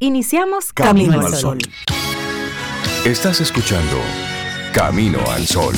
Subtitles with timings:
[0.00, 1.58] Iniciamos Camino, al Sol.
[3.04, 3.96] Estás escuchando
[4.72, 5.74] Camino al Sol.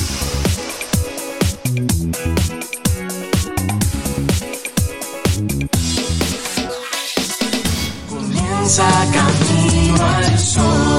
[8.07, 10.90] Comienza Camino al Sol.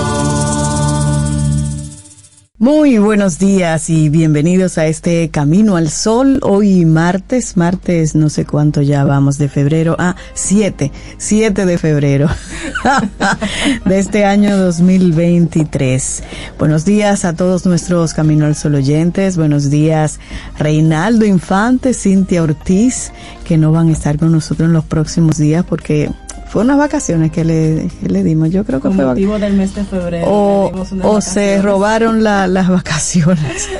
[2.62, 6.38] Muy buenos días y bienvenidos a este Camino al Sol.
[6.44, 9.96] Hoy martes, martes no sé cuánto ya vamos de febrero.
[9.98, 12.28] Ah, 7, 7 de febrero
[13.84, 16.22] de este año 2023.
[16.56, 19.36] Buenos días a todos nuestros Camino al Sol oyentes.
[19.36, 20.20] Buenos días
[20.56, 23.10] Reinaldo Infante, Cintia Ortiz,
[23.44, 26.12] que no van a estar con nosotros en los próximos días porque
[26.52, 28.50] fue unas vacaciones que le, le dimos.
[28.50, 30.26] Yo creo que Con fue motivo del mes de febrero.
[30.28, 33.70] o, le dimos unas o se robaron la- las vacaciones.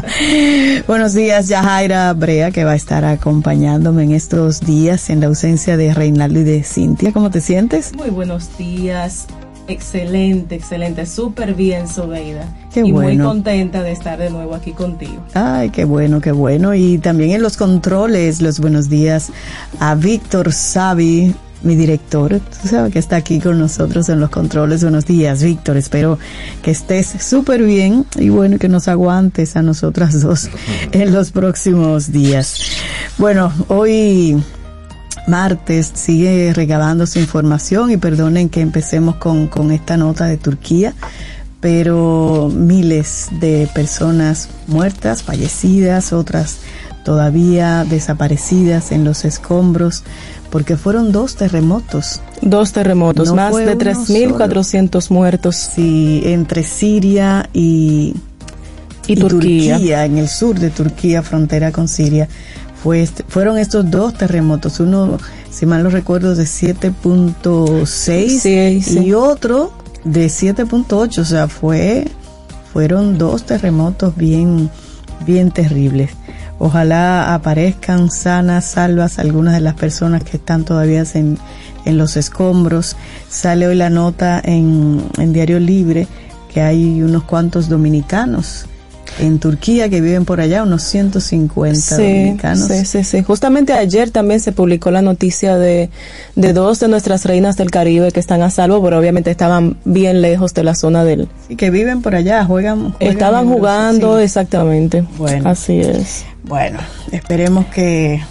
[0.86, 5.76] Buenos días, Yajaira Brea, que va a estar acompañándome en estos días en la ausencia
[5.76, 7.12] de Reinaldo y de Cintia.
[7.12, 7.94] ¿Cómo te sientes?
[7.94, 9.26] Muy buenos días.
[9.68, 11.04] Excelente, excelente.
[11.06, 12.44] Súper bien, Sobeida.
[12.72, 15.22] Qué y muy contenta de estar de nuevo aquí contigo.
[15.34, 16.74] Ay, qué bueno, qué bueno.
[16.74, 19.30] Y también en los controles, los buenos días
[19.78, 22.40] a Víctor Savi, mi director.
[22.40, 24.82] Tú sabes que está aquí con nosotros en los controles.
[24.82, 25.76] Buenos días, Víctor.
[25.76, 26.18] Espero
[26.62, 30.48] que estés súper bien y bueno, que nos aguantes a nosotras dos
[30.92, 32.60] en los próximos días.
[33.18, 34.42] Bueno, hoy
[35.26, 40.94] martes sigue regalando su información y perdonen que empecemos con, con esta nota de Turquía,
[41.60, 46.60] pero miles de personas muertas, fallecidas, otras
[47.04, 50.02] todavía desaparecidas en los escombros,
[50.50, 52.20] porque fueron dos terremotos.
[52.42, 55.56] Dos terremotos, No más de uno 3.400 muertos.
[55.56, 58.14] Sí, entre Siria y,
[59.06, 60.04] Y Turquía.
[60.04, 62.28] en el sur de Turquía, frontera con Siria.
[62.82, 65.18] Fue este- fueron estos dos terremotos, uno,
[65.50, 68.98] si mal no recuerdo, de 7.6 Sí, sí.
[69.04, 69.72] y otro
[70.04, 72.06] de 7.8, o sea, fue,
[72.72, 74.70] fueron dos terremotos bien,
[75.26, 76.10] bien terribles.
[76.62, 81.38] Ojalá aparezcan sanas, salvas algunas de las personas que están todavía en,
[81.86, 82.96] en los escombros.
[83.30, 86.06] Sale hoy la nota en, en Diario Libre
[86.52, 88.66] que hay unos cuantos dominicanos
[89.18, 92.68] en Turquía que viven por allá, unos 150 Sí, dominicanos.
[92.68, 93.22] sí, sí, sí.
[93.22, 95.90] Justamente ayer también se publicó la noticia de,
[96.36, 100.22] de dos de nuestras reinas del Caribe que están a salvo, pero obviamente estaban bien
[100.22, 101.28] lejos de la zona del...
[101.48, 102.92] Y que viven por allá, juegan.
[102.92, 104.24] juegan Estaban en jugando, sí.
[104.24, 105.04] exactamente.
[105.18, 105.48] Bueno.
[105.50, 106.24] Así es.
[106.44, 106.78] Bueno,
[107.12, 108.22] esperemos que,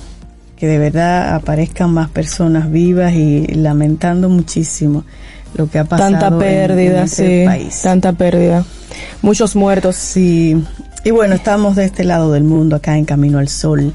[0.55, 5.03] que de verdad aparezcan más personas vivas y lamentando muchísimo
[5.55, 7.45] lo que ha pasado Tanta en- en pérdida, este sí.
[7.45, 7.81] país.
[7.81, 8.65] Tanta pérdida.
[9.21, 9.95] Muchos muertos.
[9.95, 10.55] Sí,
[11.03, 13.93] y bueno, estamos de este lado del mundo, acá en Camino al Sol.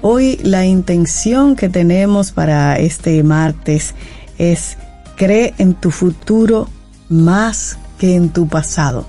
[0.00, 3.94] Hoy la intención que tenemos para este martes
[4.38, 4.76] es
[5.16, 6.68] cree en tu futuro
[7.08, 9.06] más que en tu pasado.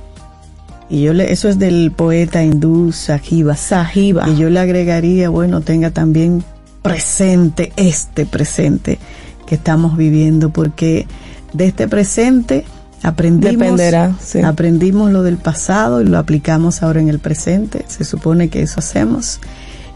[0.89, 3.55] Y yo le, eso es del poeta hindú Sahiba.
[3.55, 4.29] Sahiba.
[4.29, 6.43] Y yo le agregaría, bueno, tenga también
[6.83, 8.99] presente, este presente
[9.47, 11.07] que estamos viviendo, porque
[11.53, 12.65] de este presente
[13.03, 14.41] aprendimos, Dependerá, sí.
[14.41, 17.85] aprendimos lo del pasado y lo aplicamos ahora en el presente.
[17.87, 19.39] Se supone que eso hacemos.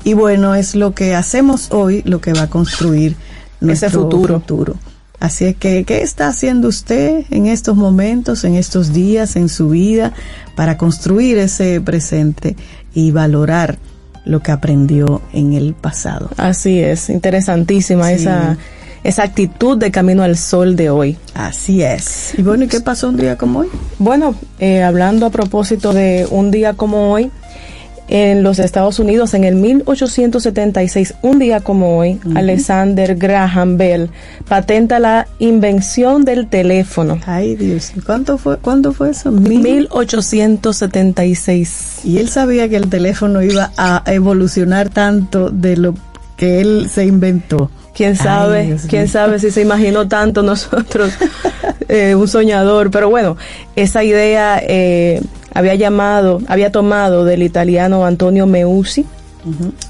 [0.04, 3.16] Y bueno, es lo que hacemos hoy lo que va a construir
[3.60, 4.40] nuestro futuro.
[4.40, 4.76] futuro.
[5.20, 9.70] Así es que, ¿qué está haciendo usted en estos momentos, en estos días, en su
[9.70, 10.14] vida,
[10.56, 12.56] para construir ese presente
[12.94, 13.80] y valorar
[14.26, 16.30] lo que aprendió en el pasado?
[16.38, 18.14] Así es, interesantísima Sí.
[18.14, 18.58] esa,
[19.04, 21.18] esa actitud de camino al sol de hoy.
[21.34, 22.34] Así es.
[22.38, 23.68] Y bueno, ¿y qué pasó un día como hoy?
[24.00, 27.32] Bueno, eh, hablando a propósito de un día como hoy,
[28.10, 34.10] en los Estados Unidos, en el 1876, un día como hoy, Alexander Graham Bell
[34.48, 37.20] patenta la invención del teléfono.
[37.26, 37.92] Ay, Dios.
[38.06, 39.30] ¿Cuánto fue, ¿Cuándo fue eso?
[39.30, 42.00] Mil- 1876.
[42.06, 45.94] Y él sabía que el teléfono iba a evolucionar tanto de lo
[46.38, 47.70] que él se inventó.
[47.98, 51.12] Quién sabe, quién sabe si se imaginó tanto nosotros,
[51.90, 52.92] eh, un soñador.
[52.92, 53.38] Pero bueno,
[53.76, 55.20] esa idea eh,
[55.52, 59.08] había llamado, había tomado del italiano Antonio Meucci.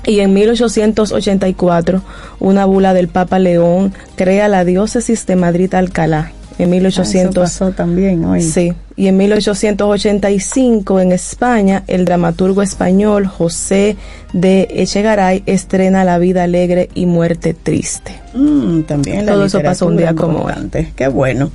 [0.06, 2.01] Y en 1884,
[2.39, 6.31] una bula del Papa León crea la diócesis de Madrid-Alcalá.
[6.59, 8.42] En Eso 1800, pasó también hoy.
[8.42, 13.95] Sí, y en 1885 en España, el dramaturgo español José
[14.33, 18.19] de Echegaray estrena La vida alegre y muerte triste.
[18.33, 20.94] Mm, también la Todo eso pasó un día como importante.
[20.95, 21.51] Qué bueno.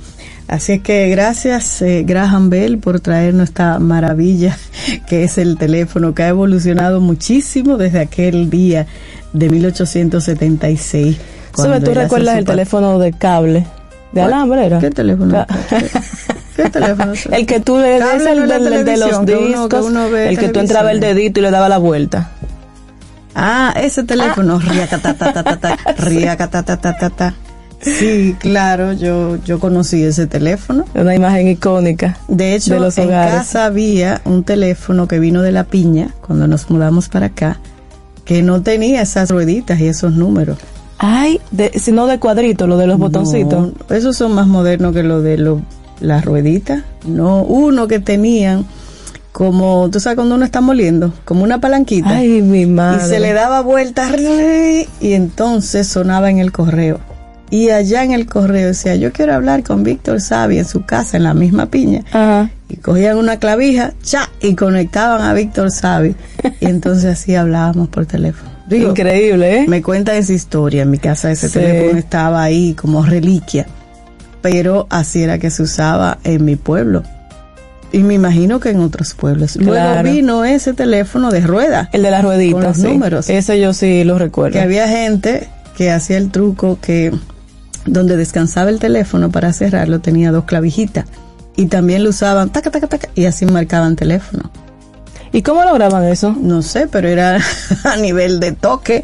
[0.47, 4.57] Así es que gracias eh, Graham Bell por traernos esta maravilla
[5.07, 8.87] que es el teléfono que ha evolucionado muchísimo desde aquel día
[9.33, 11.17] de 1876.
[11.55, 11.83] ¿Sabes?
[11.83, 13.65] ¿Tú recuerdas el teléfono de cable?
[14.13, 14.79] De alambre era.
[14.79, 15.45] ¿Qué teléfono?
[16.55, 17.13] ¿Qué teléfono?
[17.31, 19.85] el que tú le des el del- del- de los televisión, que uno- que discos,
[19.85, 22.29] uno ve el que tú entraba el dedito y le daba la vuelta.
[23.35, 24.59] Ah, ese teléfono.
[25.97, 27.33] Riacatatatata.
[27.81, 30.85] Sí, claro, yo, yo conocí ese teléfono.
[30.95, 32.17] Una imagen icónica.
[32.29, 33.33] De hecho, de los en hogares.
[33.35, 37.59] casa había un teléfono que vino de la piña cuando nos mudamos para acá,
[38.23, 40.57] que no tenía esas rueditas y esos números.
[41.05, 43.73] Ay, de, sino de cuadrito, lo de los botoncitos.
[43.89, 45.61] No, esos son más modernos que lo de lo-
[45.99, 46.83] las rueditas.
[47.05, 48.65] No, uno que tenían
[49.33, 52.09] como, tú sabes cuando uno está moliendo, como una palanquita.
[52.09, 53.05] Ay, mi y madre.
[53.07, 54.07] se le daba vuelta
[55.01, 56.99] y entonces sonaba en el correo.
[57.49, 61.17] Y allá en el correo decía, yo quiero hablar con Víctor Sabi en su casa,
[61.17, 62.03] en la misma piña.
[62.11, 62.49] Ajá.
[62.69, 66.15] Y cogían una clavija, cha, y conectaban a Víctor Sabi.
[66.61, 68.52] Y entonces así hablábamos por teléfono.
[68.67, 69.65] Digo, Increíble, ¿eh?
[69.67, 70.83] me cuenta esa historia.
[70.83, 71.59] En mi casa ese Sí.
[71.59, 73.65] teléfono estaba ahí como reliquia.
[74.41, 77.03] Pero así era que se usaba en mi pueblo.
[77.91, 79.55] Y me imagino que en otros pueblos.
[79.57, 80.09] Luego Claro.
[80.11, 81.89] vino ese teléfono de rueda.
[81.93, 82.53] El de las rueditas.
[82.53, 82.83] Con los sí.
[82.83, 83.29] números.
[83.29, 84.53] Ese yo sí lo recuerdo.
[84.53, 87.11] Que había gente que hacía el truco que
[87.85, 91.05] donde descansaba el teléfono para cerrarlo tenía dos clavijitas.
[91.55, 94.49] Y también lo usaban taca, taca, taca, y así marcaban teléfono.
[95.33, 96.35] ¿Y cómo lograban eso?
[96.39, 97.39] No sé, pero era
[97.83, 99.03] a nivel de toque.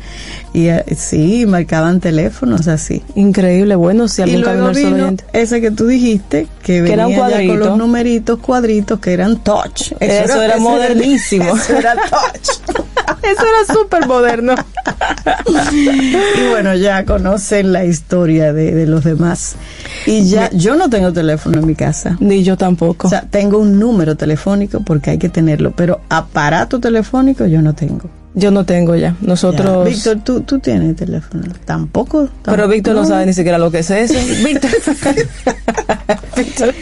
[0.53, 3.03] Y eh, sí, marcaban teléfonos así.
[3.15, 7.29] Increíble, bueno, si y algún luego camino vino ese que tú dijiste, que Que venía
[7.29, 9.91] ya con los numeritos cuadritos que eran touch.
[9.99, 11.55] Eso era modernísimo.
[11.55, 12.77] Eso era touch.
[13.23, 14.55] Eso era súper moderno.
[15.71, 19.55] y bueno, ya conocen la historia de, de los demás.
[20.05, 22.17] Y ya, yo no tengo teléfono en mi casa.
[22.19, 23.07] Ni yo tampoco.
[23.07, 27.73] O sea, tengo un número telefónico porque hay que tenerlo, pero aparato telefónico yo no
[27.73, 28.09] tengo.
[28.33, 29.09] Yo no tengo ya.
[29.11, 29.15] Ya.
[29.21, 29.85] Nosotros.
[29.87, 31.43] Víctor, ¿tú, tú tienes teléfono.
[31.65, 32.29] Tampoco.
[32.43, 33.05] Pero Víctor no.
[33.05, 34.13] sabe ni siquiera lo que es eso.
[34.45, 34.71] Víctor.
[36.35, 36.73] Víctor.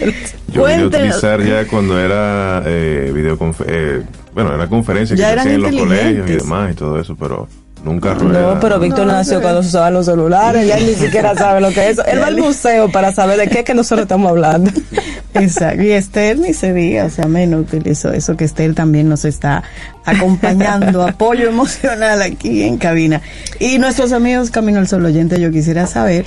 [0.51, 4.03] Yo vine a utilizar ya cuando era eh, videoconf- eh,
[4.33, 6.99] bueno, era conferencia que Ya se eran hacían en los colegios y demás y todo
[6.99, 7.47] eso, pero
[7.87, 8.53] nunca rueda.
[8.53, 11.61] No, pero Víctor No, nació cuando se usaban los celulares, ya él ni siquiera sabe
[11.61, 12.05] lo que es eso.
[12.05, 14.71] Él va al museo para saber de qué es que nosotros estamos hablando.
[15.33, 15.83] Exacto.
[15.83, 19.63] Y Esther ni se diga, o sea, menos utilizó eso que Esther también nos está
[20.05, 23.21] acompañando, apoyo emocional aquí en cabina.
[23.59, 26.25] Y nuestros amigos Camino al Sol oyente, yo quisiera saber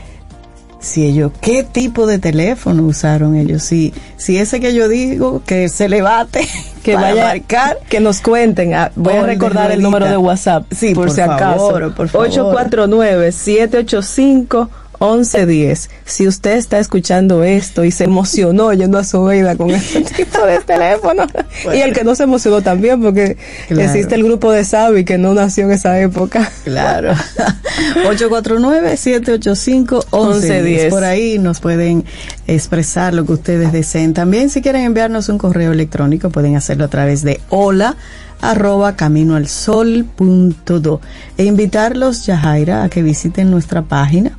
[0.81, 5.69] si ellos, qué tipo de teléfono usaron ellos, si, si ese que yo digo que
[5.69, 6.49] se le bate,
[6.83, 7.79] que para vaya, marcar.
[7.89, 8.75] Que nos cuenten.
[8.75, 10.65] Ah, voy a recordar el número de WhatsApp.
[10.71, 12.19] Sí, por, por si favor, acaso.
[12.19, 14.69] 849-785
[15.01, 15.89] 1110.
[16.05, 20.45] Si usted está escuchando esto y se emocionó yendo a su vida con este tipo
[20.45, 21.27] de teléfono,
[21.75, 23.39] y el que no se emocionó también, porque
[23.71, 26.53] existe el grupo de Savi que no nació en esa época.
[26.65, 27.15] Claro.
[28.05, 30.91] 849-785-1110.
[30.91, 32.05] Por ahí nos pueden
[32.47, 34.13] expresar lo que ustedes deseen.
[34.13, 37.97] También, si quieren enviarnos un correo electrónico, pueden hacerlo a través de hola
[38.43, 41.03] arroba camino al sol punto do.
[41.37, 44.39] e invitarlos Yajaira a que visiten nuestra página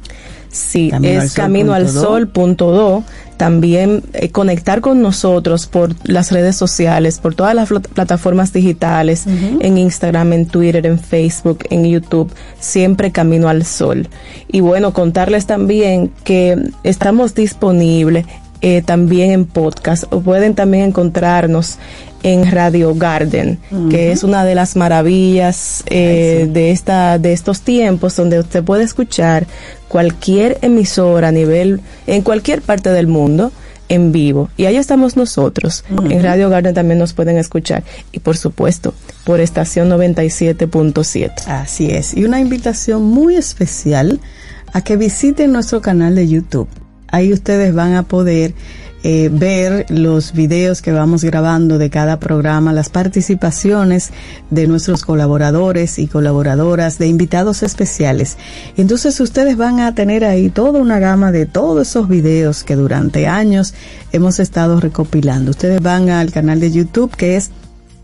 [0.51, 0.91] Sí,
[1.33, 3.03] Camino es al sol punto do.
[3.37, 9.25] También eh, conectar con nosotros por las redes sociales, por todas las plat- plataformas digitales,
[9.25, 14.07] en Instagram, en Twitter, en Facebook, en YouTube, siempre Camino al Sol.
[14.47, 18.27] Y bueno, contarles también que estamos disponibles
[18.61, 21.79] eh, también en podcast, o pueden también encontrarnos
[22.23, 23.59] en Radio Garden,
[23.89, 28.83] que es una de las maravillas eh, de esta de estos tiempos donde usted puede
[28.83, 29.47] escuchar
[29.87, 33.51] cualquier emisora a nivel en cualquier parte del mundo
[33.89, 34.49] en vivo.
[34.55, 35.83] Y ahí estamos nosotros.
[35.89, 37.83] En Radio Garden también nos pueden escuchar.
[38.13, 38.93] Y por supuesto
[39.25, 42.15] por estación 97.7 Así es.
[42.15, 44.21] Y una invitación muy especial
[44.71, 46.69] a que visiten nuestro canal de YouTube.
[47.09, 48.53] Ahí ustedes van a poder
[49.03, 54.11] eh, ver los videos que vamos grabando de cada programa, las participaciones
[54.51, 58.37] de nuestros colaboradores y colaboradoras, de invitados especiales.
[58.77, 63.27] Entonces ustedes van a tener ahí toda una gama de todos esos videos que durante
[63.27, 63.73] años
[64.11, 65.51] hemos estado recopilando.
[65.51, 67.49] Ustedes van al canal de YouTube que es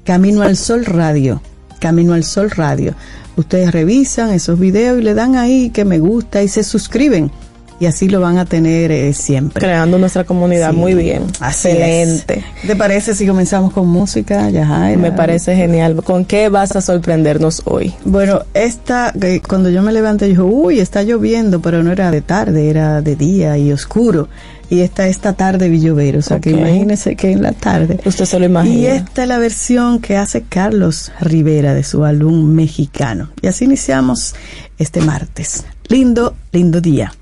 [0.03, 1.41] Camino al Sol Radio.
[1.79, 2.95] Camino al Sol Radio.
[3.35, 7.29] Ustedes revisan esos videos y le dan ahí que me gusta y se suscriben.
[7.79, 9.61] Y así lo van a tener eh, siempre.
[9.61, 12.67] creando nuestra comunidad Sí, muy bien así excelente es.
[12.67, 14.49] ¿Te parece si comenzamos con música?
[14.49, 14.99] Yajaira?
[14.99, 19.91] me parece genial con qué vas a sorprendernos hoy Bueno, esta, eh, cuando yo me
[19.91, 23.71] levanté, yo dije, uy, está lloviendo, pero no era de tarde, era de día y
[23.71, 24.27] oscuro.
[24.69, 27.99] Y esta, esta tarde vi llover, o sea que imagínese que en la tarde.
[28.03, 32.03] usted se lo imagina Y esta es la versión que hace Carlos Rivera de su
[32.03, 33.29] álbum mexicano.
[33.41, 34.35] Y así iniciamos
[34.77, 35.63] este martes.
[35.87, 37.13] Lindo, lindo día.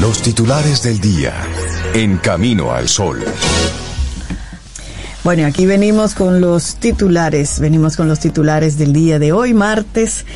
[0.00, 1.32] Los titulares del día
[1.94, 3.24] en Camino al Sol.
[5.24, 10.26] Bueno, aquí venimos con los titulares, venimos con los titulares del día de hoy, martes,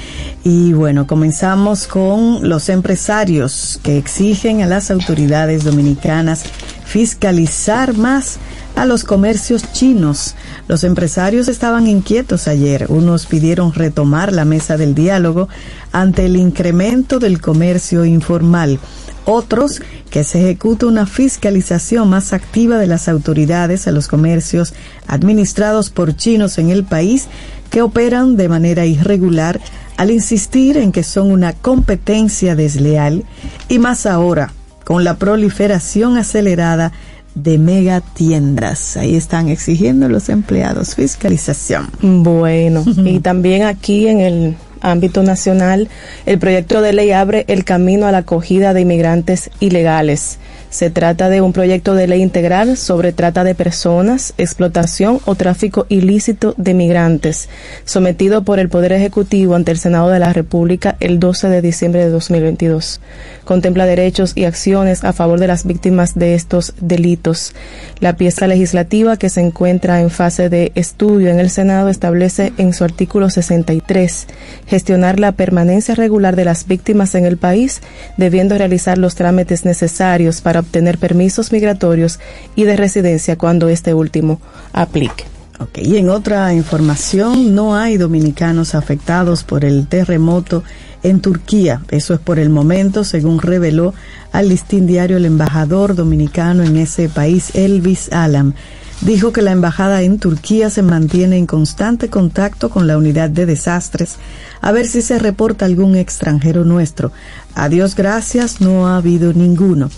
[0.44, 6.44] y bueno, comenzamos con los empresarios que exigen a las autoridades dominicanas
[6.86, 8.38] fiscalizar más
[8.76, 10.34] a los comercios chinos.
[10.68, 12.86] Los empresarios estaban inquietos ayer.
[12.88, 15.48] Unos pidieron retomar la mesa del diálogo
[15.92, 18.80] ante el incremento del comercio informal.
[19.24, 24.74] Otros que se ejecute una fiscalización más activa de las autoridades a los comercios
[25.06, 27.28] administrados por chinos en el país
[27.70, 29.60] que operan de manera irregular
[29.96, 33.24] al insistir en que son una competencia desleal
[33.68, 34.52] y más ahora
[34.84, 36.92] con la proliferación acelerada
[37.34, 38.96] de mega tiendas.
[38.96, 41.88] Ahí están exigiendo los empleados fiscalización.
[42.02, 45.88] Bueno, y también aquí en el ámbito nacional,
[46.26, 50.38] el proyecto de ley abre el camino a la acogida de inmigrantes ilegales.
[50.70, 55.84] Se trata de un proyecto de ley integral sobre trata de personas, explotación o tráfico
[55.88, 57.48] ilícito de migrantes,
[57.84, 62.04] sometido por el Poder Ejecutivo ante el Senado de la República el 12 de diciembre
[62.04, 63.00] de 2022.
[63.44, 67.52] Contempla derechos y acciones a favor de las víctimas de estos delitos.
[67.98, 72.74] La pieza legislativa que se encuentra en fase de estudio en el Senado establece en
[72.74, 74.28] su artículo 63
[74.68, 77.80] gestionar la permanencia regular de las víctimas en el país,
[78.16, 82.20] debiendo realizar los trámites necesarios para obtener permisos migratorios
[82.54, 84.40] y de residencia cuando este último
[84.72, 85.24] aplique.
[85.60, 90.64] Ok, y en otra información, no hay dominicanos afectados por el terremoto
[91.02, 91.82] en Turquía.
[91.90, 93.92] Eso es por el momento, según reveló
[94.32, 98.54] al listín diario el embajador dominicano en ese país, Elvis Alam.
[99.02, 103.44] Dijo que la embajada en Turquía se mantiene en constante contacto con la unidad de
[103.44, 104.16] desastres
[104.62, 107.12] a ver si se reporta algún extranjero nuestro.
[107.54, 109.90] A Dios gracias, no ha habido ninguno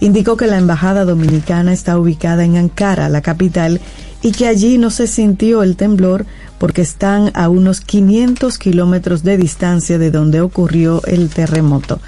[0.00, 3.80] indicó que la embajada dominicana está ubicada en Ankara, la capital,
[4.22, 6.26] y que allí no se sintió el temblor
[6.58, 12.00] porque están a unos 500 kilómetros de distancia de donde ocurrió el terremoto.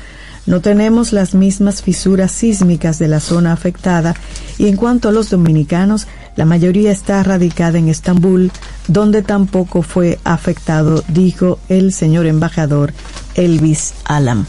[0.46, 4.14] No tenemos las mismas fisuras sísmicas de la zona afectada
[4.56, 8.50] y en cuanto a los dominicanos, la mayoría está radicada en Estambul,
[8.86, 12.94] donde tampoco fue afectado, dijo el señor embajador
[13.34, 14.46] Elvis Alam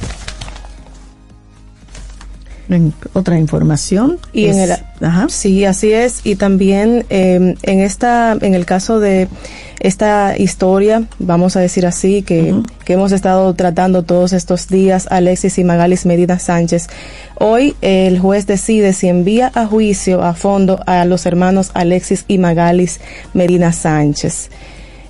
[3.14, 4.20] otra información.
[4.34, 4.72] Y en el,
[5.30, 6.22] sí, así es.
[6.24, 9.28] Y también em, en esta, en el caso de
[9.80, 12.54] esta historia, vamos a decir así, que,
[12.86, 16.88] que hemos estado tratando todos estos días, Alexis y Magalis Medina Sánchez.
[17.36, 22.38] Hoy el juez decide si envía a juicio a fondo a los hermanos Alexis y
[22.38, 23.00] Magalis
[23.34, 24.50] Medina Sánchez.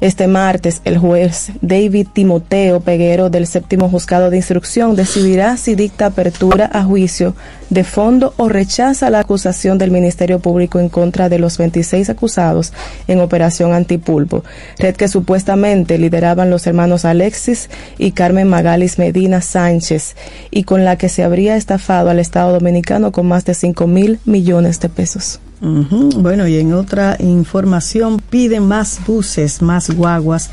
[0.01, 6.05] Este martes, el juez David Timoteo Peguero del séptimo juzgado de instrucción decidirá si dicta
[6.05, 7.35] apertura a juicio
[7.69, 12.71] de fondo o rechaza la acusación del Ministerio Público en contra de los 26 acusados
[13.09, 14.45] en Operación Antipulpo,
[14.77, 20.15] red que supuestamente lideraban los hermanos Alexis y Carmen Magalis Medina Sánchez
[20.49, 24.19] y con la que se habría estafado al Estado Dominicano con más de 5 mil
[24.23, 25.41] millones de pesos.
[25.61, 30.49] Bueno, y en otra información piden más buses, más guaguas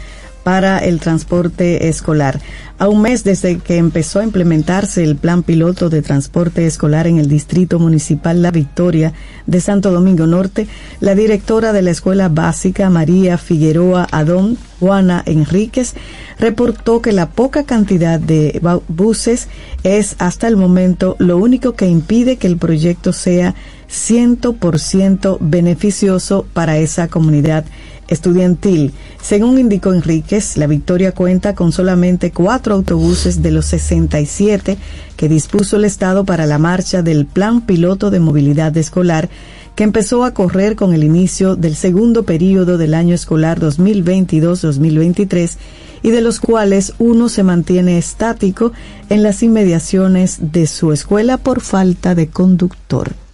[0.46, 2.40] para el transporte escolar.
[2.78, 7.18] A un mes desde que empezó a implementarse el plan piloto de transporte escolar en
[7.18, 9.12] el Distrito Municipal La Victoria
[9.46, 10.68] de Santo Domingo Norte,
[11.00, 15.94] la directora de la Escuela Básica, María Figueroa Adón, Juana Enríquez,
[16.38, 19.48] reportó que la poca cantidad de buses
[19.82, 23.56] es hasta el momento lo único que impide que el proyecto sea
[23.96, 27.64] 100% beneficioso para esa comunidad
[28.08, 28.92] estudiantil.
[29.20, 34.76] Según indicó Enríquez, la Victoria cuenta con solamente cuatro autobuses de los 67
[35.16, 39.28] que dispuso el Estado para la marcha del Plan Piloto de Movilidad Escolar
[39.74, 45.56] que empezó a correr con el inicio del segundo periodo del año escolar 2022-2023
[46.02, 48.72] y de los cuales uno se mantiene estático
[49.10, 53.25] en las inmediaciones de su escuela por falta de conductor.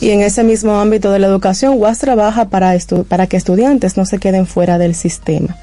[0.00, 2.76] Y en ese mismo ámbito de la educación, UAS trabaja para,
[3.08, 5.56] para que estudiantes no se queden fuera del sistema.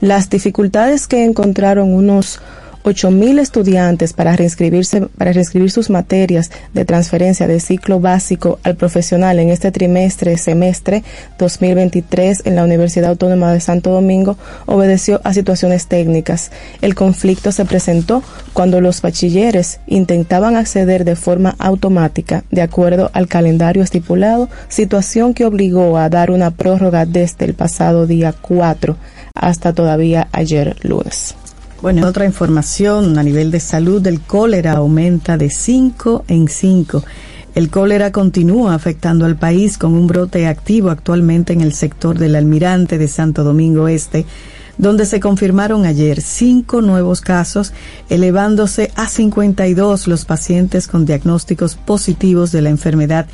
[0.00, 2.40] Las dificultades que encontraron unos
[2.84, 9.38] 8.000 estudiantes para reinscribirse, para reinscribir sus materias de transferencia de ciclo básico al profesional
[9.38, 11.04] en este trimestre, semestre
[11.38, 16.50] 2023 en la Universidad Autónoma de Santo Domingo obedeció a situaciones técnicas.
[16.80, 18.22] El conflicto se presentó
[18.52, 25.44] cuando los bachilleres intentaban acceder de forma automática de acuerdo al calendario estipulado, situación que
[25.44, 28.96] obligó a dar una prórroga desde el pasado día 4
[29.34, 31.34] hasta todavía ayer lunes.
[31.82, 37.02] Bueno, otra información a nivel de salud, el cólera aumenta de 5 en 5.
[37.54, 42.36] El cólera continúa afectando al país con un brote activo actualmente en el sector del
[42.36, 44.26] Almirante de Santo Domingo Este,
[44.76, 47.72] donde se confirmaron ayer cinco nuevos casos,
[48.10, 53.26] elevándose a 52 los pacientes con diagnósticos positivos de la enfermedad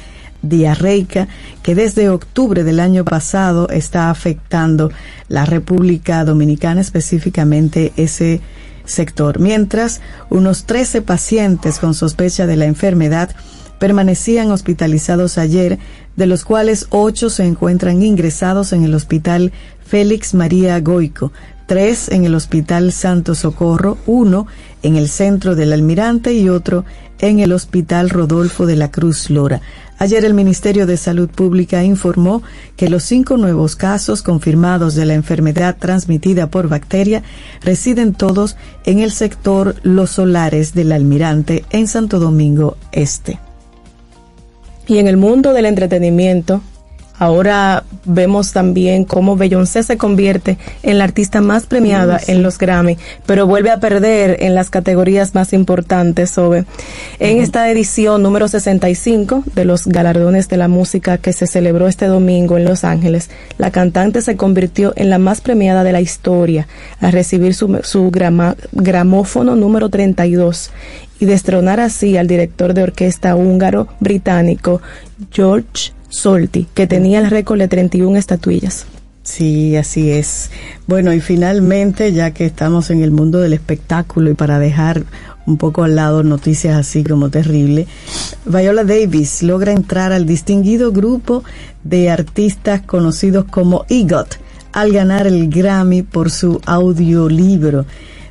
[0.48, 1.28] diarreica
[1.62, 4.90] que desde octubre del año pasado está afectando
[5.28, 8.40] la República Dominicana, específicamente ese
[8.84, 9.38] sector.
[9.40, 10.00] Mientras,
[10.30, 13.30] unos 13 pacientes con sospecha de la enfermedad
[13.78, 15.78] permanecían hospitalizados ayer,
[16.16, 19.52] de los cuales ocho se encuentran ingresados en el Hospital
[19.84, 21.32] Félix María Goico,
[21.66, 24.46] tres en el Hospital Santo Socorro, uno
[24.82, 26.84] en el Centro del Almirante y otro
[27.18, 29.60] en el Hospital Rodolfo de la Cruz Lora.
[29.98, 32.42] Ayer el Ministerio de Salud Pública informó
[32.76, 37.22] que los cinco nuevos casos confirmados de la enfermedad transmitida por bacteria
[37.62, 43.38] residen todos en el sector Los Solares del Almirante en Santo Domingo Este.
[44.86, 46.60] Y en el mundo del entretenimiento,
[47.18, 52.98] Ahora vemos también cómo Beyoncé se convierte en la artista más premiada en los Grammy,
[53.24, 56.64] pero vuelve a perder en las categorías más importantes sobre
[57.18, 62.06] en esta edición número 65 de los galardones de la música que se celebró este
[62.06, 63.30] domingo en Los Ángeles.
[63.58, 66.68] La cantante se convirtió en la más premiada de la historia
[67.00, 68.10] al recibir su, su
[68.72, 70.70] gramófono número 32
[71.18, 74.82] y destronar así al director de orquesta húngaro británico
[75.30, 78.86] George Solti, que tenía el récord de 31 estatuillas.
[79.22, 80.50] Sí, así es.
[80.86, 85.02] Bueno, y finalmente, ya que estamos en el mundo del espectáculo y para dejar
[85.46, 87.86] un poco al lado noticias así como terrible,
[88.44, 91.42] Viola Davis logra entrar al distinguido grupo
[91.82, 94.36] de artistas conocidos como EGOT
[94.72, 97.86] al ganar el Grammy por su audiolibro.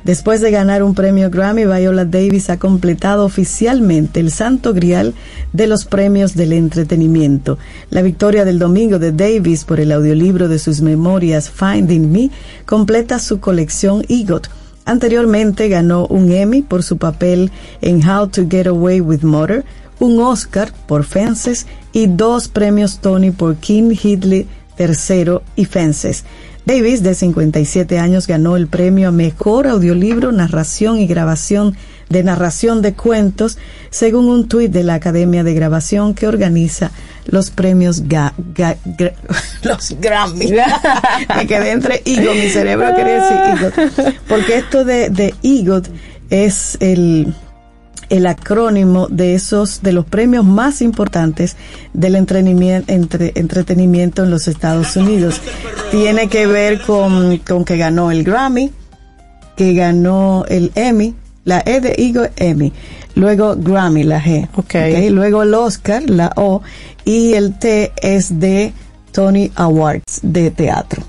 [0.06, 5.14] Después de ganar un premio Grammy, Viola Davis ha completado oficialmente el santo grial
[5.52, 7.58] de los premios del entretenimiento.
[7.90, 12.30] La victoria del domingo de Davis por el audiolibro de sus memorias Finding Me
[12.66, 14.48] completa su colección EGOT.
[14.84, 19.64] Anteriormente ganó un Emmy por su papel en How to Get Away with Murder,
[19.98, 24.46] un Oscar por Fences y dos premios Tony por King Hitler
[24.78, 26.22] III y Fences.
[26.66, 31.76] Davis, de 57 años, ganó el premio a Mejor Audiolibro, Narración y Grabación
[32.08, 33.56] de Narración de Cuentos,
[33.90, 36.90] según un tuit de la Academia de Grabación que organiza
[37.26, 38.02] los premios
[39.62, 40.54] los Grammy.
[41.36, 44.14] Me quedé entre EGOT, mi cerebro quería decir EGOT.
[44.28, 45.88] Porque esto de, de EGOT
[46.30, 47.32] es el
[48.08, 51.56] el acrónimo de esos, de los premios más importantes
[51.92, 55.40] del entretenimiento, entre, entretenimiento en los Estados Unidos.
[55.90, 58.72] Tiene que ver con, con que ganó el Grammy,
[59.56, 61.14] que ganó el Emmy,
[61.44, 62.72] la E de Eagle Emmy,
[63.14, 65.10] luego Grammy, la G, okay.
[65.10, 66.62] luego el Oscar, la O,
[67.04, 68.72] y el T es de
[69.12, 71.02] Tony Awards de teatro.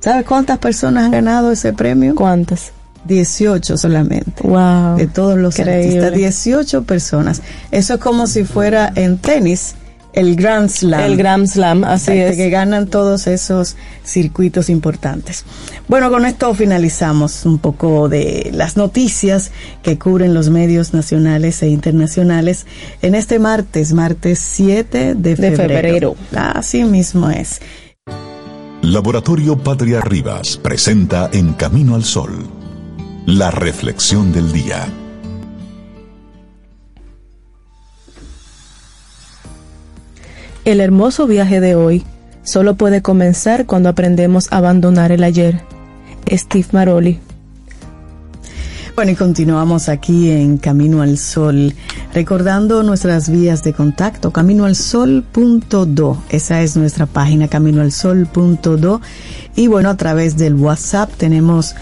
[0.00, 2.14] ¿Sabes cuántas personas han ganado ese premio?
[2.14, 2.73] ¿Cuántas?
[3.04, 4.42] 18 solamente.
[4.42, 4.96] Wow.
[4.96, 6.12] De todos los artistas.
[6.12, 7.42] 18 personas.
[7.70, 9.74] Eso es como si fuera en tenis
[10.14, 11.00] el Grand Slam.
[11.00, 12.36] El Grand Slam, así es.
[12.36, 15.44] Que ganan todos esos circuitos importantes.
[15.88, 19.50] Bueno, con esto finalizamos un poco de las noticias
[19.82, 22.64] que cubren los medios nacionales e internacionales
[23.02, 25.56] en este martes, martes 7 de febrero.
[25.56, 26.16] De febrero.
[26.36, 27.60] Así mismo es.
[28.82, 32.63] Laboratorio Patria Rivas presenta En Camino al Sol
[33.26, 34.86] la reflexión del día.
[40.64, 42.04] El hermoso viaje de hoy
[42.42, 45.62] solo puede comenzar cuando aprendemos a abandonar el ayer.
[46.30, 47.20] Steve Maroli.
[48.94, 51.74] Bueno, y continuamos aquí en Camino al Sol,
[52.12, 59.00] recordando nuestras vías de contacto, caminoalsol.do, esa es nuestra página, caminoalsol.do,
[59.56, 61.74] y bueno, a través del WhatsApp tenemos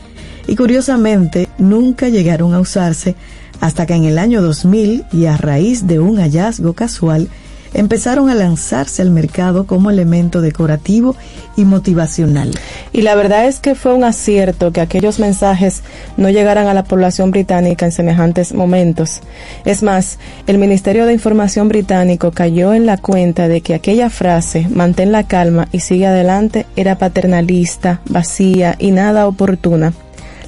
[0.48, 3.16] Y curiosamente nunca llegaron a usarse
[3.62, 7.30] hasta que en el año 2000 y a raíz de un hallazgo casual
[7.74, 11.16] empezaron a lanzarse al mercado como elemento decorativo
[11.56, 12.52] y motivacional.
[12.92, 15.84] Y la verdad es que fue un acierto que aquellos mensajes
[16.18, 19.22] no llegaran a la población británica en semejantes momentos.
[19.66, 24.68] Es más, el Ministerio de Información británico cayó en la cuenta de que aquella frase,
[24.70, 29.94] mantén la calma y sigue adelante, era paternalista, vacía y nada oportuna.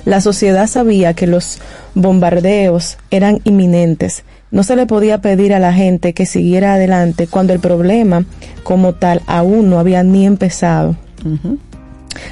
[0.05, 1.59] La sociedad sabía que los
[1.95, 4.23] bombardeos eran inminentes.
[4.51, 8.25] No se le podía pedir a la gente que siguiera adelante cuando el problema
[8.63, 10.95] como tal aún no había ni empezado.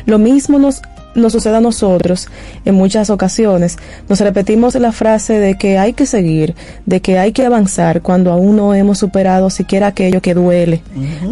[0.06, 0.82] Lo mismo nos,
[1.16, 2.28] nos sucede a nosotros
[2.66, 3.78] en muchas ocasiones.
[4.08, 8.32] Nos repetimos la frase de que hay que seguir, de que hay que avanzar cuando
[8.32, 10.82] aún no hemos superado siquiera aquello que duele,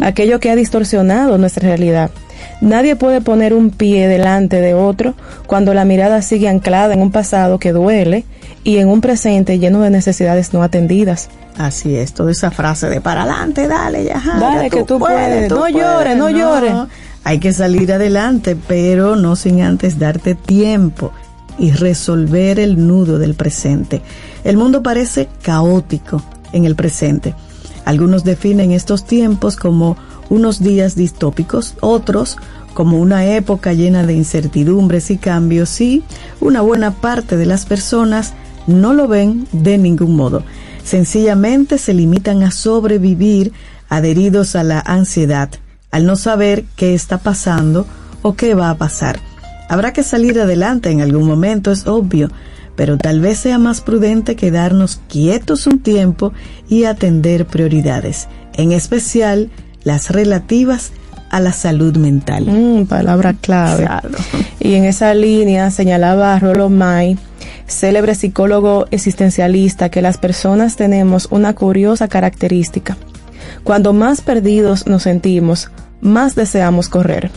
[0.00, 2.10] aquello que ha distorsionado nuestra realidad.
[2.60, 5.14] Nadie puede poner un pie delante de otro
[5.46, 8.24] cuando la mirada sigue anclada en un pasado que duele
[8.64, 11.28] y en un presente lleno de necesidades no atendidas.
[11.56, 15.68] Así es, toda esa frase de para adelante, dale, ya, Dale, que tú puedes, no
[15.68, 16.72] llores, no llores.
[17.24, 21.12] Hay que salir adelante, pero no sin antes darte tiempo
[21.58, 24.02] y resolver el nudo del presente.
[24.44, 27.34] El mundo parece caótico en el presente.
[27.84, 29.96] Algunos definen estos tiempos como
[30.30, 32.38] unos días distópicos, otros
[32.74, 36.02] como una época llena de incertidumbres y cambios y
[36.40, 38.34] una buena parte de las personas
[38.66, 40.42] no lo ven de ningún modo.
[40.84, 43.52] Sencillamente se limitan a sobrevivir
[43.88, 45.50] adheridos a la ansiedad,
[45.90, 47.86] al no saber qué está pasando
[48.22, 49.20] o qué va a pasar.
[49.68, 52.30] Habrá que salir adelante en algún momento, es obvio,
[52.76, 56.32] pero tal vez sea más prudente quedarnos quietos un tiempo
[56.68, 59.50] y atender prioridades, en especial
[59.84, 60.92] las relativas
[61.30, 62.44] a la salud mental.
[62.46, 63.84] Mm, palabra clave.
[63.84, 64.10] Claro.
[64.60, 67.18] Y en esa línea señalaba Rollo May,
[67.66, 72.96] célebre psicólogo existencialista, que las personas tenemos una curiosa característica.
[73.64, 75.70] Cuando más perdidos nos sentimos,
[76.02, 77.30] más deseamos correr.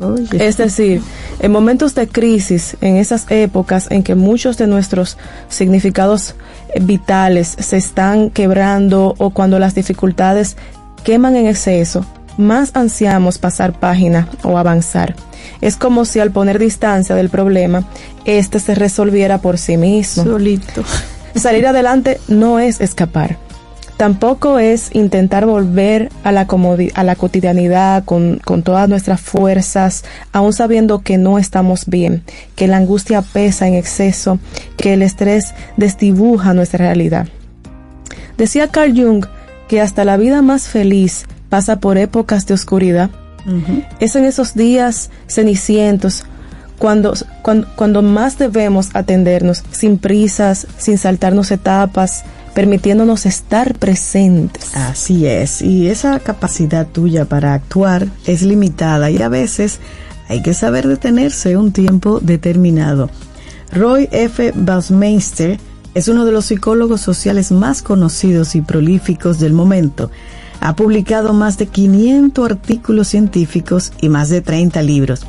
[0.00, 0.46] Oye.
[0.46, 1.02] Es decir,
[1.40, 6.36] en momentos de crisis, en esas épocas en que muchos de nuestros significados
[6.72, 10.56] eh, vitales se están quebrando o cuando las dificultades
[11.00, 12.04] queman en exceso,
[12.36, 15.14] más ansiamos pasar página o avanzar.
[15.60, 17.84] Es como si al poner distancia del problema,
[18.24, 20.24] éste se resolviera por sí mismo.
[20.24, 20.82] Solito.
[21.34, 23.36] Salir adelante no es escapar.
[23.96, 26.46] Tampoco es intentar volver a la,
[26.94, 32.24] a la cotidianidad con, con todas nuestras fuerzas, aún sabiendo que no estamos bien,
[32.56, 34.38] que la angustia pesa en exceso,
[34.78, 37.28] que el estrés desdibuja nuestra realidad.
[38.38, 39.26] Decía Carl Jung
[39.70, 43.08] que hasta la vida más feliz pasa por épocas de oscuridad.
[44.00, 46.24] Es en esos días cenicientos
[46.76, 54.74] cuando, cuando, cuando más debemos atendernos, sin prisas, sin saltarnos etapas, permitiéndonos estar presentes.
[54.74, 59.78] Así es, y esa capacidad tuya para actuar es limitada y a veces
[60.28, 63.08] hay que saber detenerse un tiempo determinado.
[63.70, 64.52] Roy F.
[64.56, 65.60] Baumeister
[65.94, 70.10] es uno de los psicólogos sociales más conocidos y prolíficos del momento.
[70.60, 75.26] Ha publicado más de 500 artículos científicos y más de 30 libros.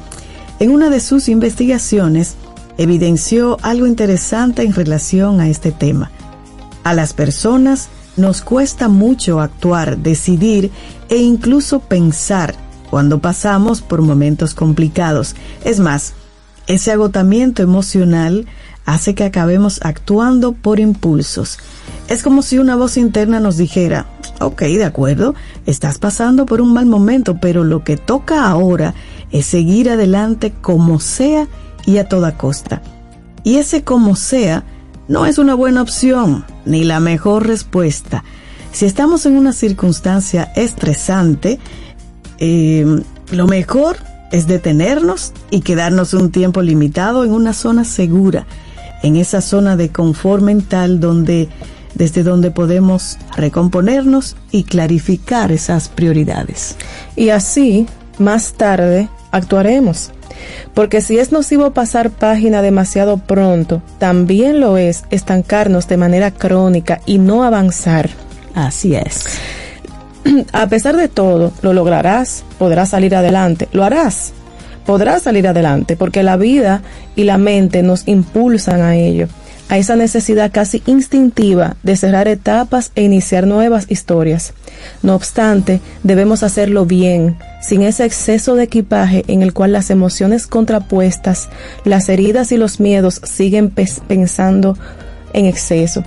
[0.60, 2.36] En una de sus investigaciones
[2.78, 6.12] evidenció algo interesante en relación a este tema.
[6.84, 10.72] A las personas nos cuesta mucho actuar, decidir
[11.10, 12.56] e incluso pensar
[12.90, 15.36] cuando pasamos por momentos complicados.
[15.64, 16.14] Es más,
[16.68, 18.46] ese agotamiento emocional
[18.86, 21.60] hace que acabemos actuando por impulsos.
[22.08, 24.06] Es como si una voz interna nos dijera,
[24.40, 28.94] ok, de acuerdo, estás pasando por un mal momento, pero lo que toca ahora
[29.32, 31.48] es seguir adelante como sea
[31.86, 32.82] y a toda costa.
[33.44, 34.64] Y ese como sea
[35.08, 38.24] no es una buena opción ni la mejor respuesta.
[38.72, 41.60] Si estamos en una circunstancia estresante,
[42.40, 43.98] eh, lo mejor
[44.32, 48.46] es detenernos y quedarnos un tiempo limitado en una zona segura,
[49.04, 51.50] en esa zona de confort mental donde
[51.96, 56.76] desde donde podemos recomponernos y clarificar esas prioridades.
[57.16, 57.86] Y así,
[58.18, 60.12] más tarde, actuaremos.
[60.74, 67.02] Porque si es nocivo pasar página demasiado pronto, también lo es estancarnos de manera crónica
[67.06, 68.10] y no avanzar.
[68.56, 69.26] Así es.
[70.54, 74.34] A pesar de todo, lo lograrás, podrás salir adelante, lo harás,
[74.86, 76.82] podrás salir adelante, porque la vida
[77.16, 79.28] y la mente nos impulsan a ello
[79.72, 84.54] a esa necesidad casi instintiva de cerrar etapas e iniciar nuevas historias.
[85.02, 90.46] No obstante, debemos hacerlo bien, sin ese exceso de equipaje en el cual las emociones
[90.46, 91.48] contrapuestas,
[91.86, 94.78] las heridas y los miedos siguen pensando
[95.32, 96.04] en exceso.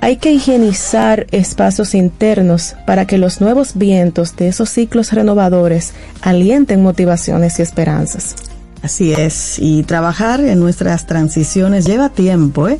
[0.00, 6.82] Hay que higienizar espacios internos para que los nuevos vientos de esos ciclos renovadores alienten
[6.82, 8.36] motivaciones y esperanzas.
[8.82, 12.78] Así es, y trabajar en nuestras transiciones lleva tiempo, ¿eh?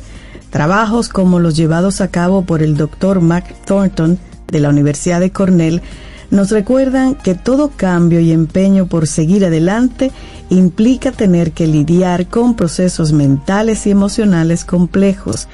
[0.51, 5.31] Trabajos como los llevados a cabo por el doctor Mac Thornton de la Universidad de
[5.31, 5.81] Cornell
[6.29, 10.11] nos recuerdan que todo cambio y empeño por seguir adelante
[10.49, 15.47] implica tener que lidiar con procesos mentales y emocionales complejos.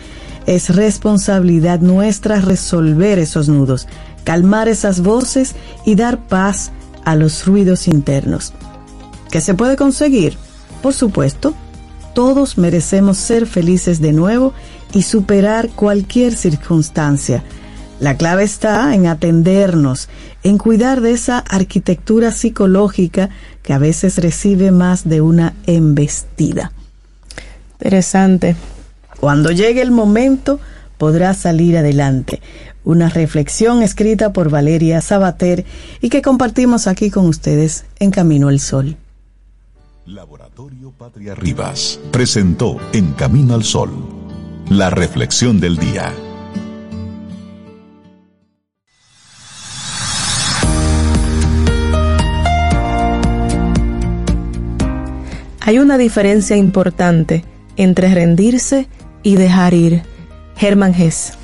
[0.45, 3.87] Es responsabilidad nuestra resolver esos nudos,
[4.23, 6.71] calmar esas voces y dar paz
[7.05, 8.53] a los ruidos internos.
[9.31, 10.37] ¿Qué se puede conseguir?
[10.81, 11.53] Por supuesto,
[12.13, 14.53] todos merecemos ser felices de nuevo
[14.93, 17.43] y superar cualquier circunstancia.
[17.99, 20.09] La clave está en atendernos,
[20.43, 23.29] en cuidar de esa arquitectura psicológica
[23.61, 26.71] que a veces recibe más de una embestida.
[27.79, 28.55] Interesante.
[29.23, 30.59] Cuando llegue el momento,
[30.97, 32.41] podrá salir adelante.
[32.83, 35.63] Una reflexión escrita por Valeria Sabater
[36.01, 38.97] y que compartimos aquí con ustedes en Camino al Sol.
[40.05, 43.91] Laboratorio Patria Rivas presentó En Camino al Sol
[44.67, 46.11] la reflexión del día.
[55.61, 57.45] Hay una diferencia importante
[57.77, 59.02] entre rendirse y
[59.35, 60.01] dejar ir.
[60.57, 61.37] Germán Hess.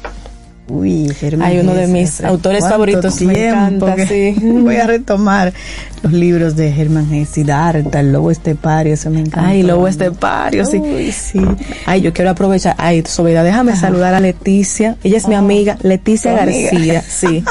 [0.70, 4.36] Uy, Germán Hay uno de mis autores favoritos, me encanta, sí.
[4.42, 5.52] Voy a retomar
[6.04, 9.50] los libros de Germán Hesse, Siddhartha, el lobo estepario, eso me encanta.
[9.50, 10.78] Ay, lobo estepario, sí.
[10.78, 11.42] Uy, sí.
[11.86, 12.76] Ay, yo quiero aprovechar.
[12.78, 14.96] Ay, Sobeida, déjame saludar a Leticia.
[15.04, 16.72] Ella es mi amiga, Leticia amiga.
[16.72, 17.04] García.
[17.10, 17.44] Sí.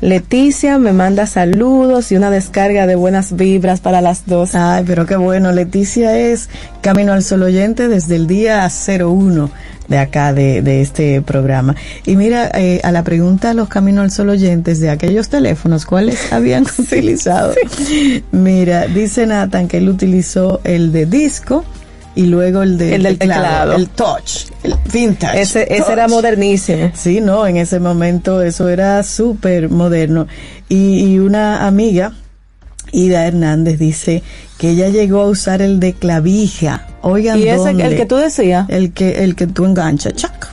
[0.00, 4.54] Leticia me manda saludos y una descarga de buenas vibras para las dos.
[4.54, 5.52] Ay, pero qué bueno.
[5.52, 6.48] Leticia es
[6.80, 9.50] Camino al Sol oyente desde el día 01
[9.92, 11.76] de acá de, de este programa.
[12.06, 15.84] Y mira, eh, a la pregunta a los Camino al Sol oyentes de aquellos teléfonos,
[15.84, 17.54] ¿cuáles habían utilizado?
[18.32, 21.62] Mira, dice Nathan que él utilizó el de disco
[22.14, 23.74] y luego el, de El del teclado.
[23.74, 25.42] el touch, el vintage.
[25.42, 25.92] Ese, ese touch.
[25.92, 26.90] era modernísimo.
[26.94, 30.26] Sí, no, en ese momento eso era súper moderno.
[30.70, 32.14] Y, y una amiga,
[32.92, 34.22] Ida Hernández, dice
[34.62, 36.86] que ella llegó a usar el de clavija.
[37.00, 37.84] Oigan, Y ese, ¿dónde?
[37.84, 38.68] el que tú decías.
[38.68, 40.51] el que el que tú enganchas, chac,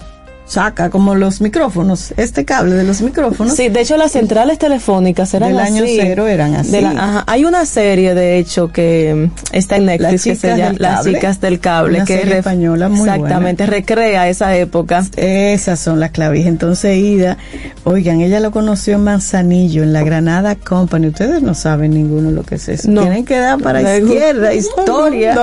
[0.50, 3.54] saca como los micrófonos, este cable de los micrófonos.
[3.56, 6.72] Sí, de hecho las centrales telefónicas eran Del año cero eran así.
[6.72, 7.24] De la- ajá.
[7.28, 11.06] Hay una serie, de hecho, que mm, está en Netflix, Las que se llama Las
[11.06, 15.06] chicas del cable, Una que serie ref- española muy exactamente recrea esa época.
[15.16, 16.48] Esas son las clavijas.
[16.48, 17.38] Entonces, Ida,
[17.84, 21.08] oigan, ella lo conoció en Manzanillo, en la Granada Company.
[21.08, 22.90] Ustedes no saben ninguno lo que es eso.
[22.90, 23.02] No.
[23.02, 25.36] Tienen que dar para izquierda, historia.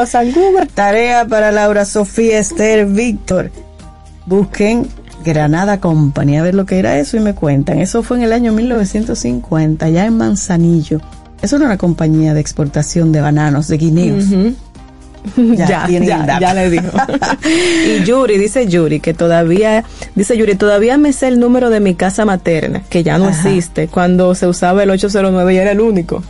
[0.75, 3.51] Tarea para Laura Sofía, Esther, Víctor.
[4.27, 4.87] Busquen
[5.25, 7.79] Granada Company, a ver lo que era eso y me cuentan.
[7.79, 11.01] Eso fue en el año 1950, ya en Manzanillo.
[11.43, 14.25] Eso era una compañía de exportación de bananos, de guineos.
[15.37, 16.85] Ya, ya, ya le dijo.
[17.45, 19.85] y Yuri, dice Yuri, que todavía,
[20.15, 23.49] dice Yuri, todavía me sé el número de mi casa materna, que ya no Ajá.
[23.49, 23.89] existe.
[23.89, 26.23] Cuando se usaba el 809 y era el único.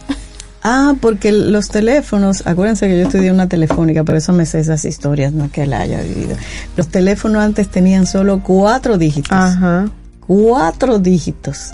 [0.69, 4.85] Ah, porque los teléfonos, acuérdense que yo estudié una telefónica, por eso me sé esas
[4.85, 6.37] historias, no es que la haya vivido.
[6.77, 9.31] Los teléfonos antes tenían solo cuatro dígitos.
[9.31, 9.89] Ajá.
[10.27, 11.73] Cuatro dígitos.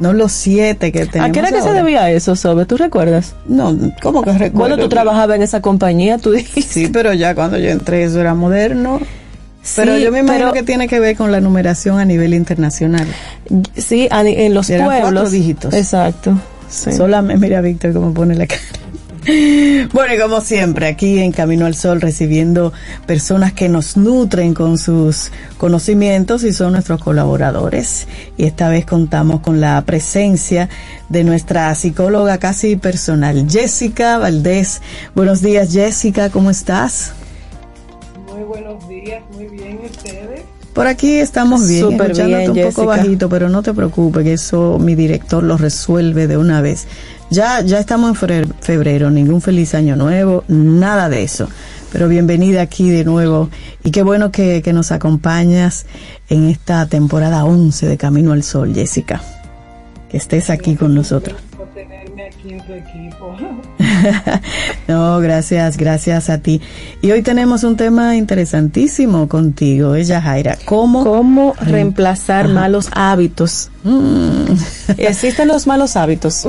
[0.00, 2.64] No los siete que tenemos ¿A qué era que se debía eso, Sobe?
[2.66, 3.34] ¿Tú recuerdas?
[3.46, 4.58] No, ¿cómo que recuerdo?
[4.58, 6.72] Bueno, tú trabajabas en esa compañía, tú dijiste.
[6.72, 8.98] Sí, pero ya cuando yo entré eso era moderno.
[9.76, 12.32] Pero Sí, yo me imagino pero- que tiene que ver con la numeración a nivel
[12.34, 13.06] internacional.
[13.76, 15.10] Sí, en los Eran pueblos.
[15.12, 15.74] cuatro dígitos.
[15.74, 16.36] Exacto.
[16.70, 16.92] Sí.
[16.92, 18.62] Solamente, mira Víctor cómo pone la cara.
[19.92, 22.72] Bueno, y como siempre, aquí en Camino al Sol recibiendo
[23.06, 28.06] personas que nos nutren con sus conocimientos y son nuestros colaboradores.
[28.36, 30.68] Y esta vez contamos con la presencia
[31.08, 34.80] de nuestra psicóloga casi personal, Jessica Valdés.
[35.14, 37.12] Buenos días, Jessica, ¿cómo estás?
[38.32, 40.42] Muy buenos días, muy bien ustedes.
[40.72, 44.34] Por aquí estamos bien, Súper escuchándote bien, un poco bajito, pero no te preocupes, que
[44.34, 46.86] eso mi director lo resuelve de una vez.
[47.30, 51.48] Ya, ya estamos en febrero, febrero, ningún feliz año nuevo, nada de eso.
[51.92, 53.50] Pero bienvenida aquí de nuevo
[53.82, 55.86] y qué bueno que, que nos acompañas
[56.28, 59.20] en esta temporada 11 de Camino al Sol, Jessica.
[60.08, 61.49] Que estés aquí con nosotros.
[62.30, 63.36] Aquí en equipo.
[64.88, 66.60] No, gracias, gracias a ti.
[67.00, 70.58] Y hoy tenemos un tema interesantísimo contigo, ella Jaira.
[70.64, 71.04] ¿Cómo?
[71.04, 73.70] ¿Cómo reemplazar malos hábitos?
[73.84, 74.54] Mm.
[74.96, 76.44] ¿Existen los malos hábitos?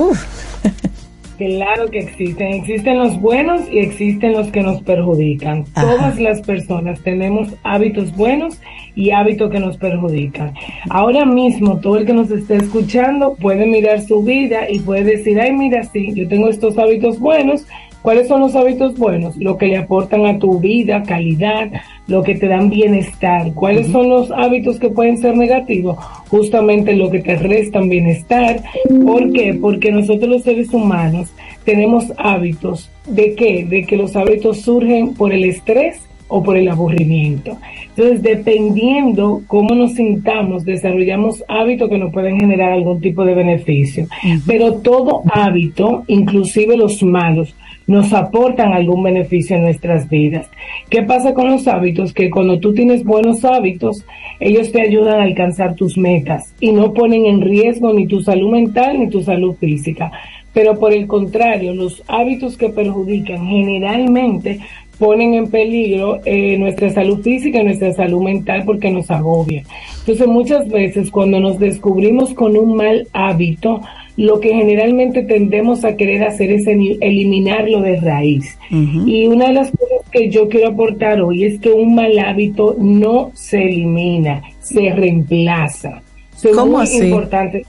[1.46, 2.54] Claro que existen.
[2.54, 5.64] Existen los buenos y existen los que nos perjudican.
[5.74, 5.88] Ajá.
[5.88, 8.60] Todas las personas tenemos hábitos buenos
[8.94, 10.54] y hábitos que nos perjudican.
[10.88, 15.40] Ahora mismo, todo el que nos esté escuchando puede mirar su vida y puede decir,
[15.40, 17.66] ay, mira, sí, yo tengo estos hábitos buenos.
[18.02, 19.36] ¿Cuáles son los hábitos buenos?
[19.36, 21.70] Lo que le aportan a tu vida, calidad,
[22.08, 23.54] lo que te dan bienestar.
[23.54, 25.96] ¿Cuáles son los hábitos que pueden ser negativos?
[26.28, 28.60] Justamente lo que te restan bienestar.
[29.04, 29.54] ¿Por qué?
[29.54, 31.32] Porque nosotros los seres humanos
[31.64, 32.90] tenemos hábitos.
[33.06, 33.64] ¿De qué?
[33.64, 37.58] De que los hábitos surgen por el estrés o por el aburrimiento.
[37.90, 44.06] Entonces, dependiendo cómo nos sintamos, desarrollamos hábitos que nos pueden generar algún tipo de beneficio.
[44.46, 47.54] Pero todo hábito, inclusive los malos,
[47.92, 50.48] nos aportan algún beneficio en nuestras vidas.
[50.88, 52.14] ¿Qué pasa con los hábitos?
[52.14, 54.04] Que cuando tú tienes buenos hábitos,
[54.40, 58.50] ellos te ayudan a alcanzar tus metas y no ponen en riesgo ni tu salud
[58.50, 60.10] mental ni tu salud física.
[60.54, 64.60] Pero por el contrario, los hábitos que perjudican generalmente
[64.98, 69.64] ponen en peligro eh, nuestra salud física y nuestra salud mental porque nos agobian.
[70.00, 73.82] Entonces muchas veces cuando nos descubrimos con un mal hábito,
[74.16, 78.58] lo que generalmente tendemos a querer hacer es eliminarlo de raíz.
[78.70, 82.76] Y una de las cosas que yo quiero aportar hoy es que un mal hábito
[82.78, 86.02] no se elimina, se reemplaza.
[86.34, 86.98] Eso es ¿Cómo muy así?
[86.98, 87.64] importante.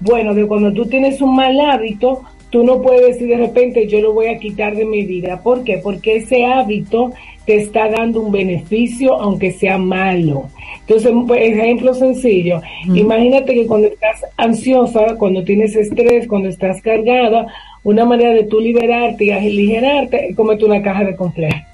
[0.00, 4.00] Bueno, que cuando tú tienes un mal hábito, tú no puedes decir de repente yo
[4.00, 5.42] lo voy a quitar de mi vida.
[5.42, 5.78] ¿Por qué?
[5.78, 7.12] Porque ese hábito
[7.50, 10.44] te está dando un beneficio aunque sea malo.
[10.82, 12.60] Entonces, un ejemplo sencillo,
[12.94, 17.48] imagínate que cuando estás ansiosa, cuando tienes estrés, cuando estás cargada,
[17.82, 21.69] una manera de tú liberarte y aligerarte es comerte una caja de complejo.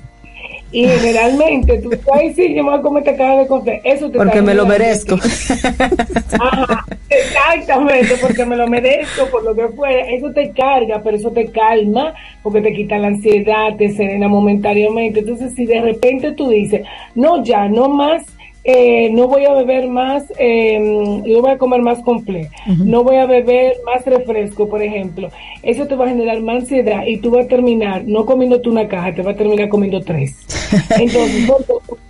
[0.77, 3.81] Y generalmente tú ay sí, yo me voy a comer esta caja de complejo.
[3.83, 5.15] Eso te Porque me lo merezco.
[6.39, 10.07] Ajá, exactamente, porque me lo merezco, por lo que fuera.
[10.11, 12.13] Eso te carga, pero eso te calma,
[12.43, 15.21] porque te quita la ansiedad, te serena momentáneamente.
[15.21, 16.83] Entonces, si de repente tú dices,
[17.15, 18.27] no, ya, no más,
[18.69, 23.15] eh, no voy a beber más, eh, no voy a comer más completo, no voy
[23.15, 25.29] a beber más refresco, por ejemplo,
[25.63, 28.89] eso te va a generar más ansiedad y tú vas a terminar no comiéndote una
[28.89, 30.45] caja, te vas a terminar comiendo tres.
[30.99, 31.49] Entonces,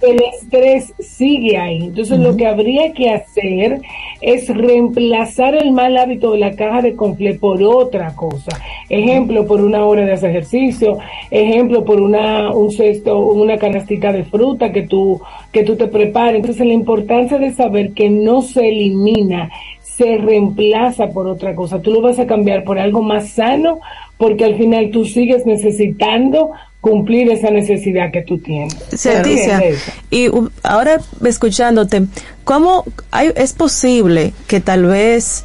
[0.01, 1.85] el estrés sigue ahí.
[1.85, 3.81] Entonces, lo que habría que hacer
[4.21, 8.59] es reemplazar el mal hábito de la caja de confle por otra cosa.
[8.89, 10.99] Ejemplo, por una hora de hacer ejercicio,
[11.31, 15.21] ejemplo, por una un cesto, una canastita de fruta que tú
[15.57, 16.37] que tú te prepares.
[16.37, 19.49] Entonces, la importancia de saber que no se elimina,
[19.83, 21.81] se reemplaza por otra cosa.
[21.81, 23.81] Tú lo vas a cambiar por algo más sano
[24.19, 26.51] porque al final tú sigues necesitando
[26.83, 28.75] cumplir esa necesidad que tú tienes.
[29.03, 29.93] Leticia, ¿Entiendes?
[30.11, 32.03] y uh, ahora escuchándote,
[32.45, 35.43] ¿cómo hay, es posible que tal vez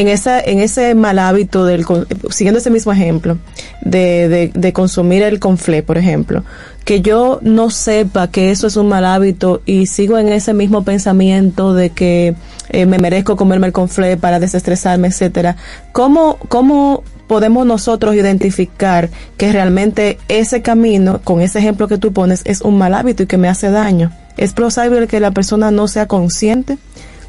[0.00, 1.84] en esa en ese mal hábito del
[2.30, 3.38] siguiendo ese mismo ejemplo
[3.82, 6.44] de, de, de consumir el conflé, por ejemplo,
[6.84, 10.84] que yo no sepa que eso es un mal hábito y sigo en ese mismo
[10.84, 12.34] pensamiento de que
[12.70, 15.56] eh, me merezco comerme el conflé para desestresarme, etcétera.
[15.92, 22.42] ¿Cómo cómo podemos nosotros identificar que realmente ese camino, con ese ejemplo que tú pones,
[22.44, 24.10] es un mal hábito y que me hace daño?
[24.36, 26.78] ¿Es posible que la persona no sea consciente?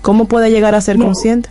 [0.01, 1.05] ¿Cómo puede llegar a ser No.
[1.05, 1.49] consciente?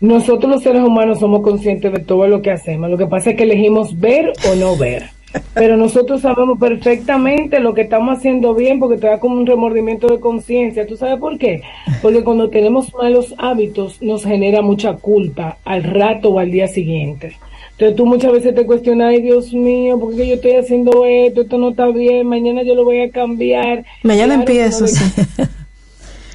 [0.00, 2.88] Nosotros los seres humanos somos conscientes de todo lo que hacemos.
[2.88, 5.10] Lo que pasa es que elegimos ver o no ver.
[5.52, 10.08] Pero nosotros sabemos perfectamente lo que estamos haciendo bien porque te da como un remordimiento
[10.08, 10.86] de conciencia.
[10.86, 11.62] ¿Tú sabes por qué?
[12.00, 17.36] Porque cuando tenemos malos hábitos nos genera mucha culpa al rato o al día siguiente.
[17.72, 21.42] Entonces tú muchas veces te cuestionas, ay Dios mío, ¿por qué yo estoy haciendo esto?
[21.42, 23.84] Esto no está bien, mañana yo lo voy a cambiar.
[24.02, 25.04] Mañana Claro empiezo, no sí.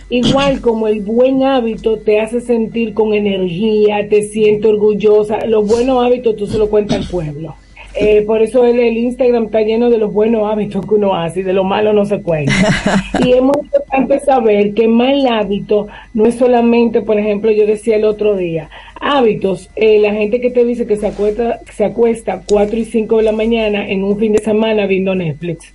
[0.09, 6.03] Igual como el buen hábito te hace sentir con energía, te sientes orgullosa, los buenos
[6.05, 7.55] hábitos tú se lo cuentas al pueblo.
[7.97, 11.39] Eh, por eso el, el Instagram está lleno de los buenos hábitos que uno hace
[11.39, 12.53] y de lo malo no se cuenta.
[13.25, 17.95] y es muy importante saber que mal hábito no es solamente, por ejemplo, yo decía
[17.95, 22.43] el otro día, hábitos, eh, la gente que te dice que se acuesta, se acuesta
[22.45, 25.73] 4 y 5 de la mañana en un fin de semana viendo Netflix.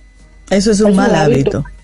[0.51, 1.57] Eso es un Es un mal hábito.
[1.57, 1.80] hábito.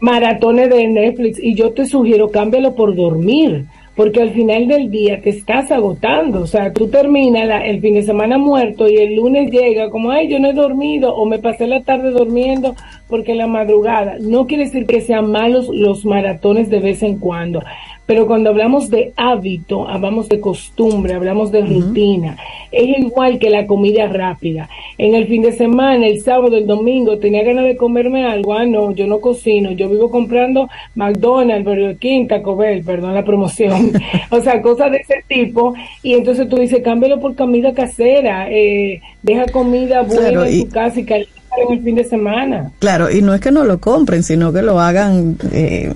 [0.00, 5.20] Maratones de Netflix y yo te sugiero cámbialo por dormir porque al final del día
[5.20, 9.14] te estás agotando, o sea, tú terminas la- el fin de semana muerto y el
[9.16, 12.74] lunes llega como, ay, yo no he dormido o me pasé la tarde durmiendo
[13.08, 14.16] porque la madrugada.
[14.20, 17.62] No quiere decir que sean malos los maratones de vez en cuando,
[18.10, 22.36] pero cuando hablamos de hábito, hablamos de costumbre, hablamos de rutina,
[22.72, 24.68] es igual que la comida rápida.
[24.98, 28.66] En el fin de semana, el sábado, el domingo, tenía ganas de comerme algo, ah,
[28.66, 33.92] no, yo no cocino, yo vivo comprando McDonald's, Burger King, Taco Bell, perdón la promoción,
[34.30, 39.00] o sea, cosas de ese tipo, y entonces tú dices, cámbialo por comida casera, eh,
[39.22, 41.32] deja comida buena Claro, en y- tu casa y caliente
[41.64, 42.72] en el fin de semana.
[42.80, 45.92] Claro, y no es que no lo compren, sino que lo hagan eh,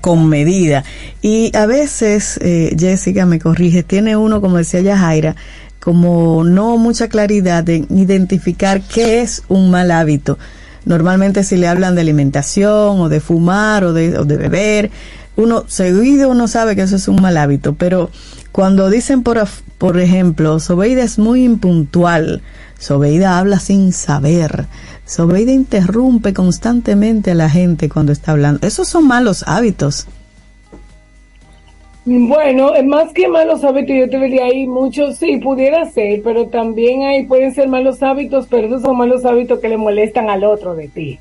[0.00, 0.84] con medida.
[1.20, 5.36] Y a veces, eh, Jessica me corrige, tiene uno, como decía ya Jaira,
[5.80, 10.38] como no mucha claridad en identificar qué es un mal hábito.
[10.84, 14.90] Normalmente si le hablan de alimentación o de fumar o de, o de beber,
[15.36, 18.10] uno seguido uno sabe que eso es un mal hábito, pero
[18.52, 19.42] cuando dicen por,
[19.78, 22.42] por ejemplo, Sobeida es muy impuntual,
[22.82, 24.66] Sobeida habla sin saber,
[25.04, 30.08] Sobeida interrumpe constantemente a la gente cuando está hablando, esos son malos hábitos.
[32.04, 37.04] Bueno, más que malos hábitos, yo te diría ahí muchos, sí, pudiera ser, pero también
[37.04, 40.74] ahí pueden ser malos hábitos, pero esos son malos hábitos que le molestan al otro
[40.74, 41.20] de ti,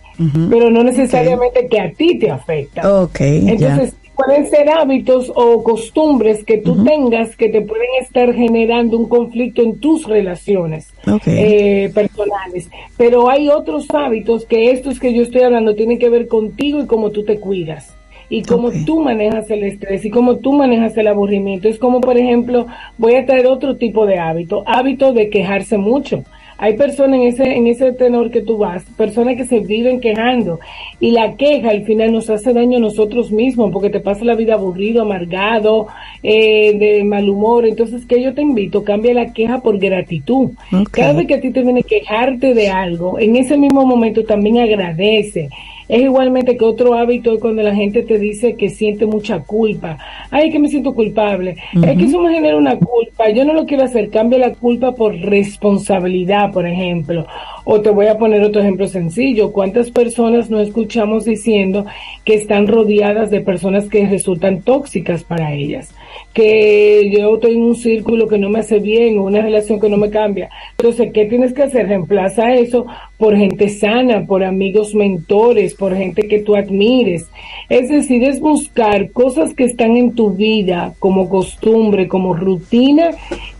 [0.49, 2.87] pero no necesariamente que a ti te afectan.
[2.87, 3.19] Ok.
[3.19, 3.93] Entonces,
[4.23, 9.61] pueden ser hábitos o costumbres que tú tengas que te pueden estar generando un conflicto
[9.61, 10.93] en tus relaciones
[11.25, 12.69] eh, personales.
[12.97, 16.87] Pero hay otros hábitos que estos que yo estoy hablando tienen que ver contigo y
[16.87, 17.95] cómo tú te cuidas.
[18.29, 21.67] Y cómo tú manejas el estrés y cómo tú manejas el aburrimiento.
[21.67, 22.65] Es como, por ejemplo,
[22.97, 26.23] voy a traer otro tipo de hábito, hábito de quejarse mucho.
[26.61, 30.59] Hay personas en ese, en ese tenor que tú vas, personas que se viven quejando
[30.99, 34.35] y la queja al final nos hace daño a nosotros mismos porque te pasa la
[34.35, 35.87] vida aburrido, amargado,
[36.21, 37.65] eh, de mal humor.
[37.65, 40.51] Entonces, que yo te invito, cambia la queja por gratitud.
[40.91, 44.59] Cada vez que a ti te viene quejarte de algo, en ese mismo momento también
[44.59, 45.49] agradece.
[45.91, 49.97] Es igualmente que otro hábito es cuando la gente te dice que siente mucha culpa.
[50.29, 51.57] Ay, que me siento culpable.
[51.73, 53.29] Es que eso me genera una culpa.
[53.29, 54.09] Yo no lo quiero hacer.
[54.09, 57.27] Cambia la culpa por responsabilidad, por ejemplo.
[57.65, 59.51] O te voy a poner otro ejemplo sencillo.
[59.51, 61.85] ¿Cuántas personas no escuchamos diciendo
[62.23, 65.93] que están rodeadas de personas que resultan tóxicas para ellas?
[66.33, 69.89] que yo estoy en un círculo que no me hace bien o una relación que
[69.89, 70.49] no me cambia.
[70.77, 71.87] Entonces, ¿qué tienes que hacer?
[71.87, 72.85] Reemplaza eso
[73.21, 77.27] por gente sana, por amigos mentores, por gente que tú admires.
[77.69, 83.11] Es decir, es buscar cosas que están en tu vida como costumbre, como rutina,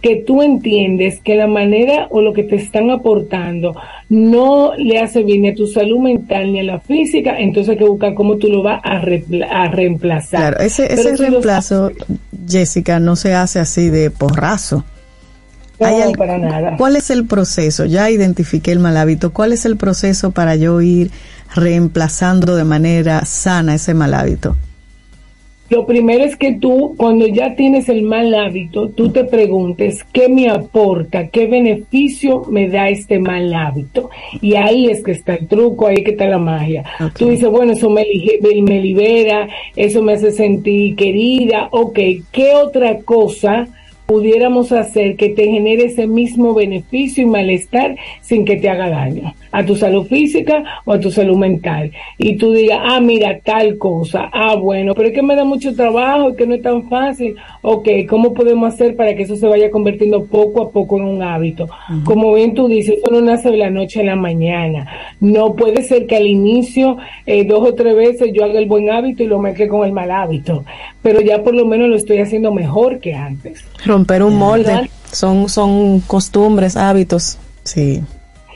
[0.02, 3.76] que tú entiendes que la manera o lo que te están aportando
[4.10, 7.78] no le hace bien ni a tu salud mental ni a la física, entonces hay
[7.78, 10.56] que buscar cómo tú lo vas a, reemplazar.
[10.56, 11.92] Claro, ese, reemplazo,
[12.50, 14.84] Jessica, no se hace así de porrazo.
[15.82, 16.76] No, para nada.
[16.78, 17.86] ¿Cuál es el proceso?
[17.86, 19.34] Ya identifiqué el mal hábito.
[19.34, 21.12] ¿Cuál es el proceso para yo ir
[21.56, 24.56] reemplazando de manera sana ese mal hábito?
[25.70, 30.28] Lo primero es que tú, cuando ya tienes el mal hábito, tú te preguntes qué
[30.28, 34.10] me aporta, qué beneficio me da este mal hábito.
[34.42, 36.84] Y ahí es que está el truco, ahí es que está la magia.
[37.00, 37.14] Ok.
[37.18, 38.06] Tú dices, bueno, eso me-
[38.64, 41.70] me libera, eso me hace sentir querida.
[41.72, 41.98] Ok,
[42.34, 43.70] ¿qué otra cosa
[44.12, 49.34] pudiéramos hacer que te genere ese mismo beneficio y malestar sin que te haga daño
[49.54, 51.92] a tu salud física o a tu salud mental.
[52.18, 55.76] Y tú digas, ah, mira, tal cosa, ah, bueno, pero es que me da mucho
[55.76, 57.36] trabajo y que no es tan fácil.
[57.62, 61.24] Ok, ¿cómo podemos hacer para que eso se vaya convirtiendo poco a poco en un
[61.24, 61.70] hábito?
[62.04, 64.88] Como bien tú dices, eso no nace de la noche a la mañana.
[65.20, 68.90] No puede ser que al inicio, eh, dos o tres veces yo haga el buen
[68.90, 70.64] hábito y lo mezcle con el mal hábito,
[71.02, 73.66] pero ya por lo menos lo estoy haciendo mejor que antes.
[74.02, 74.90] Romper un molde.
[75.12, 77.38] Son, son costumbres, hábitos.
[77.64, 78.02] Sí.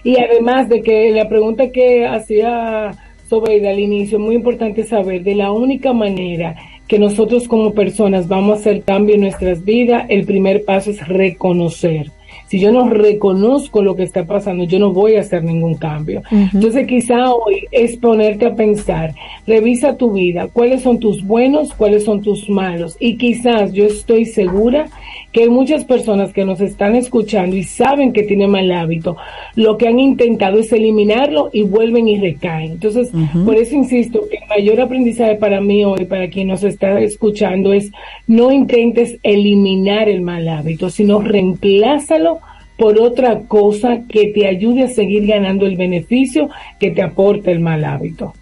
[0.03, 2.91] Y además de que la pregunta que hacía
[3.29, 6.55] Sobeida al inicio, muy importante saber de la única manera
[6.87, 11.07] que nosotros como personas vamos a hacer cambio en nuestras vidas, el primer paso es
[11.07, 12.11] reconocer.
[12.47, 16.21] Si yo no reconozco lo que está pasando, yo no voy a hacer ningún cambio.
[16.31, 19.13] Entonces quizá hoy es ponerte a pensar,
[19.47, 22.97] revisa tu vida, cuáles son tus buenos, cuáles son tus malos.
[22.99, 24.87] Y quizás yo estoy segura
[25.35, 29.17] que hay muchas personas que nos están escuchando y saben que tienen mal hábito,
[29.55, 32.71] lo que han intentado es eliminarlo y vuelven y recaen.
[32.71, 33.11] Entonces,
[33.43, 37.73] por eso insisto que el mayor aprendizaje para mí hoy, para quien nos está escuchando,
[37.73, 37.91] es
[38.27, 42.34] no intentes eliminar el mal hábito, sino reemplázalo
[42.77, 46.49] por otra cosa que te ayude a seguir ganando el beneficio
[46.79, 48.33] que te aporta el mal hábito.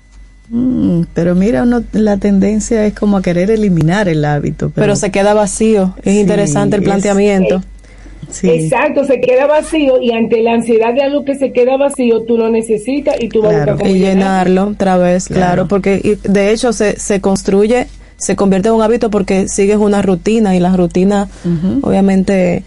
[0.50, 4.72] Mm, pero mira, uno, la tendencia es como a querer eliminar el hábito.
[4.76, 5.94] Pero, se queda vacío.
[6.04, 7.64] Es Sí, interesante el es- planteamiento.
[8.30, 8.50] sí.
[8.50, 12.38] Exacto, se queda vacío y ante la ansiedad de algo que se queda vacío, tú
[12.38, 15.42] lo necesitas y tú vas a y llenarlo otra vez, Claro.
[15.42, 19.78] claro, porque y de hecho se, se construye, se convierte en un hábito porque sigues
[19.78, 21.28] una rutina y la rutina
[21.82, 22.64] obviamente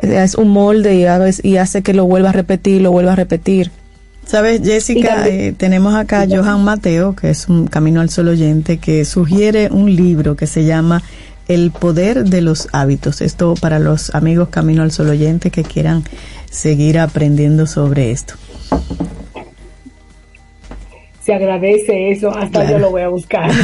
[0.00, 3.12] es un molde y, a veces- y hace que lo vuelva a repetir, lo vuelva
[3.12, 3.70] a repetir.
[4.26, 8.78] Sabes, Jessica, eh, tenemos acá a Johan Mateo, que es un Camino al Sol oyente,
[8.78, 11.02] que sugiere un libro que se llama
[11.48, 13.22] El poder de los hábitos.
[13.22, 16.04] Esto para los amigos Camino al Sol oyente que quieran
[16.48, 18.34] seguir aprendiendo sobre esto.
[21.24, 22.70] Se agradece eso, hasta Claro.
[22.70, 23.50] yo lo voy a buscar.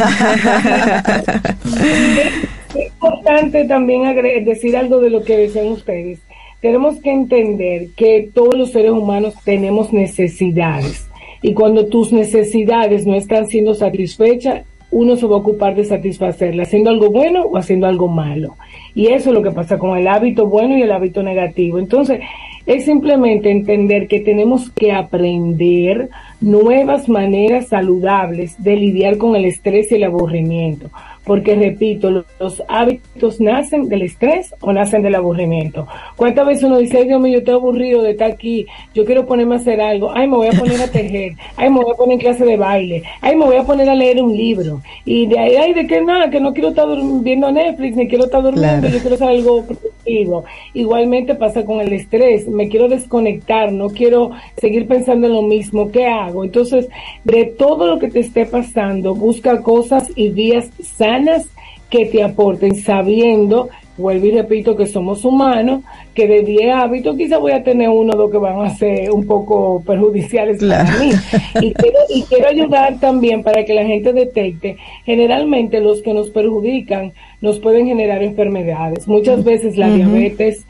[2.75, 6.19] es importante también agre- decir algo de lo que decían ustedes.
[6.61, 11.07] Tenemos que entender que todos los seres humanos tenemos necesidades
[11.43, 16.69] y cuando tus necesidades no están siendo satisfechas, uno se va a ocupar de satisfacerlas,
[16.69, 18.57] haciendo algo bueno o haciendo algo malo.
[18.95, 21.79] Y eso es lo que pasa con el hábito bueno y el hábito negativo.
[21.79, 22.21] Entonces,
[22.67, 26.09] es simplemente entender que tenemos que aprender
[26.41, 30.91] nuevas maneras saludables de lidiar con el estrés y el aburrimiento.
[31.27, 35.87] Porque, repito, lo- los hábitos nacen del estrés o nacen del aburrimiento.
[36.17, 38.65] ¿Cuántas veces uno dice, "Ay, Dios mío, yo estoy aburrido de estar aquí,
[38.95, 41.81] yo quiero ponerme a hacer algo, ay, me voy a poner a tejer, ay, me
[41.83, 44.37] voy a poner en clase de baile, ay, me voy a poner a leer un
[44.37, 44.81] libro.
[45.05, 46.87] Y de ahí, ay, de qué nada, que no quiero estar
[47.23, 48.95] viendo Netflix, ni quiero estar durmiendo, Claro.
[48.95, 50.45] yo quiero hacer algo productivo.
[50.75, 55.91] Igualmente pasa con el estrés, me quiero desconectar, no quiero seguir pensando en lo mismo,
[55.91, 56.45] ¿qué hago?
[56.45, 56.89] Entonces,
[57.25, 60.71] de todo lo que te esté pasando, busca cosas y vías
[61.17, 61.49] sanas
[61.91, 65.83] que te aporten, sabiendo, vuelvo y repito, que somos humanos,
[66.15, 69.11] que de 10 hábitos quizá voy a tener uno o dos que van a ser
[69.13, 70.85] un poco perjudiciales Claro.
[70.85, 71.11] para mí.
[71.67, 76.31] Y quiero, y quiero ayudar también para que la gente detecte, generalmente los que nos
[76.31, 79.07] perjudican nos pueden generar enfermedades.
[79.07, 80.67] Muchas veces la diabetes,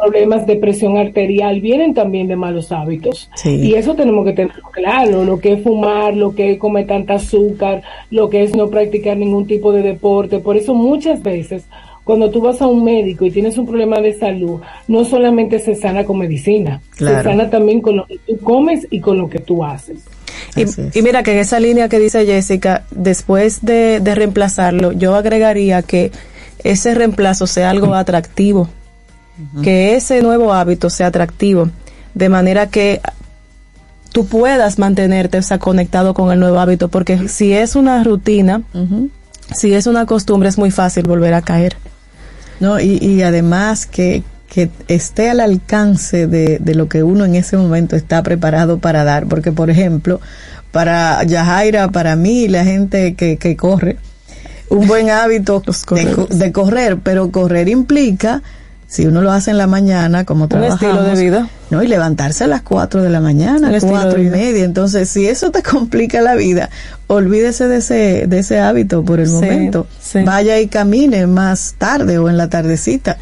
[0.00, 3.30] problemas de presión arterial vienen también de malos hábitos.
[3.34, 3.50] Sí.
[3.50, 7.14] Y eso tenemos que tenerlo claro, lo que es fumar, lo que es comer tanta
[7.14, 10.38] azúcar, lo que es no practicar ningún tipo de deporte.
[10.38, 11.64] Por eso muchas veces
[12.04, 15.74] cuando tú vas a un médico y tienes un problema de salud, no solamente se
[15.76, 17.18] sana con medicina, Claro.
[17.18, 19.98] se sana también con lo que tú comes y con lo que tú haces.
[20.56, 20.62] Y,
[20.98, 25.82] y mira que en esa línea que dice Jessica, después de, de reemplazarlo, yo agregaría
[25.82, 26.10] que
[26.64, 28.68] ese reemplazo sea algo atractivo,
[29.62, 31.70] que ese nuevo hábito sea atractivo,
[32.14, 33.00] de manera que
[34.12, 38.62] tú puedas mantenerte o sea, conectado con el nuevo hábito, porque si es una rutina,
[39.54, 41.76] si es una costumbre, es muy fácil volver a caer.
[42.60, 47.34] No, y, y además que, que esté al alcance de, de lo que uno en
[47.34, 49.26] ese momento está preparado para dar.
[49.26, 50.20] Porque, por ejemplo,
[50.70, 53.96] para Yajaira, para mí, la gente que, que corre,
[54.68, 58.42] un buen hábito de, de correr, pero correr implica,
[58.90, 61.48] si uno lo hace en la mañana, como trabajamos, estilo de vida.
[61.70, 61.80] ¿no?
[61.80, 64.64] Y levantarse a las 4 de la mañana, Un estilo cuatro y media.
[64.64, 66.70] Entonces, si eso te complica la vida,
[67.06, 69.86] olvídese de ese, de ese hábito por el Sí, momento.
[70.02, 70.18] sí.
[70.24, 73.16] Vaya y camine más tarde o en la tardecita.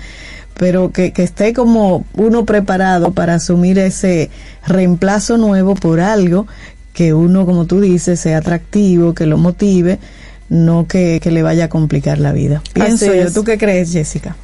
[0.55, 4.31] Pero que, que esté como uno preparado para asumir ese
[4.67, 6.47] reemplazo nuevo por algo
[6.95, 9.99] que uno, como tú dices, sea atractivo, que lo motive,
[10.49, 12.63] no que, que le vaya a complicar la vida.
[12.73, 13.31] Pienso yo.
[13.31, 14.35] ¿Tú qué crees, Jessica?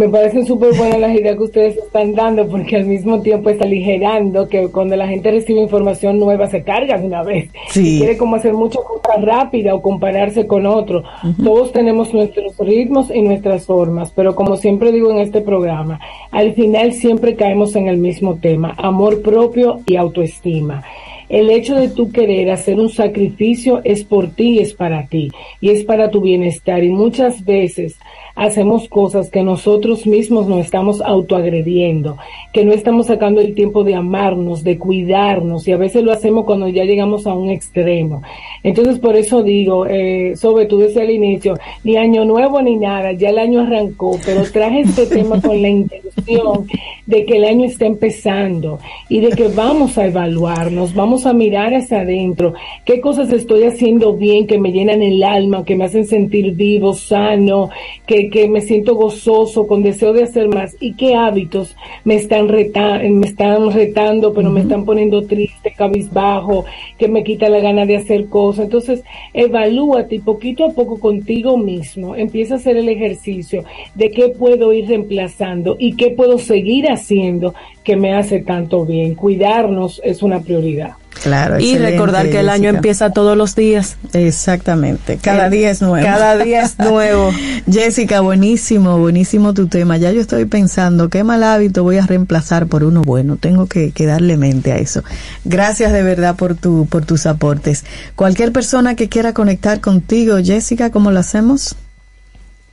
[0.00, 3.66] Me parecen súper buenas las ideas que ustedes están dando porque al mismo tiempo está
[3.66, 7.50] aligerando que cuando la gente recibe información nueva se carga de una vez.
[7.68, 7.96] Sí.
[7.96, 11.02] Y quiere como hacer muchas cosas rápida o compararse con otro.
[11.44, 16.54] Todos tenemos nuestros ritmos y nuestras formas, pero como siempre digo en este programa, al
[16.54, 20.82] final siempre caemos en el mismo tema, amor propio y autoestima.
[21.30, 25.70] El hecho de tú querer hacer un sacrificio es por ti es para ti y
[25.70, 27.96] es para tu bienestar y muchas veces
[28.34, 32.16] hacemos cosas que nosotros mismos nos estamos autoagrediendo,
[32.52, 36.46] que no estamos sacando el tiempo de amarnos, de cuidarnos y a veces lo hacemos
[36.46, 38.22] cuando ya llegamos a un extremo.
[38.64, 41.54] Entonces por eso digo, eh, sobre tú desde el inicio,
[41.84, 45.68] ni año nuevo ni nada, ya el año arrancó, pero traje este tema con la
[45.68, 46.66] intención
[47.06, 48.78] de que el año está empezando
[49.08, 52.54] y de que vamos a evaluarnos, vamos a mirar hacia adentro,
[52.84, 56.94] qué cosas estoy haciendo bien que me llenan el alma, que me hacen sentir vivo,
[56.94, 57.70] sano,
[58.06, 62.48] que, que me siento gozoso, con deseo de hacer más y qué hábitos me están,
[62.48, 66.64] reta me están retando, pero me están poniendo triste, cabizbajo,
[66.98, 68.64] que me quita la gana de hacer cosas.
[68.64, 69.02] Entonces,
[69.32, 72.14] evalúate y poquito a poco contigo mismo.
[72.16, 73.64] Empieza a hacer el ejercicio
[73.94, 77.54] de qué puedo ir reemplazando y qué puedo seguir haciendo
[77.84, 79.14] que me hace tanto bien.
[79.14, 80.90] Cuidarnos es una prioridad.
[81.22, 83.96] Claro, y recordar que el año empieza todos los días.
[84.14, 86.06] Exactamente, cada Eh, día es nuevo.
[86.06, 87.30] cada día es nuevo.
[87.70, 89.96] Jessica, buenísimo, buenísimo tu tema.
[89.98, 93.36] Ya yo estoy pensando qué mal hábito voy a reemplazar por uno bueno.
[93.36, 95.02] Tengo que, que darle mente a eso.
[95.44, 97.84] Gracias de verdad por tu por tus aportes.
[98.16, 101.74] Cualquier persona que quiera conectar contigo, Jessica, ¿cómo lo hacemos?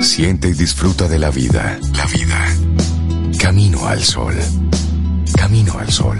[0.00, 1.78] Siente y disfruta de la vida.
[1.94, 2.46] La vida.
[3.38, 4.34] Camino al sol.
[5.36, 6.18] Camino al sol.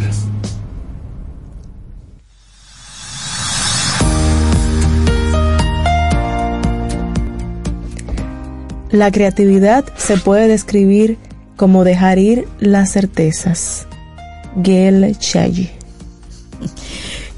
[8.91, 11.19] La creatividad se puede describir
[11.57, 13.87] como dejar ir las certezas.
[14.57, 15.71] Gail Chayi.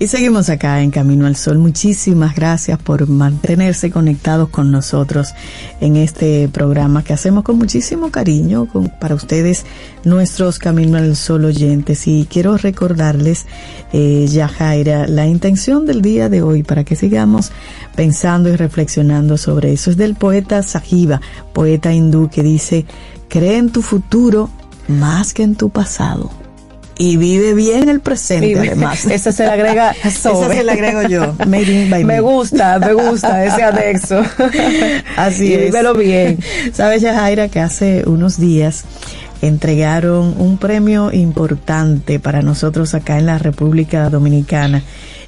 [0.03, 1.59] Y seguimos acá en Camino al Sol.
[1.59, 5.35] Muchísimas gracias por mantenerse conectados con nosotros
[5.83, 9.67] en este programa que hacemos con muchísimo cariño con- para ustedes,
[10.05, 12.09] nuestros Camino al Sol oyentes.
[12.09, 13.45] Y quiero recordarles,
[13.93, 17.53] eh, Yajaira, la intención del día de hoy para que sigamos
[17.95, 19.91] pensando y reflexionando sobre eso.
[19.91, 21.21] Es del poeta Sajiva,
[21.53, 22.87] poeta hindú, que dice,
[23.29, 24.49] cree en tu futuro
[24.89, 26.31] más que en tu pasado.
[27.03, 29.05] Y vive bien el presente, Vive- además.
[29.11, 30.59] Esa se le agrega Esa sobre.
[30.59, 31.35] se la agrego yo.
[31.47, 32.21] Made in by Me me.
[32.21, 34.23] gusta, me gusta ese anexo.
[35.17, 35.65] Así y es.
[35.67, 36.39] vívelo bien.
[36.73, 38.85] Sabes, Yajaira, que hace unos días
[39.41, 44.83] entregaron un premio importante para nosotros acá en la República Dominicana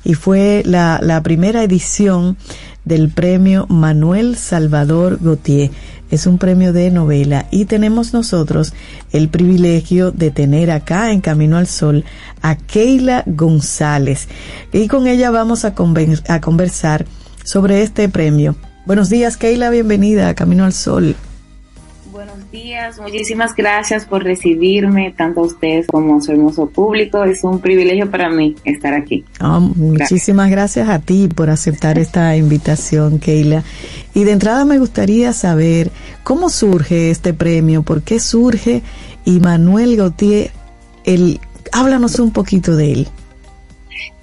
[0.04, 2.36] y fue la, la primera edición
[2.84, 5.70] del premio Manuel Salvador Gautier.
[6.12, 8.74] Es un premio de novela y tenemos nosotros
[9.12, 12.04] el privilegio de tener acá en Camino al Sol
[12.42, 14.28] a Keila González
[14.74, 15.74] y con ella vamos a,
[16.28, 17.06] a conversar
[17.44, 18.56] sobre este premio.
[18.84, 21.16] Buenos días, Keila, bienvenida a Camino al Sol.
[22.24, 27.24] Buenos días, muchísimas gracias por recibirme, tanto a ustedes como a su hermoso público.
[27.24, 29.24] Es un privilegio para mí estar aquí.
[29.40, 33.64] Ah, muchísimas gracias a ti por aceptar esta invitación, Keila.
[34.14, 35.90] Y de entrada me gustaría saber
[36.22, 38.82] cómo surge este premio, por qué surge
[39.24, 40.52] y Manuel Gautier,
[41.02, 41.40] el,
[41.72, 43.08] háblanos un poquito de él.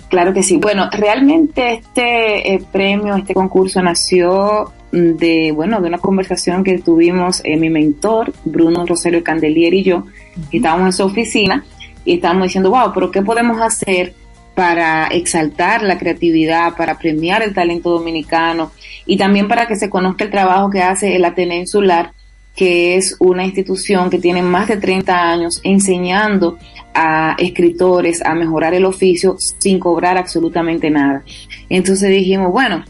[0.07, 0.55] Claro que sí.
[0.55, 7.41] Bueno, realmente este eh, premio, este concurso nació de, bueno, de una conversación que tuvimos
[7.43, 10.05] eh, mi mentor, Bruno Rosario Candelier y yo,
[10.49, 11.63] que estábamos en su oficina
[12.05, 14.13] y estábamos diciendo, wow, pero ¿qué podemos hacer
[14.55, 18.71] para exaltar la creatividad, para premiar el talento dominicano
[19.05, 22.11] y también para que se conozca el trabajo que hace el Ateneo Insular,
[22.55, 26.57] que es una institución que tiene más de 30 años enseñando
[26.93, 31.23] a escritores a mejorar el oficio sin cobrar absolutamente nada.
[31.69, 32.83] Entonces dijimos, bueno,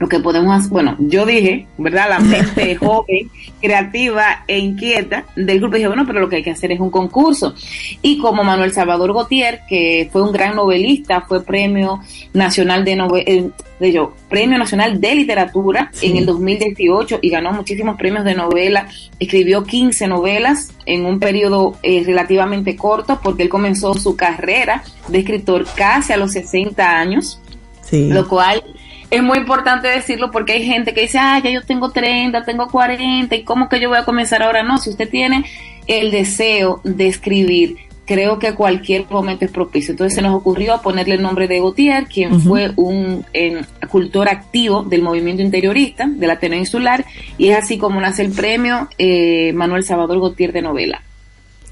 [0.00, 2.08] lo que podemos hacer, bueno, yo dije, ¿verdad?
[2.08, 3.30] La mente joven,
[3.60, 6.88] creativa e inquieta del grupo, dije, bueno, pero lo que hay que hacer es un
[6.90, 7.54] concurso.
[8.00, 12.00] Y como Manuel Salvador Gautier, que fue un gran novelista, fue premio
[12.32, 16.06] nacional de novela, de yo, premio nacional de literatura Sí.
[16.06, 18.88] en el 2018 y ganó muchísimos premios de novela,
[19.18, 25.18] escribió 15 novelas en un periodo eh, relativamente corto porque él comenzó su carrera de
[25.18, 27.38] escritor casi a los 60 años
[27.82, 28.08] Sí.
[28.08, 28.62] lo cual
[29.10, 32.68] es muy importante decirlo porque hay gente que dice, ah, ya yo tengo 30, tengo
[32.68, 34.62] 40, ¿y cómo que yo voy a comenzar ahora?
[34.62, 35.44] No, si usted tiene
[35.86, 39.92] el deseo de escribir, creo que cualquier momento es propicio.
[39.92, 44.82] Entonces se nos ocurrió ponerle el nombre de Gautier, quien fue un eh, cultor activo
[44.82, 47.04] del movimiento interiorista, de la Ateneo Insular,
[47.38, 51.02] y es así como nace el premio eh, Manuel Salvador Gautier de novela.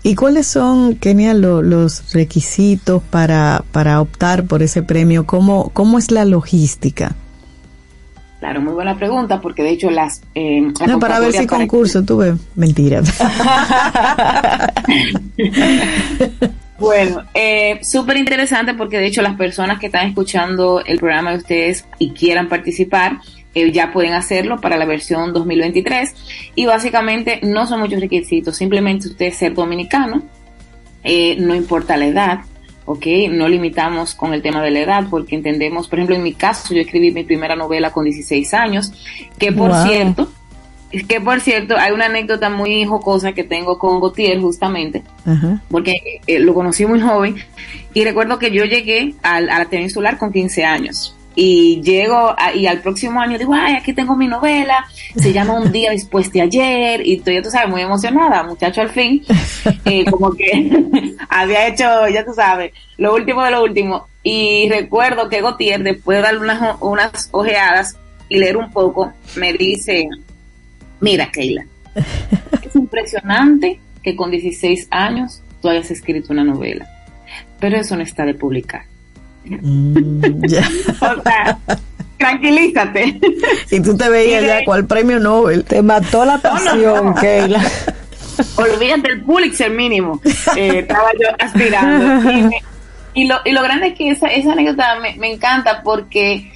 [0.05, 5.27] ¿Y cuáles son, Kenia, lo- los requisitos para, para optar por ese premio?
[5.27, 7.17] ¿Cómo, ¿Cómo es la logística?
[8.41, 10.23] Claro, muy buena pregunta, porque de hecho las...
[10.35, 13.03] eh, la No, para ver si para- concurso, tuve mentira.
[16.79, 21.39] Bueno, eh, súper interesante porque de hecho las personas que están escuchando el programa de
[21.39, 23.19] ustedes y quieran participar
[23.53, 26.15] eh, ya pueden hacerlo para la versión 2023
[26.55, 30.23] y básicamente no son muchos requisitos, simplemente usted ser dominicano,
[31.03, 32.39] eh, no importa la edad,
[32.89, 33.07] ¿ok?
[33.31, 36.73] No limitamos con el tema de la edad porque entendemos, por ejemplo, en mi caso
[36.75, 38.93] yo escribí mi primera novela con 16 años,
[39.39, 39.87] que por Wow.
[39.87, 40.33] cierto,
[41.07, 45.03] que, por cierto, hay una anécdota muy jocosa que tengo con Gautier, justamente,
[45.71, 47.37] porque eh, lo conocí muy joven.
[47.93, 51.15] Y recuerdo que yo llegué al, a la TV Insular con 15 años.
[51.41, 54.85] Y llego a- y al próximo año digo, ay, aquí tengo mi novela,
[55.15, 58.81] se llama Un día después de ayer, y estoy, ya tú sabes, muy emocionada, muchacho
[58.81, 59.23] al fin,
[59.85, 60.69] eh, como que
[61.29, 64.09] había hecho, ya tú sabes, lo último de lo último.
[64.25, 67.97] Y recuerdo que Gautier, después de darle unas, unas ojeadas
[68.29, 70.09] y leer un poco, me dice,
[71.01, 71.65] mira, Keila,
[72.63, 76.89] es impresionante que con 16 años tú hayas escrito una novela,
[77.61, 78.83] pero eso no está de publicar.
[79.49, 80.69] Mm, ya.
[81.01, 81.59] O sea,
[82.19, 83.19] tranquilízate.
[83.71, 85.65] Y tú te veías ya cuál premio Nobel.
[85.65, 87.63] Te mató la pasión, Keila.
[88.57, 90.21] Olvídate del Pulitzer mínimo.
[90.57, 92.31] Eh, estaba yo aspirando.
[92.31, 92.63] Y, me-
[93.15, 96.53] y lo, y lo grande es que esa, esa anécdota me, me encanta porque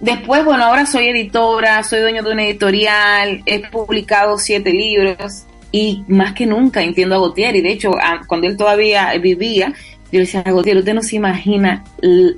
[0.00, 6.04] después, bueno, ahora soy editora, soy dueño de una editorial, he publicado siete libros y
[6.06, 7.56] más que nunca entiendo a Gautier.
[7.56, 9.72] Y de hecho, a- cuando él todavía vivía,
[10.14, 11.84] yo le decía Gautier, usted no se imagina,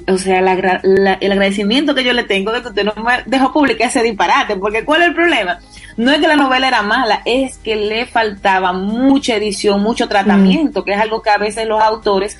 [0.09, 2.95] o sea, la agra- la- el agradecimiento que yo le tengo de que usted no
[3.03, 5.59] me dejó publicar ese disparate, porque ¿cuál es el problema?
[5.97, 10.85] No es que la novela era mala, es que le faltaba mucha edición, mucho tratamiento,
[10.85, 12.37] que es algo que a veces los autores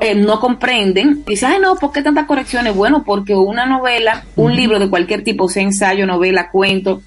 [0.00, 1.24] eh, no comprenden.
[1.24, 2.74] Dicen, ay no, ¿por qué tantas correcciones?
[2.74, 7.02] Bueno, porque una novela, un libro de cualquier tipo, sea ensayo, novela, cuento,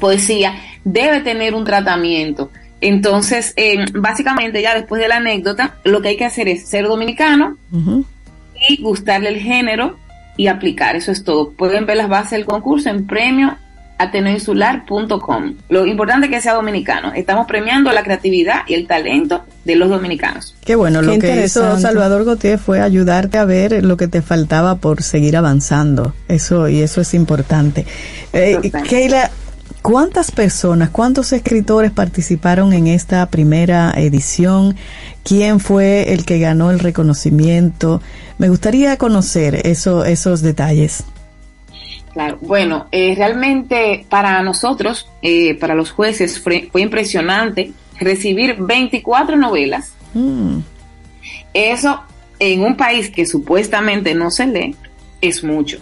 [0.00, 0.54] poesía,
[0.84, 2.50] debe tener un tratamiento.
[2.80, 6.86] Entonces, eh, básicamente ya después de la anécdota, lo que hay que hacer es ser
[6.86, 7.56] dominicano
[8.68, 9.98] y gustarle el género
[10.36, 10.96] y aplicar.
[10.96, 11.50] Eso es todo.
[11.50, 13.56] Pueden ver las bases del concurso en premio
[13.98, 15.54] ateneoinsular.com.
[15.68, 17.12] Lo importante es que sea dominicano.
[17.12, 20.54] Estamos premiando la creatividad y el talento de los dominicanos.
[20.64, 21.78] Qué bueno, Qué lo que hizo.
[21.78, 26.14] Salvador Gautier fue ayudarte a ver lo que te faltaba por seguir avanzando.
[26.28, 27.84] Eso, y eso es importante.
[28.32, 28.70] Eh.
[28.88, 29.30] Keila,
[29.88, 34.76] ¿cuántas personas, cuántos escritores participaron en esta primera edición?
[35.24, 38.02] ¿Quién fue el que ganó el reconocimiento?
[38.36, 41.04] Me gustaría conocer eso, esos detalles.
[42.12, 49.38] Claro, bueno, eh, realmente para nosotros, eh, para los jueces, fue, fue impresionante recibir 24
[49.38, 49.94] novelas.
[50.12, 50.58] Mm,
[51.54, 52.02] Eso
[52.38, 54.76] en un país que supuestamente no se lee
[55.22, 55.78] es mucho.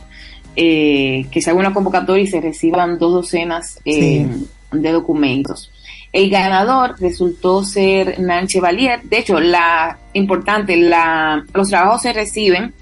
[0.58, 4.26] Eh, que se haga una convocatoria y se reciban dos docenas eh,
[4.72, 5.70] de documentos.
[6.12, 9.02] El ganador resultó ser Nanche Valier.
[9.02, 12.72] De hecho, la importante, la, los trabajos se reciben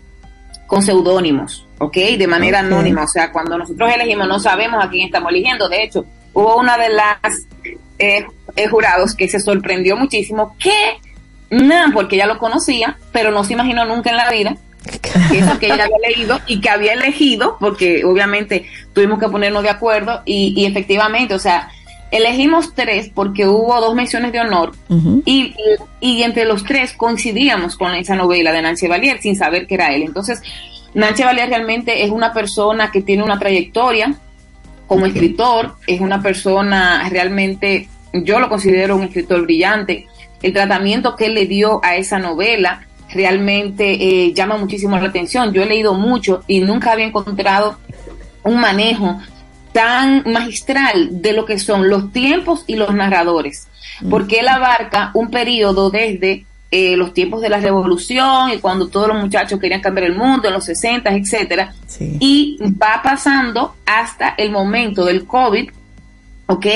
[0.68, 1.97] con seudónimos, ¿ok?
[2.16, 3.03] De manera anónima.
[3.03, 5.68] O sea, cuando nosotros elegimos no sabemos a quién estamos eligiendo.
[5.68, 7.18] De hecho, hubo una de las
[7.99, 10.99] eh, eh, jurados que se sorprendió muchísimo que,
[11.51, 14.57] no, porque ella lo conocía, pero no se imaginó nunca en la vida
[15.32, 19.70] eso que ella había leído y que había elegido, porque obviamente tuvimos que ponernos de
[19.70, 21.70] acuerdo y, y efectivamente, o sea,
[22.11, 24.72] elegimos tres porque hubo dos menciones de honor
[25.24, 25.55] y,
[26.01, 29.93] y entre los tres coincidíamos con esa novela de Nancy Valier sin saber que era
[29.93, 30.03] él.
[30.03, 30.41] Entonces,
[30.95, 34.14] Nancy Valier realmente es una persona que tiene una trayectoria
[34.87, 40.07] como escritor, es una persona realmente, yo lo considero un escritor brillante.
[40.43, 43.85] El tratamiento que él le dio a esa novela realmente
[44.27, 45.53] eh, llama muchísimo la atención.
[45.53, 47.79] Yo he leído mucho y nunca había encontrado
[48.43, 49.19] un manejo
[49.73, 53.67] tan magistral de lo que son los tiempos y los narradores,
[54.11, 59.09] porque él abarca un periodo desde eh, los tiempos de la revolución y cuando todos
[59.09, 62.17] los muchachos querían cambiar el mundo, en los 60, etcétera, Sí.
[62.21, 65.71] y va pasando hasta el momento del COVID,
[66.47, 66.67] ¿ok?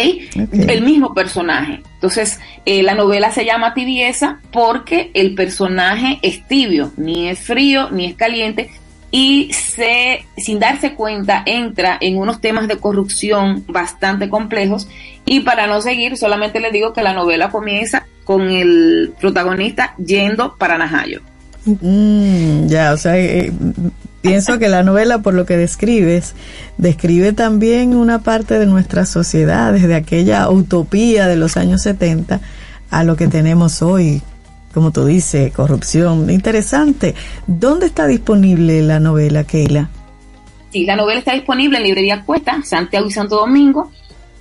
[0.40, 0.54] Ok.
[0.68, 1.82] El mismo personaje.
[1.94, 7.90] Entonces, eh, la novela se llama Tibieza porque el personaje es tibio, ni es frío,
[7.90, 8.70] ni es caliente,
[9.10, 14.88] y se, sin darse cuenta, entra en unos temas de corrupción bastante complejos.
[15.24, 20.56] Y para no seguir, solamente le digo que la novela comienza con el protagonista yendo
[20.56, 21.20] para Najayo.
[21.64, 23.52] Mm, ya, o sea, eh,
[24.28, 26.34] pienso que la novela, por lo que describes,
[26.76, 32.40] describe también una parte de nuestra sociedad, desde aquella utopía de los años 70
[32.90, 34.22] a lo que tenemos hoy,
[34.72, 36.30] como tú dices, corrupción.
[36.30, 37.14] Interesante.
[37.46, 39.90] ¿Dónde está disponible la novela, Keila?
[40.70, 43.90] Sí, la novela está disponible en Librería Cuesta, Santiago y Santo Domingo.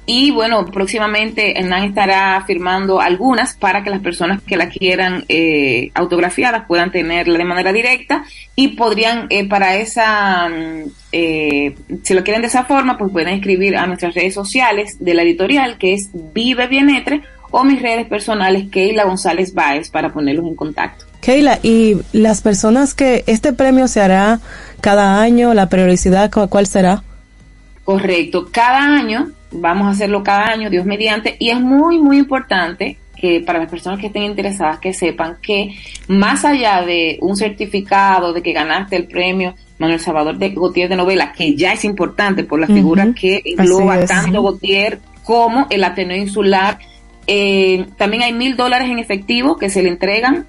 [0.09, 5.91] Y bueno, próximamente Hernán estará firmando algunas para que las personas que la quieran eh,
[5.95, 8.23] autografiadas puedan tenerla de manera directa
[8.55, 13.27] y podrían eh, para esa, mm, eh, si lo quieren de esa forma, pues pueden
[13.33, 18.07] escribir a nuestras redes sociales de la editorial que es Vive Bienetre o mis redes
[18.07, 21.03] personales Keila González Báez para ponerlos en contacto.
[21.19, 24.39] Keila, y las personas que este premio se hará
[24.79, 27.03] cada año, la periodicidad, ¿cu- ¿cuál será?
[27.87, 28.49] Correcto.
[28.51, 33.39] Cada año, vamos a hacerlo cada año, Dios mediante, y es muy, muy importante que
[33.39, 35.73] para las personas que estén interesadas que sepan que
[36.09, 40.97] más allá de un certificado de que ganaste el premio Manuel Salvador de Gautier de
[40.97, 46.17] novela, que ya es importante por la figura que engloba tanto Gautier como el Ateneo
[46.17, 46.79] Insular,
[47.25, 50.45] eh, también hay mil dólares en efectivo que se le entregan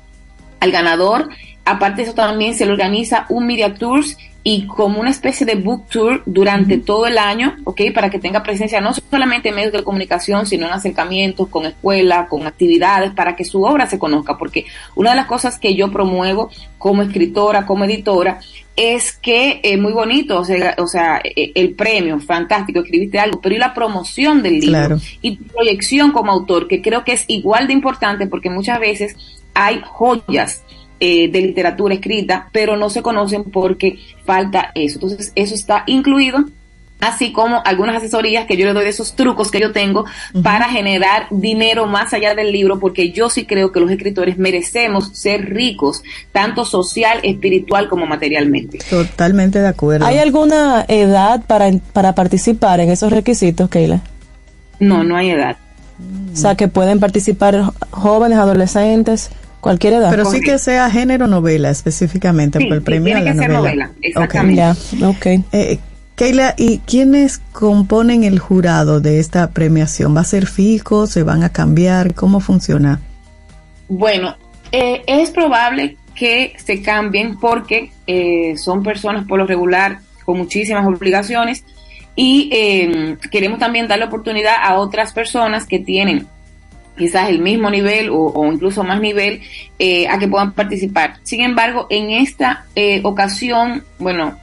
[0.58, 1.28] al ganador.
[1.64, 4.16] Aparte de eso también se le organiza un Media Tours
[4.50, 7.82] y como una especie de book tour durante todo el año, ¿ok?
[7.94, 12.30] Para que tenga presencia no solamente en medios de comunicación, sino en acercamientos con escuelas,
[12.30, 15.92] con actividades, para que su obra se conozca, porque una de las cosas que yo
[15.92, 18.40] promuevo como escritora, como editora,
[18.74, 23.42] es que es muy bonito, o sea, o sea, e, el premio, fantástico, escribiste algo,
[23.42, 27.26] pero y la promoción del libro y tu proyección como autor, que creo que es
[27.28, 29.14] igual de importante porque muchas veces
[29.52, 30.64] hay joyas
[31.00, 34.96] eh, de literatura escrita, pero no se conocen porque falta eso.
[34.96, 36.44] Entonces, eso está incluido
[37.00, 40.04] así como algunas asesorías que yo le doy de esos trucos que yo tengo
[40.42, 45.10] para generar dinero más allá del libro, porque yo sí creo que los escritores merecemos
[45.12, 48.78] ser ricos, tanto social, espiritual como materialmente.
[48.90, 50.06] Totalmente de acuerdo.
[50.06, 54.02] ¿Hay alguna edad para, para participar en esos requisitos, Keila?
[54.80, 55.56] No, no hay edad.
[56.32, 59.30] O sea, que pueden participar jóvenes, adolescentes.
[59.60, 60.10] Cualquier edad.
[60.10, 63.50] Pero sí que sea género novela específicamente por el premio tiene a la que ser
[63.50, 63.90] novela.
[64.02, 64.62] Exactamente.
[65.04, 65.44] Okay.
[65.52, 65.78] Eh,
[66.18, 70.16] Keila, ¿y quiénes componen el jurado de esta premiación?
[70.16, 71.06] ¿Va a ser fijo?
[71.06, 72.14] ¿Se van a cambiar?
[72.14, 73.00] ¿Cómo funciona?
[73.88, 74.36] Bueno,
[74.72, 80.84] eh, es probable que se cambien porque eh, son personas por lo regular con muchísimas
[80.86, 81.64] obligaciones
[82.16, 86.26] y eh, queremos también dar la oportunidad a otras personas que tienen
[86.98, 89.40] quizás el mismo nivel o, incluso más nivel
[89.78, 91.14] eh, a que puedan participar.
[91.22, 94.36] Sin embargo, en esta eh, ocasión, bueno,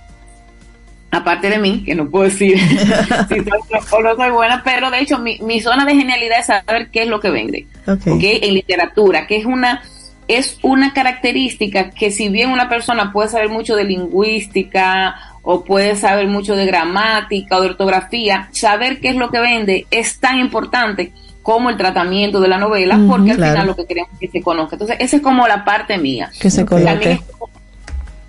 [1.12, 2.58] aparte de mí, que no puedo decir
[3.30, 3.60] si soy
[3.91, 7.03] o no soy buena, pero de hecho mi, mi, zona de genialidad es saber qué
[7.03, 8.39] es lo que vende, okay.
[8.41, 9.84] En literatura, que es una
[10.28, 15.96] es una característica que si bien una persona puede saber mucho de lingüística o puede
[15.96, 20.39] saber mucho de gramática o de ortografía, saber qué es lo que vende es tan
[20.39, 24.39] importante como el tratamiento de la novela, porque al final lo que queremos es que
[24.39, 24.76] se conozca.
[24.76, 26.32] Entonces, esa es como la parte mía.
[26.39, 27.20] Que se conozca.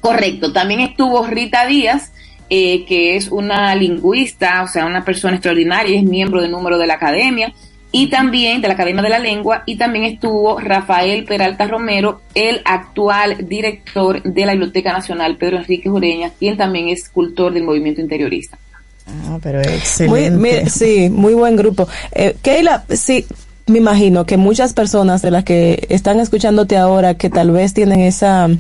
[0.01, 2.13] correcto, también estuvo Rita Díaz,
[2.51, 6.87] eh, que es una lingüista, o sea, una persona extraordinaria, es miembro del número de
[6.87, 7.55] la academia,
[7.97, 12.61] y también de la Academia de la Lengua, y también estuvo Rafael Peralta Romero, el
[12.67, 18.03] actual director de la Biblioteca Nacional, Pedro Enrique Jureña, quien también es cultor del movimiento
[18.03, 18.59] interiorista.
[19.07, 20.69] Ah, pero excelente.
[20.69, 21.89] sí, muy buen grupo.
[22.13, 23.25] Eh, Keila, sí,
[23.67, 28.01] me imagino que muchas personas de las que están escuchándote ahora, que tal vez tienen
[28.01, 28.51] esa,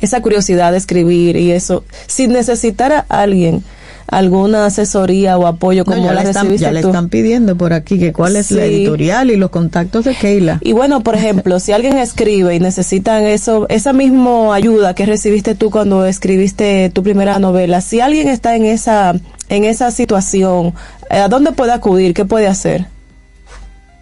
[0.00, 3.64] esa curiosidad de escribir y eso, si necesitara alguien
[4.08, 7.98] alguna asesoría o apoyo como ya la le están, ya le están pidiendo por aquí
[7.98, 10.58] que cuál es la editorial y los contactos de Keila.
[10.62, 15.54] Y bueno, por ejemplo, si alguien escribe y necesitan eso, esa misma ayuda que recibiste
[15.54, 19.14] tú cuando escribiste tu primera novela, si alguien está en esa
[19.50, 20.74] en esa situación,
[21.10, 22.14] ¿a dónde puede acudir?
[22.14, 22.86] ¿Qué puede hacer?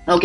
[0.09, 0.25] Ok,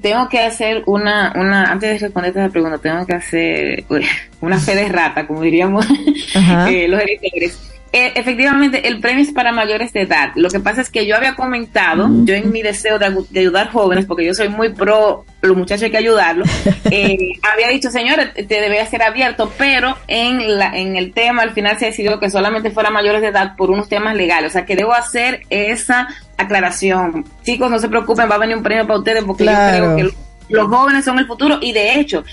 [0.00, 3.84] tengo que hacer una, una, antes de responderte a la pregunta, tengo que hacer
[4.40, 5.84] una fe de rata, como diríamos
[6.68, 7.71] eh, los editores.
[7.92, 10.32] Eh, efectivamente, el premio es para mayores de edad.
[10.34, 13.06] Lo que pasa es que yo había comentado, yo en mi deseo de,
[13.38, 16.48] ayudar jóvenes, porque yo soy muy pro los muchachos hay que ayudarlos,
[16.90, 17.18] eh,
[17.52, 21.78] había dicho, señores, te debe ser abierto, pero en, la, en el tema al final
[21.78, 24.52] se decidió que solamente fuera mayores de edad por unos temas legales.
[24.52, 27.24] O sea, que debo hacer esa aclaración.
[27.42, 30.14] Chicos, no se preocupen, va a venir un premio para ustedes porque yo creo que
[30.48, 32.24] los jóvenes son el futuro y de hecho,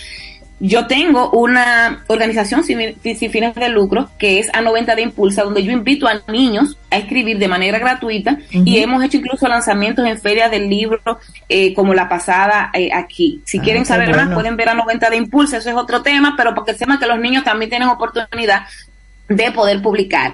[0.59, 5.71] yo tengo una organización sin, fines de lucro que es A90 de Impulsa, donde yo
[5.71, 10.51] invito a niños a escribir de manera gratuita y hemos hecho incluso lanzamientos en ferias
[10.51, 10.99] del libro
[11.47, 13.41] eh, como la pasada eh, aquí.
[13.45, 16.53] Si ah, quieren saber más, pueden ver A90 de Impulsa, eso es otro tema, pero
[16.53, 18.63] porque sepan que los niños también tienen oportunidad
[19.29, 20.33] de poder publicar.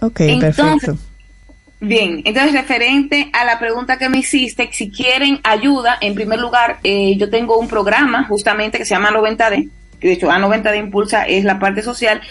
[0.00, 0.96] Ok, perfecto.
[1.80, 6.78] Bien, entonces referente a la pregunta que me hiciste, si quieren ayuda, en primer lugar,
[6.82, 9.68] eh, yo tengo un programa justamente que se llama 90D,
[10.00, 12.22] que de hecho A90D Impulsa es la parte social,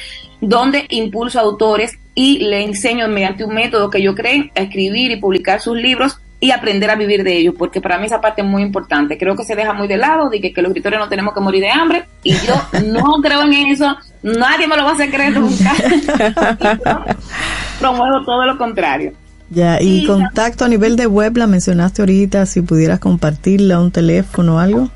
[0.42, 5.12] donde impulso a autores y le enseño mediante un método que yo creo a escribir
[5.12, 8.42] y publicar sus libros y aprender a vivir de ellos, porque para mí esa parte
[8.42, 9.18] es muy importante.
[9.18, 11.62] Creo que se deja muy de lado, de que, los escritores no tenemos que morir
[11.62, 15.40] de hambre, y yo no creo en eso, nadie me lo va a hacer creer
[15.40, 15.72] nunca.
[17.80, 19.14] promuevo todo lo contrario.
[19.50, 24.56] Ya, y contacto a nivel de web, la mencionaste ahorita, si pudieras compartirla, un teléfono
[24.56, 24.90] o algo.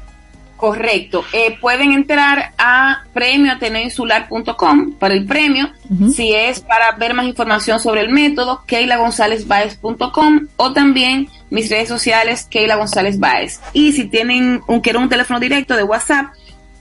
[0.59, 1.23] Correcto.
[1.31, 5.69] Eh, pueden entrar a premioateneoinsular.com para el premio.
[6.13, 12.45] Si es para ver más información sobre el método, keilagonzalezbaez.com o también mis redes sociales,
[12.49, 13.61] Keila González Baez.
[13.71, 16.33] Y si tienen un, quieren un teléfono directo de WhatsApp,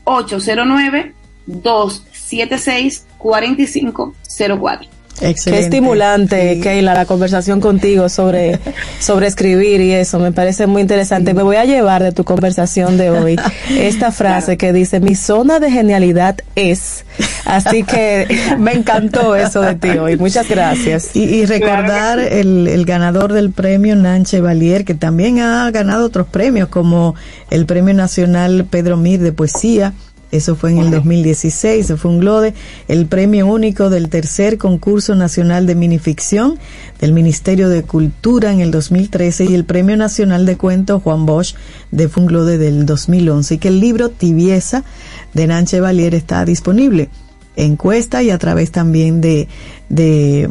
[0.02, 1.14] 809
[1.46, 4.97] 276 4504.
[5.20, 8.58] Qué estimulante, Keila, la conversación contigo sobre,
[9.00, 10.18] sobre escribir y eso.
[10.18, 11.34] Me parece muy interesante.
[11.34, 13.36] Me voy a llevar de tu conversación de hoy
[13.70, 17.04] esta frase que dice, mi zona de genialidad es.
[17.44, 18.26] Así que
[18.58, 20.16] me encantó eso de ti hoy.
[20.16, 21.14] Muchas gracias.
[21.14, 26.68] Y, recordar el, el ganador del premio Nanche Valier, que también ha ganado otros premios
[26.68, 27.14] como
[27.50, 29.92] el Premio Nacional Pedro Mir de Poesía
[30.30, 32.54] eso fue en el 2016, eso fue un GLODE,
[32.88, 36.58] el premio único del tercer concurso nacional de minificción
[37.00, 41.54] del Ministerio de Cultura en el 2013 y el premio nacional de cuento Juan Bosch
[41.90, 44.84] de Funglode del 2011 y que el libro Tibieza
[45.32, 47.08] de Nanche Valier está disponible.
[47.56, 49.48] En Cuesta y a través también de,
[49.88, 50.48] de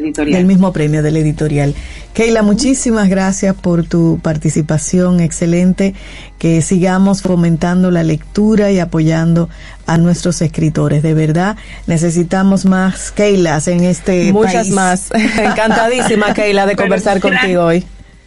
[0.00, 1.74] del mismo premio del editorial.
[2.14, 5.94] Keila, muchísimas gracias por tu participación excelente,
[6.38, 9.48] que sigamos fomentando la lectura y apoyando
[9.86, 11.02] a nuestros escritores.
[11.02, 15.10] De verdad, necesitamos más Keilas en este Muchas más.
[15.38, 17.84] Encantadísima, Keila, de conversar contigo hoy.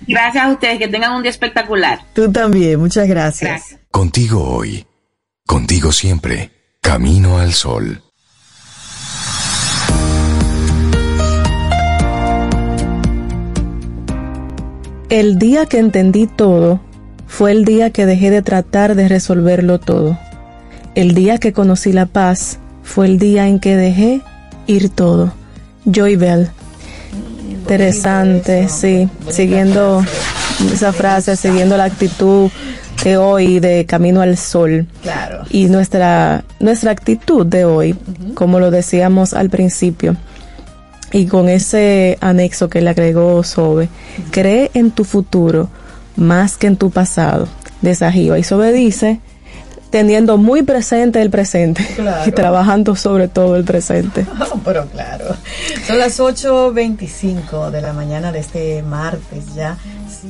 [0.07, 1.99] Gracias a ustedes, que tengan un día espectacular.
[2.13, 3.77] Tú también, muchas gracias.
[3.89, 4.85] Contigo hoy,
[5.45, 6.51] contigo siempre,
[6.81, 8.01] camino al sol.
[15.13, 16.79] El día que entendí todo
[17.27, 20.17] fue el día que dejé de tratar de resolverlo todo.
[20.95, 24.21] El día que conocí la paz fue el día en que dejé
[24.65, 25.31] ir todo.
[25.85, 26.49] Joy Bell.
[27.47, 29.07] Interesante, sí.
[29.29, 30.03] Siguiendo
[30.73, 32.49] esa frase, siguiendo la actitud
[33.03, 34.87] de hoy de camino al sol.
[35.03, 35.43] Claro.
[35.51, 37.95] Y nuestra, nuestra actitud de hoy,
[38.33, 40.17] como lo decíamos al principio,
[41.13, 43.87] y con ese anexo que le agregó Sobe,
[44.31, 45.69] cree en tu futuro
[46.15, 47.47] más que en tu pasado.
[47.81, 48.39] De Sajiva.
[48.39, 49.19] Y Sobe dice,
[49.89, 51.85] teniendo muy presente el presente
[52.25, 54.25] y trabajando sobre todo el presente.
[54.65, 55.35] pero claro.
[55.85, 59.77] Son las 8.25 de la mañana de este martes, ya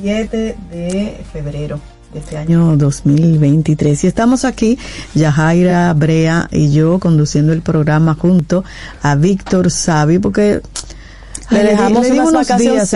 [0.02, 1.80] 7 de febrero
[2.14, 4.04] este año 2023.
[4.04, 4.78] Y estamos aquí,
[5.14, 8.64] Yajaira Brea y yo, conduciendo el programa junto
[9.02, 10.60] a Víctor Savi, porque
[11.50, 12.94] le dejamos unas vacaciones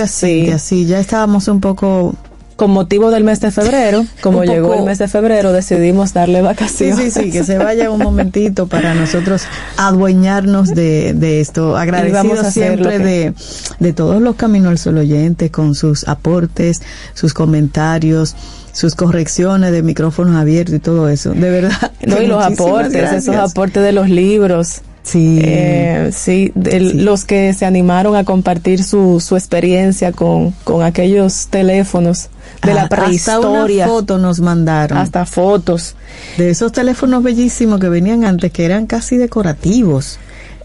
[0.00, 2.14] así, así, ya estábamos un poco
[2.56, 6.96] con motivo del mes de febrero, como llegó el mes de febrero, decidimos darle vacaciones.
[6.96, 9.44] Sí, sí, sí, que se vaya un momentito para nosotros
[9.76, 11.76] adueñarnos de, de esto.
[11.76, 13.34] Agradecidos siempre de,
[13.78, 16.82] de todos los Caminos al Sol oyentes con sus aportes,
[17.14, 18.34] sus comentarios
[18.76, 21.32] sus correcciones de micrófonos abiertos y todo eso.
[21.32, 21.92] De verdad.
[22.06, 24.82] No, y los aportes, esos aportes de los libros.
[25.06, 31.46] Sí, eh, sí, los que se animaron a compartir su, su experiencia con, con aquellos
[31.46, 32.28] teléfonos
[32.64, 33.84] de la prehistoria.
[33.84, 34.98] Hasta fotos nos mandaron.
[34.98, 35.94] Hasta fotos.
[36.38, 40.18] De esos teléfonos bellísimos que venían antes, que eran casi decorativos.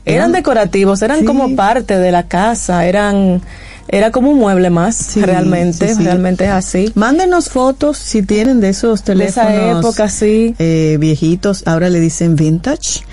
[0.05, 3.43] Eran, decorativos, eran como parte de la casa, eran
[3.87, 6.91] era como un mueble más, realmente, realmente es así.
[6.95, 9.51] Mándenos fotos si tienen de esos teléfonos.
[9.51, 10.55] De esa época, sí.
[10.57, 13.03] Eh, viejitos, ahora le dicen vintage.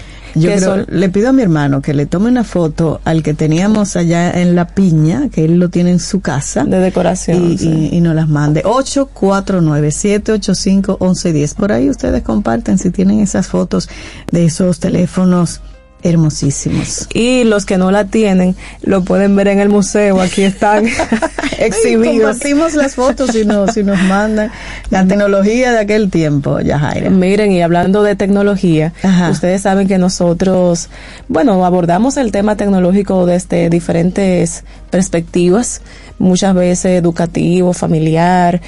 [0.40, 0.50] Yo
[0.88, 4.54] le pido a mi hermano que le tome una foto al que teníamos allá en
[4.54, 6.64] La Piña, que él lo tiene en su casa.
[6.64, 7.56] De decoración.
[7.58, 8.62] Y, y, nos las mande.
[8.62, 11.54] 849-785-1110.
[11.54, 13.88] Por ahí ustedes comparten si tienen esas fotos
[14.30, 15.60] de esos teléfonos
[16.02, 17.08] hermosísimos.
[17.12, 20.86] Y los que no la tienen, lo pueden ver en el museo, aquí están
[21.58, 22.14] exhibidos.
[22.14, 24.50] compartimos las fotos y nos, si nos mandan
[24.90, 27.10] la tecnología de aquel tiempo, Yajaira.
[27.10, 28.92] Miren, y hablando de tecnología,
[29.30, 30.88] ustedes saben que nosotros,
[31.28, 35.82] bueno, abordamos el tema tecnológico desde diferentes perspectivas,
[36.18, 38.60] muchas veces educativo, familiar,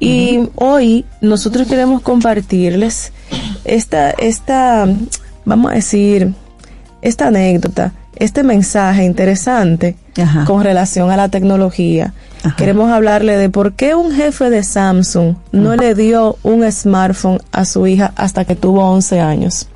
[0.00, 3.12] y hoy nosotros queremos compartirles
[3.64, 4.86] esta, esta,
[5.44, 6.34] vamos a decir,
[7.04, 9.94] esta anécdota, este mensaje interesante
[10.46, 12.14] con relación a la tecnología.
[12.56, 17.64] Queremos hablarle de por qué un jefe de Samsung no le dio un smartphone a
[17.64, 19.68] su hija hasta que tuvo 11 años.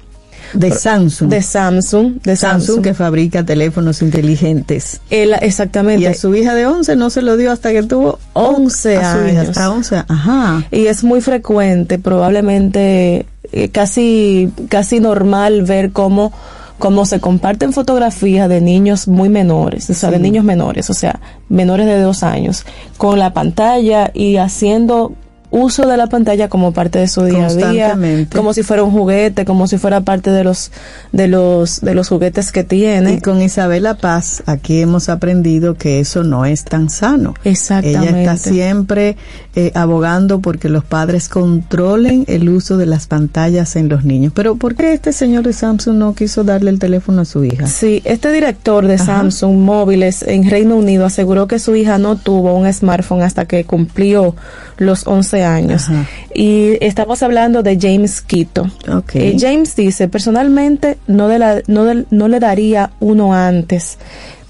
[0.54, 1.28] De Samsung.
[1.28, 2.22] De Samsung.
[2.22, 5.02] De Samsung, que fabrica teléfonos inteligentes.
[5.10, 6.02] exactamente.
[6.02, 9.48] Y a su hija de 11 no se lo dio hasta que tuvo 11 años.
[9.48, 10.04] hasta 11.
[10.08, 10.64] Ajá.
[10.70, 16.32] Y es muy frecuente, probablemente eh, casi, casi normal ver cómo
[16.78, 21.20] como se comparten fotografías de niños muy menores, o sea, de niños menores, o sea,
[21.48, 22.64] menores de dos años,
[22.96, 25.12] con la pantalla y haciendo
[25.50, 27.98] uso de la pantalla como parte de su día a día,
[28.34, 30.70] como si fuera un juguete, como si fuera parte de los
[31.12, 33.14] de los de los juguetes que tiene.
[33.14, 37.34] Y con Isabela Paz, aquí hemos aprendido que eso no es tan sano.
[37.44, 38.08] Exactamente.
[38.08, 39.16] Ella está siempre
[39.54, 44.32] eh, abogando porque los padres controlen el uso de las pantallas en los niños.
[44.34, 47.66] Pero ¿por qué este señor de Samsung no quiso darle el teléfono a su hija?
[47.66, 52.54] Sí, este director de Samsung Móviles en Reino Unido aseguró que su hija no tuvo
[52.54, 54.34] un smartphone hasta que cumplió
[54.76, 55.88] los 11 años.
[55.88, 56.06] Ajá.
[56.34, 58.70] Y estamos hablando de James Quito.
[58.92, 59.14] Ok.
[59.16, 63.98] Eh, James dice, personalmente no, de la- no, del- no le daría uno antes,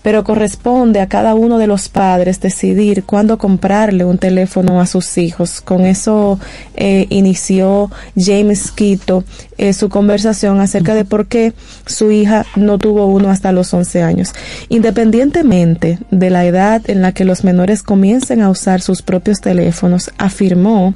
[0.03, 5.19] pero corresponde a cada uno de los padres decidir cuándo comprarle un teléfono a sus
[5.19, 5.61] hijos.
[5.61, 6.39] Con eso
[6.77, 9.25] eh, inició James Quito
[9.59, 11.53] eh, su conversación acerca de por qué
[11.87, 14.33] su hija no tuvo uno hasta los 11 años.
[14.69, 20.11] Independientemente de la edad en la que los menores comiencen a usar sus propios teléfonos,
[20.19, 20.95] afirmó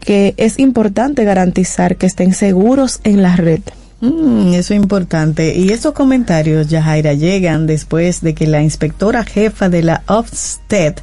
[0.00, 3.60] que es importante garantizar que estén seguros en la red.
[4.00, 5.56] Mm, eso es importante.
[5.56, 10.94] Y esos comentarios, Yajaira, llegan después de que la inspectora jefa de la Ofsted,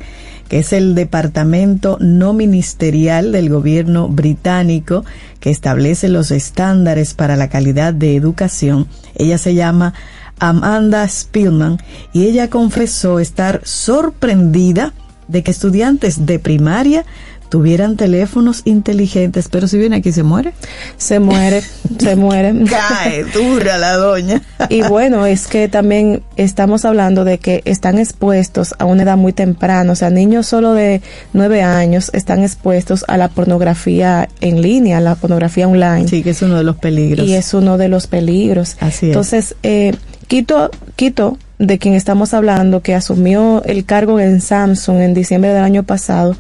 [0.47, 5.03] que es el departamento no ministerial del gobierno británico
[5.39, 9.93] que establece los estándares para la calidad de educación, ella se llama
[10.39, 11.79] Amanda Spielman,
[12.11, 14.93] y ella confesó estar sorprendida
[15.27, 17.05] de que estudiantes de primaria
[17.53, 20.53] tuvieran teléfonos inteligentes, pero si viene aquí se muere.
[20.97, 21.61] Se muere,
[21.99, 22.51] se muere.
[22.67, 24.41] Cae dura la doña.
[24.69, 29.33] Y bueno, es que también estamos hablando de que están expuestos a una edad muy
[29.33, 34.97] temprana, o sea, niños solo de nueve años están expuestos a la pornografía en línea,
[34.97, 36.07] a la pornografía online.
[36.07, 37.27] Sí, que es uno de los peligros.
[37.27, 38.77] Y es uno de los peligros.
[38.79, 39.09] Así es.
[39.11, 39.93] Entonces, eh,
[40.25, 45.63] Quito, Quito, de quien estamos hablando, que asumió el cargo en Samsung en diciembre del
[45.63, 46.35] año pasado,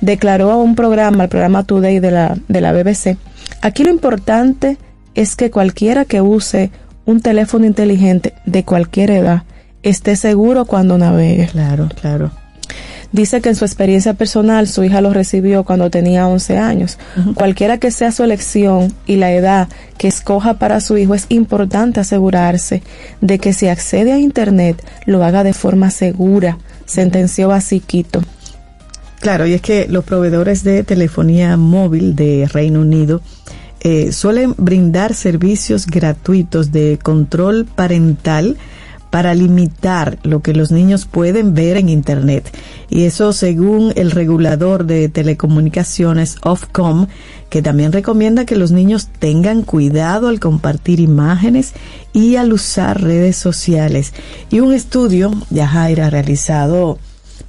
[0.00, 3.16] declaró a un programa, el programa Today de la, de la BBC,
[3.62, 4.76] aquí lo importante
[5.14, 6.70] es que cualquiera que use
[7.06, 9.42] un teléfono inteligente de cualquier edad
[9.82, 11.46] esté seguro cuando navegue.
[11.46, 12.30] Claro, claro.
[13.10, 16.98] Dice que en su experiencia personal su hija lo recibió cuando tenía 11 años.
[17.34, 22.00] Cualquiera que sea su elección y la edad que escoja para su hijo es importante
[22.00, 22.82] asegurarse
[23.22, 28.22] de que si accede a Internet lo haga de forma segura, sentenció así Quito.
[29.20, 33.20] Claro, y es que los proveedores de telefonía móvil de Reino Unido
[33.80, 38.56] eh, suelen brindar servicios gratuitos de control parental
[39.10, 42.54] para limitar lo que los niños pueden ver en Internet.
[42.88, 47.06] Y eso según el regulador de telecomunicaciones Ofcom,
[47.50, 51.72] que también recomienda que los niños tengan cuidado al compartir imágenes
[52.12, 54.12] y al usar redes sociales.
[54.50, 56.98] Y un estudio, Yajaira, realizado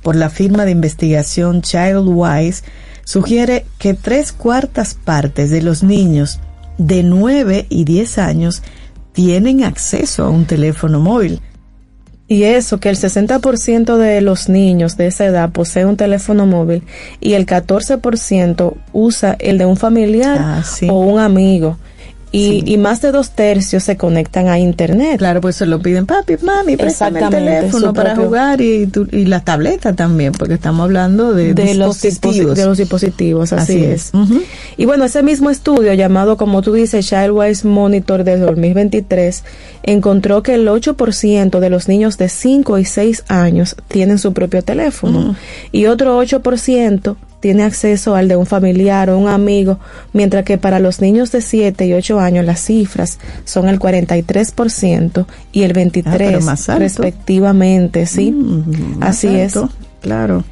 [0.01, 2.64] por la firma de investigación Childwise,
[3.03, 6.39] sugiere que tres cuartas partes de los niños
[6.78, 8.64] de 9 y 10 años
[9.14, 11.41] tienen acceso a un teléfono móvil.
[12.32, 16.84] Y eso, que el 60% de los niños de esa edad posee un teléfono móvil
[17.19, 20.88] y el 14% usa el de un familiar Ah, sí.
[20.89, 21.77] o un amigo.
[22.32, 22.63] Y, Sí.
[22.73, 25.17] y más de dos tercios se conectan a Internet.
[25.17, 29.07] Claro, pues se lo piden, papi, mami, préstame el teléfono para propio- jugar y, tu-
[29.11, 32.51] y la tableta también, porque estamos hablando de, de los, dispositivos.
[32.51, 34.11] disposi- de los dispositivos, así, Así es.
[34.77, 39.43] Y bueno, ese mismo estudio llamado, como tú dices, Childwise Monitor de 2023,
[39.84, 44.61] encontró que el 8% de los niños de 5 y 6 años tienen su propio
[44.61, 45.36] teléfono
[45.71, 49.80] y otro 8% tiene acceso al de un familiar o un amigo,
[50.14, 55.26] mientras que para los niños de 7 y 8 años las cifras son el 43%
[55.52, 56.80] y el 23% más alto.
[56.80, 58.32] respectivamente, ¿sí?
[58.32, 60.02] Mm, Así alto, es.
[60.02, 60.44] Claro.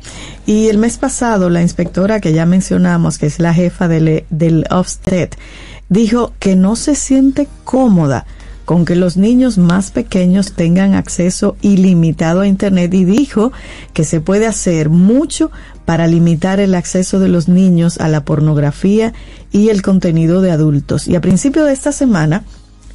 [0.46, 4.66] Y el mes pasado, la inspectora que ya mencionamos, que es la jefa del, del
[4.70, 5.30] Ofsted,
[5.90, 8.26] dijo que no se siente cómoda
[8.68, 13.54] con que los niños más pequeños tengan acceso ilimitado a Internet y dijo
[13.94, 15.52] que se puede hacer mucho
[15.86, 19.14] para limitar el acceso de los niños a la pornografía
[19.54, 21.08] y el contenido de adultos.
[21.08, 22.44] Y a principio de esta semana,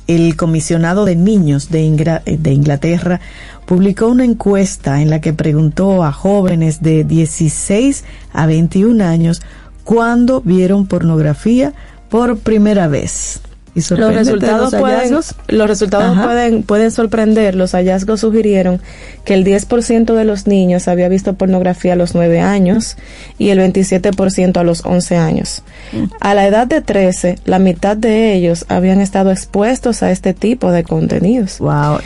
[0.08, 3.22] el comisionado de niños de, Ingra- de Inglaterra
[3.64, 9.40] publicó una encuesta en la que preguntó a jóvenes de 16 a 21 años
[9.84, 11.72] cuándo vieron pornografía
[12.10, 13.40] por primera vez.
[13.74, 17.54] Y Los resultados, los pueden, los resultados pueden, pueden sorprender.
[17.54, 18.82] Los hallazgos sugirieron
[19.24, 22.98] que el 10% de los niños había visto pornografía a los 9 años
[23.38, 25.62] y el 27% a los 11 años.
[25.92, 26.04] Mm.
[26.20, 30.70] A la edad de 13, la mitad de ellos habían estado expuestos a este tipo
[30.70, 31.58] de contenidos.
[31.58, 32.00] Wow.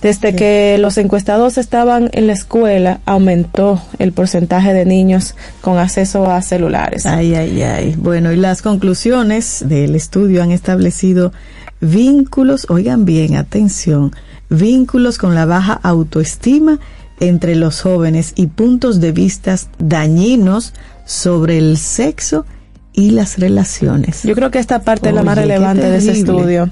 [0.00, 6.30] Desde que los encuestados estaban en la escuela, aumentó el porcentaje de niños con acceso
[6.30, 7.04] a celulares.
[7.04, 7.94] Ay, ay, ay.
[7.98, 11.32] Bueno, y las conclusiones del estudio han establecido
[11.80, 14.12] vínculos, oigan bien, atención,
[14.48, 16.78] vínculos con la baja autoestima
[17.20, 22.46] entre los jóvenes y puntos de vista dañinos sobre el sexo
[22.92, 24.22] y las relaciones.
[24.22, 26.70] Yo creo que esta parte es la más relevante de ese estudio.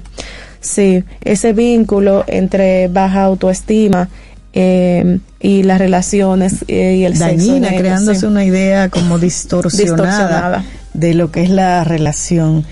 [0.59, 4.09] Sí, ese vínculo entre baja autoestima
[4.53, 7.25] eh, y las relaciones eh, y el sexo.
[7.27, 8.25] dañina, ellos, creándose sí.
[8.25, 10.65] una idea como distorsionada, Distorsionada.
[10.93, 12.65] de lo que es la relación.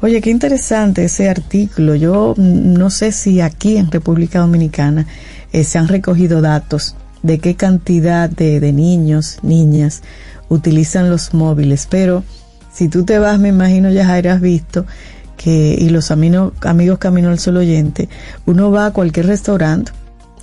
[0.00, 1.94] Oye, qué interesante ese artículo.
[1.94, 5.06] Yo no sé si aquí en República Dominicana
[5.52, 10.02] eh, se han recogido datos de qué cantidad de, de niños, niñas
[10.48, 12.24] utilizan los móviles, pero
[12.72, 14.86] si tú te vas, me imagino ya has visto
[15.42, 18.08] que, y los amino- amigos Camino al Sol Oyente,
[18.46, 19.92] uno va a cualquier restaurante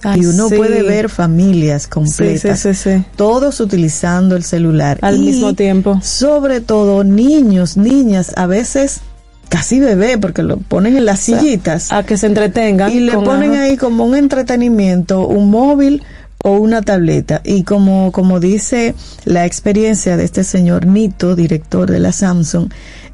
[0.04, 0.56] Ay, y uno sí.
[0.56, 4.98] puede ver familias completas, Sí, sí, todos utilizando el celular.
[5.02, 6.00] Al Y mismo tiempo.
[6.02, 9.02] Sobre todo niños, niñas, a veces
[9.50, 12.92] casi bebé, porque lo ponen en las sillitas A que se entretengan.
[12.92, 16.04] y le ponen ahí como un entretenimiento, un móvil
[16.44, 17.42] o una tableta.
[17.44, 18.96] Y como, como dice
[19.26, 22.70] la experiencia de este señor Nito, director de la Samsung,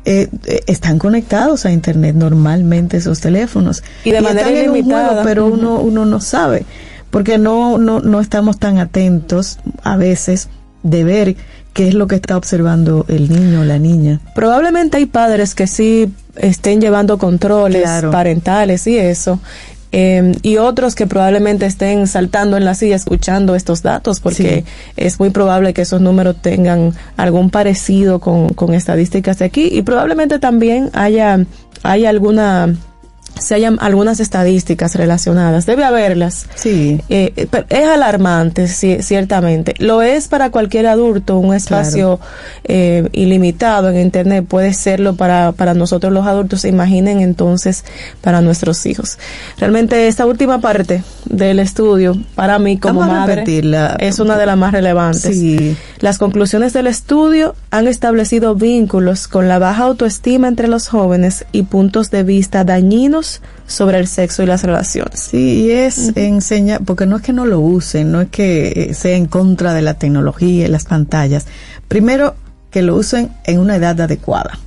[0.05, 3.83] eh, eh, están conectados a internet normalmente esos teléfonos.
[4.03, 6.65] Y de manera están en un juego, pero uno, uno no sabe,
[7.09, 10.47] porque no, no, no estamos tan atentos a veces
[10.83, 11.35] de ver
[11.73, 14.21] qué es lo que está observando el niño o la niña.
[14.33, 18.11] Probablemente hay padres que sí estén llevando controles Claro.
[18.11, 19.39] parentales y eso.
[19.91, 24.65] Eh, y otros que probablemente estén saltando en la silla escuchando estos datos porque
[24.97, 29.69] es muy probable que esos números tengan algún parecido con, con estadísticas de aquí.
[29.71, 31.45] Y probablemente también haya,
[31.83, 32.75] haya alguna
[33.39, 37.01] se hayan algunas estadísticas relacionadas debe haberlas Sí.
[37.09, 39.73] eh, eh, es alarmante, sí, ciertamente.
[39.79, 42.19] Lo es para cualquier adulto, un espacio
[42.63, 46.65] eh, ilimitado en Internet puede serlo para, para nosotros los adultos.
[46.65, 47.83] Imaginen entonces
[48.21, 49.17] para nuestros hijos.
[49.57, 53.97] Realmente esta última parte del estudio, para mí como Vamos madre, repetirla.
[53.99, 55.35] es una de las más relevantes.
[55.35, 55.75] Sí.
[55.99, 61.63] Las conclusiones del estudio han establecido vínculos con la baja autoestima entre los jóvenes y
[61.63, 63.24] puntos de vista dañinos
[63.67, 65.19] sobre el sexo y las relaciones.
[65.19, 68.93] Sí, y es enseñar, porque no es que no lo usen, no es que eh,
[68.93, 71.45] sea en contra de la tecnología y las pantallas.
[71.87, 72.35] Primero,
[72.69, 74.59] que lo usen en una edad adecuada.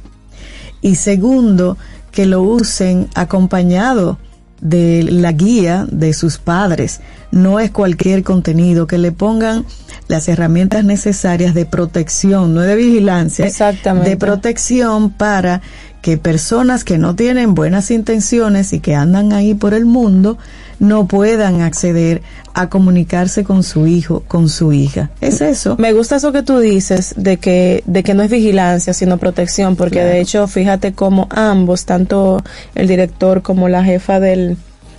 [0.80, 1.76] Y segundo,
[2.10, 4.18] que lo usen acompañado
[4.60, 7.00] de la guía de sus padres.
[7.30, 9.64] No es cualquier contenido, que le pongan
[10.08, 14.10] las herramientas necesarias de protección, no de vigilancia, Exactamente.
[14.10, 15.60] de protección para
[16.02, 20.38] que personas que no tienen buenas intenciones y que andan ahí por el mundo
[20.78, 22.22] no puedan acceder
[22.54, 25.10] a comunicarse con su hijo, con su hija.
[25.20, 25.74] Es eso.
[25.78, 29.74] Me gusta eso que tú dices de que de que no es vigilancia sino protección,
[29.76, 30.08] porque Claro.
[30.10, 32.42] de hecho fíjate cómo ambos, tanto
[32.76, 34.56] el director como la jefa del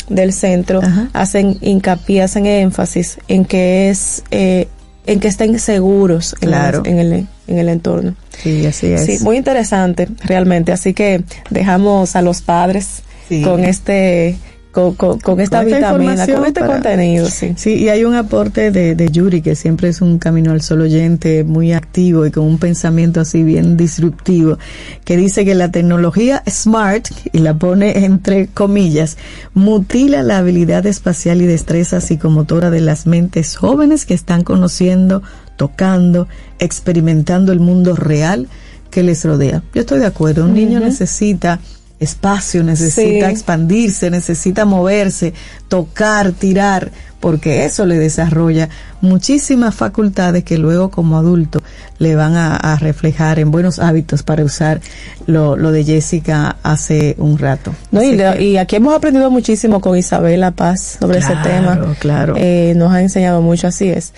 [0.10, 1.08] del centro, Ajá.
[1.14, 4.68] hacen hincapié, hacen énfasis en que es eh,
[5.12, 6.82] en que estén seguros en, Claro.
[6.86, 8.16] el, en el en el entorno.
[8.44, 9.06] Sí, así es.
[9.06, 10.72] Sí, muy interesante realmente.
[10.72, 13.42] Así que dejamos a los padres Sí.
[13.44, 14.38] con este
[14.72, 17.54] con, con- con esta Con esta vitamina, con este para- contenido, sí.
[17.58, 20.82] Sí, y hay un aporte de, de Yuri, que siempre es un camino al sol
[20.82, 24.60] oyente muy activo y con un pensamiento así bien disruptivo,
[25.06, 29.18] que dice que la tecnología smart, y la pone entre comillas,
[29.56, 35.24] mutila la habilidad espacial y destreza psicomotora de las mentes jóvenes que están conociendo,
[35.58, 36.28] tocando,
[36.60, 38.48] experimentando el mundo real
[38.92, 39.64] que les rodea.
[39.74, 41.60] Yo estoy de acuerdo, un niño necesita
[42.00, 43.32] espacio, necesita Sí.
[43.34, 45.34] expandirse, necesita moverse,
[45.68, 48.70] tocar, tirar, porque eso le desarrolla
[49.02, 51.62] muchísimas facultades que luego como adulto
[51.98, 54.80] le van a, a reflejar en buenos hábitos para usar
[55.28, 57.76] lo, lo de Jessica hace un rato.
[57.92, 61.96] No, y, que- aquí hemos aprendido muchísimo con Isabela Paz sobre ese tema.
[62.00, 62.36] claro.
[62.38, 64.14] Eh, nos ha enseñado mucho, así es.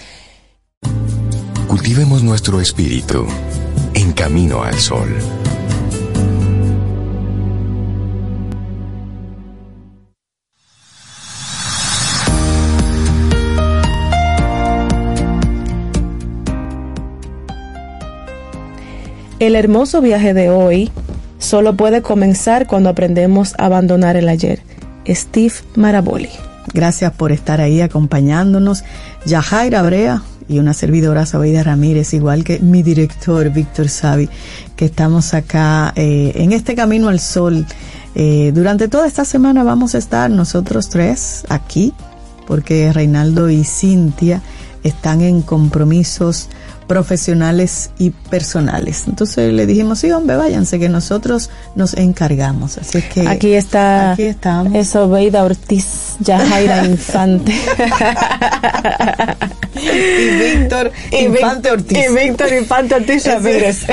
[1.68, 3.26] Cultivemos nuestro espíritu
[3.96, 5.08] en camino al sol.
[19.42, 20.92] El hermoso viaje de hoy
[21.40, 24.62] solo puede comenzar cuando aprendemos a abandonar el ayer.
[25.08, 26.30] Steve Maraboli.
[26.76, 28.84] Gracias por estar ahí acompañándonos.
[29.26, 34.30] Yajaira Brea y una servidora Sabeida Ramírez, igual que mi director Víctor Savi,
[34.76, 37.66] que estamos acá eh, en este camino al sol.
[38.14, 41.94] Eh, durante toda esta semana vamos a estar nosotros tres aquí
[42.46, 44.44] porque Reinaldo y Cintia
[44.84, 46.48] están en compromisos
[46.88, 49.06] profesionales y personales.
[49.08, 52.78] Entonces le dijimos, sí, hombre, váyanse, que nosotros nos encargamos.
[52.78, 54.74] Así es que Aquí está aquí estamos.
[54.76, 57.54] Esobeida Ortiz, Yajaira Infante.
[59.82, 61.98] y Víctor Infante Ortiz.
[61.98, 63.86] Y Víctor Infante Ortiz Ramírez.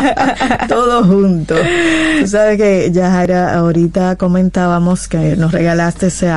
[0.68, 1.54] Todo junto.
[2.20, 6.32] Tú sabes que Yajaira, ahorita comentábamos que nos regalaste ese,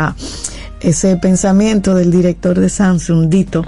[0.82, 3.64] ese pensamiento del director de Samsung, Dito,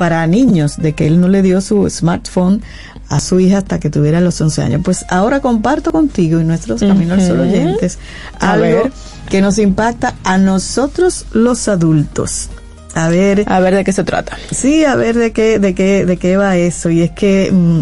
[0.00, 2.62] para niños, de que él no le dio su smartphone
[3.10, 4.80] a su hija hasta que tuviera los 11 años.
[4.82, 7.98] Pues ahora comparto contigo y nuestros Caminos Solo oyentes
[8.38, 8.92] A algo ver.
[9.28, 12.48] que nos impacta a nosotros los adultos.
[12.94, 14.38] A ver, A ver de qué se trata.
[14.50, 16.88] Sí, a ver de qué, de qué, de qué va eso.
[16.88, 17.80] Y es que mm,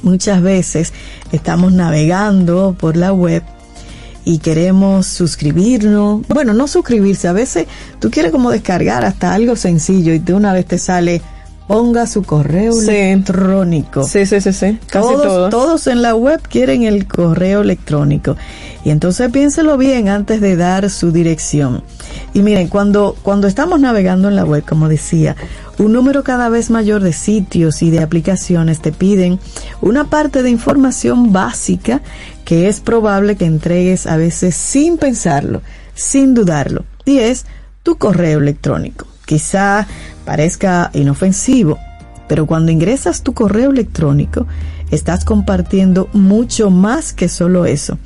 [0.00, 0.94] muchas veces
[1.30, 3.42] estamos navegando por la web
[4.24, 6.26] y queremos suscribirnos.
[6.26, 7.28] Bueno, no suscribirse.
[7.28, 7.66] A veces
[7.98, 11.20] tú quieres como descargar hasta algo sencillo y de una vez te sale
[11.66, 12.90] ponga su correo Sí.
[12.90, 14.04] electrónico.
[14.04, 14.78] Sí, sí, sí, sí.
[14.86, 15.48] Casi todos, todo.
[15.48, 18.36] todos en la web quieren el correo electrónico.
[18.84, 21.82] Y entonces piénselo bien antes de dar su dirección.
[22.34, 25.36] Y miren, cuando, cuando estamos navegando en la web, como decía,
[25.78, 29.40] un número cada vez mayor de sitios y de aplicaciones te piden
[29.80, 32.02] una parte de información básica
[32.44, 35.62] que es probable que entregues a veces sin pensarlo,
[35.94, 36.84] sin dudarlo.
[37.06, 37.46] Y es
[37.82, 39.06] tu correo electrónico.
[39.26, 39.86] Quizá
[40.24, 41.78] parezca inofensivo,
[42.28, 44.46] pero cuando ingresas tu correo electrónico,
[44.90, 47.98] estás compartiendo mucho más que solo eso.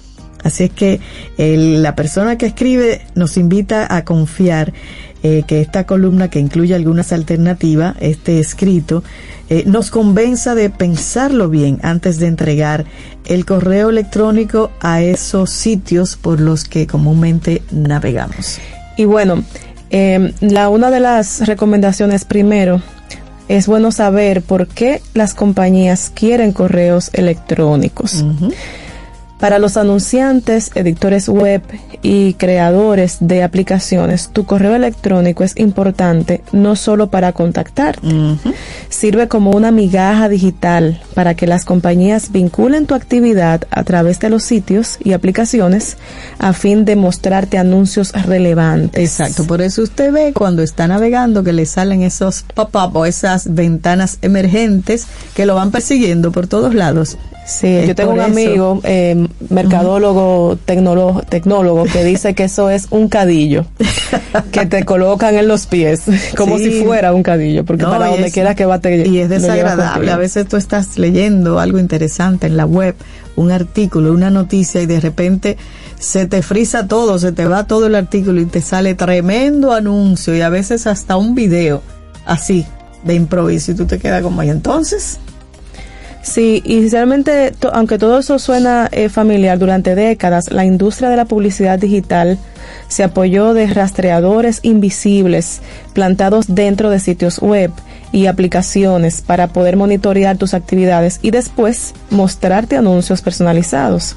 [0.44, 1.00] Así es que
[1.36, 4.72] la persona que escribe nos invita a confiar
[5.24, 9.02] eh, que esta columna que incluye algunas alternativas, este escrito,
[9.50, 12.84] eh, nos convenza de pensarlo bien antes de entregar
[13.26, 18.60] el correo electrónico a esos sitios por los que comúnmente navegamos.
[18.96, 19.42] Y bueno,
[19.90, 22.82] eh, la una de las recomendaciones primero
[23.48, 28.24] es bueno saber por qué las compañías quieren correos electrónicos.
[29.38, 31.62] Para los anunciantes, editores web
[32.02, 38.00] y creadores de aplicaciones, tu correo electrónico es importante no solo para contactar,
[38.88, 44.28] sirve como una migaja digital para que las compañías vinculen tu actividad a través de
[44.28, 45.96] los sitios y aplicaciones
[46.38, 49.02] a fin de mostrarte anuncios relevantes.
[49.02, 53.54] Exacto, por eso usted ve cuando está navegando que le salen esos pop-up o esas
[53.54, 57.16] ventanas emergentes que lo van persiguiendo por todos lados.
[57.48, 62.86] Sí, Es yo tengo un amigo, eh, mercadólogo, tecnólogo, tecnólogo, que dice que eso es
[62.90, 63.66] un cadillo
[64.52, 66.02] que te colocan en los pies,
[66.36, 66.70] como Sí.
[66.70, 69.28] si fuera un cadillo, porque No, para donde es- quiera que va te Y es
[69.28, 70.10] desagradable.
[70.10, 72.94] A veces tú estás leyendo algo interesante en la web,
[73.36, 75.56] un artículo, una noticia y de repente
[75.98, 80.34] se te frisa todo, se te va todo el artículo y te sale tremendo anuncio
[80.36, 81.82] y a veces hasta un video
[82.26, 82.66] así
[83.04, 85.18] de improviso y tú te quedas como, ¿y entonces?
[86.28, 91.24] Sí, y realmente, aunque todo eso suena eh, familiar, durante décadas la industria de la
[91.24, 92.36] publicidad digital
[92.88, 95.60] se apoyó de rastreadores invisibles
[95.92, 97.70] plantados dentro de sitios web
[98.12, 104.16] y aplicaciones para poder monitorear tus actividades y después mostrarte anuncios personalizados.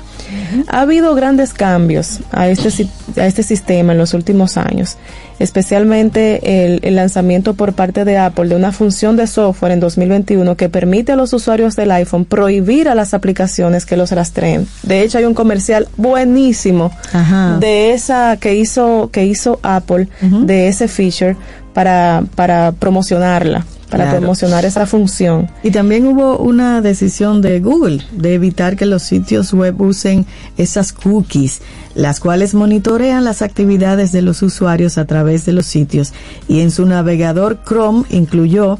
[0.67, 2.87] Ha habido grandes cambios a este,
[3.17, 4.97] a este sistema en los últimos años,
[5.39, 10.55] especialmente el, el lanzamiento por parte de Apple de una función de software en 2021
[10.55, 14.67] que permite a los usuarios del iPhone prohibir a las aplicaciones que los rastreen.
[14.83, 17.57] De hecho, hay un comercial buenísimo Ajá.
[17.59, 21.37] de esa que hizo que hizo Apple de ese feature
[21.73, 24.19] para para promocionarla, para Claro.
[24.19, 25.49] promocionar esa función.
[25.63, 30.25] Y también hubo una decisión de Google de evitar que los sitios web usen
[30.57, 31.61] esas cookies,
[31.95, 36.13] las cuales monitorean las actividades de los usuarios a través de los sitios.
[36.49, 38.79] Y en su navegador Chrome incluyó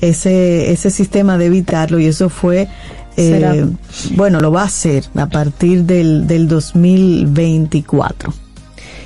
[0.00, 2.68] ese, ese sistema de evitarlo y eso fue...
[3.16, 3.66] eh,
[4.14, 8.32] bueno, lo va a hacer a partir del, del 2024.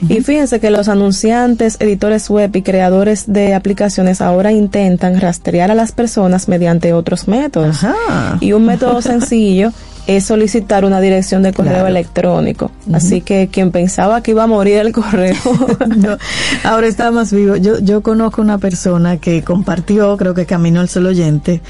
[0.09, 5.75] Y fíjense que los anunciantes, editores web y creadores de aplicaciones ahora intentan rastrear a
[5.75, 7.85] las personas mediante otros métodos.
[7.85, 8.39] Ajá.
[8.41, 9.73] Y un método sencillo
[10.09, 11.87] es solicitar una dirección de correo Claro.
[11.87, 12.73] electrónico.
[12.93, 15.37] Así que quien pensaba que iba a morir el correo,
[15.97, 16.17] No,
[16.65, 17.55] ahora está más vivo.
[17.57, 21.61] Yo, yo conozco una persona que compartió, creo que Camino al Sol Oyente,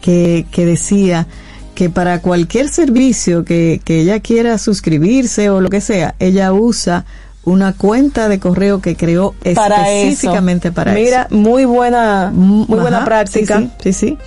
[0.00, 1.26] que, que decía
[1.74, 7.04] que para cualquier servicio que, que ella quiera suscribirse o lo que sea, ella usa
[7.44, 10.06] una cuenta de correo que creó para eso.
[10.08, 11.34] específicamente para Mira, eso.
[11.36, 13.58] muy buena, muy buena práctica.
[13.58, 14.18] Sí, sí, sí, sí.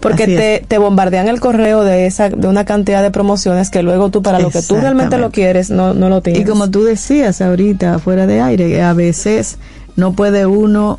[0.00, 4.10] Porque te, te bombardean el correo de esa de una cantidad de promociones que luego
[4.10, 6.42] tú para lo que tú realmente lo quieres no, no lo tienes.
[6.42, 9.58] Y como tú decías ahorita, fuera de aire, a veces
[9.94, 10.98] no puede uno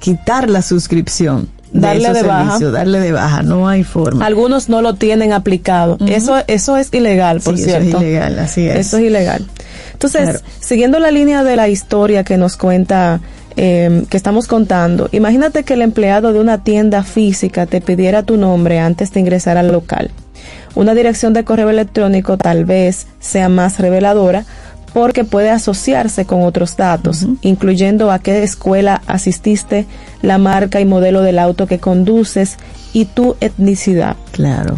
[0.00, 1.48] quitar la suscripción.
[1.72, 2.58] De Darle de baja.
[2.58, 4.26] darle de baja, no hay forma.
[4.26, 5.96] Algunos no lo tienen aplicado.
[6.06, 7.86] Eso, eso es ilegal, por Sí, cierto.
[7.88, 8.76] Eso es ilegal, así es.
[8.88, 9.46] Eso es ilegal.
[9.92, 10.38] Entonces, Claro.
[10.60, 13.20] siguiendo la línea de la historia que nos cuenta,
[13.56, 18.36] eh, que estamos contando, imagínate que el empleado de una tienda física te pidiera tu
[18.36, 20.10] nombre antes de ingresar al local.
[20.74, 24.44] Una dirección de correo electrónico tal vez sea más reveladora
[24.94, 29.86] porque puede asociarse con otros datos, incluyendo a qué escuela asististe,
[30.20, 32.56] la marca y modelo del auto que conduces
[32.92, 34.16] y tu etnicidad.
[34.32, 34.76] Claro.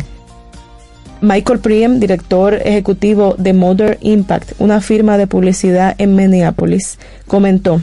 [1.24, 7.80] Michael Priem, director ejecutivo de Mother Impact, una firma de publicidad en Minneapolis, comentó,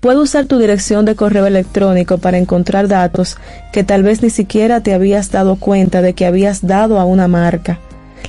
[0.00, 3.36] Puedo usar tu dirección de correo electrónico para encontrar datos
[3.72, 7.26] que tal vez ni siquiera te habías dado cuenta de que habías dado a una
[7.26, 7.80] marca.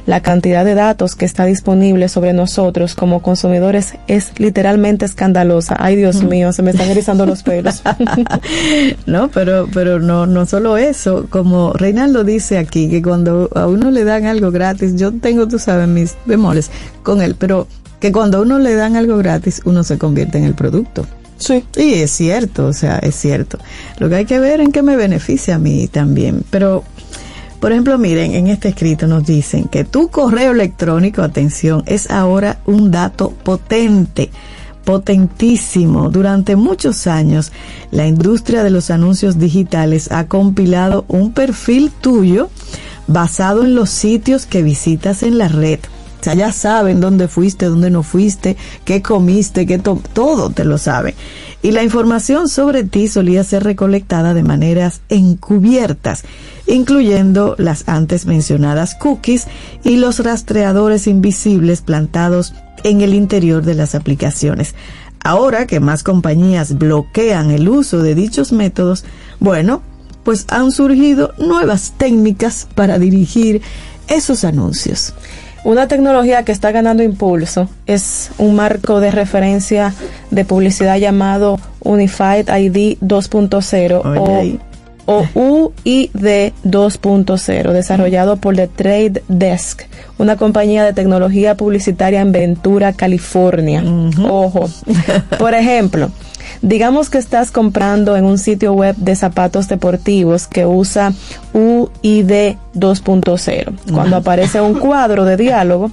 [0.09, 5.75] La cantidad de datos que está disponible sobre nosotros como consumidores es literalmente escandalosa.
[5.77, 7.83] Ay, Dios mío, se me están erizando los pelos.
[9.05, 13.91] No, pero, pero no, no solo eso, como Reinaldo dice aquí, que cuando a uno
[13.91, 16.71] le dan algo gratis, yo tengo, tú sabes, mis bemoles
[17.03, 17.67] con él, pero
[17.99, 21.05] que cuando a uno le dan algo gratis, uno se convierte en el producto.
[21.37, 21.63] Sí.
[21.77, 23.59] Y es cierto, o sea, es cierto.
[23.99, 26.43] Lo que hay que ver en qué me beneficia a mí también.
[26.49, 26.83] Pero,
[27.59, 32.59] por ejemplo, miren, en este escrito nos dicen que tu correo electrónico, atención, es ahora
[32.65, 34.29] un dato potente,
[34.85, 36.09] potentísimo.
[36.09, 37.51] Durante muchos años,
[37.91, 42.49] la industria de los anuncios digitales ha compilado un perfil tuyo
[43.07, 45.79] basado en los sitios que visitas en la red.
[46.21, 51.13] Ya saben dónde fuiste, dónde no fuiste, qué comiste, qué to- todo te lo saben.
[51.61, 56.23] Y la información sobre ti solía ser recolectada de maneras encubiertas,
[56.67, 59.47] incluyendo las antes mencionadas cookies
[59.83, 64.75] y los rastreadores invisibles plantados en el interior de las aplicaciones.
[65.21, 69.03] Ahora que más compañías bloquean el uso de dichos métodos,
[69.39, 69.81] bueno,
[70.23, 73.61] pues han surgido nuevas técnicas para dirigir
[74.07, 75.13] esos anuncios.
[75.63, 79.93] Una tecnología que está ganando impulso es un marco de referencia
[80.31, 84.59] de publicidad llamado Unified ID 2.0 Oye,
[85.05, 89.81] o, o UID 2.0, desarrollado por The Trade Desk,
[90.19, 93.83] una compañía de tecnología publicitaria en Ventura, California.
[94.23, 94.69] Ojo.
[95.39, 96.11] Por ejemplo,
[96.61, 101.13] Digamos que estás comprando en un sitio web de zapatos deportivos que usa
[101.53, 103.73] UID 2.0.
[103.93, 105.91] Cuando aparece un cuadro de diálogo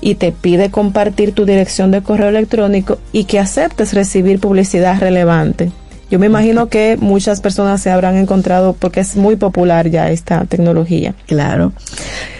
[0.00, 5.70] y te pide compartir tu dirección de correo electrónico y que aceptes recibir publicidad relevante.
[6.10, 10.44] Yo me imagino que muchas personas se habrán encontrado porque es muy popular ya esta
[10.46, 11.14] tecnología.
[11.26, 11.72] Claro.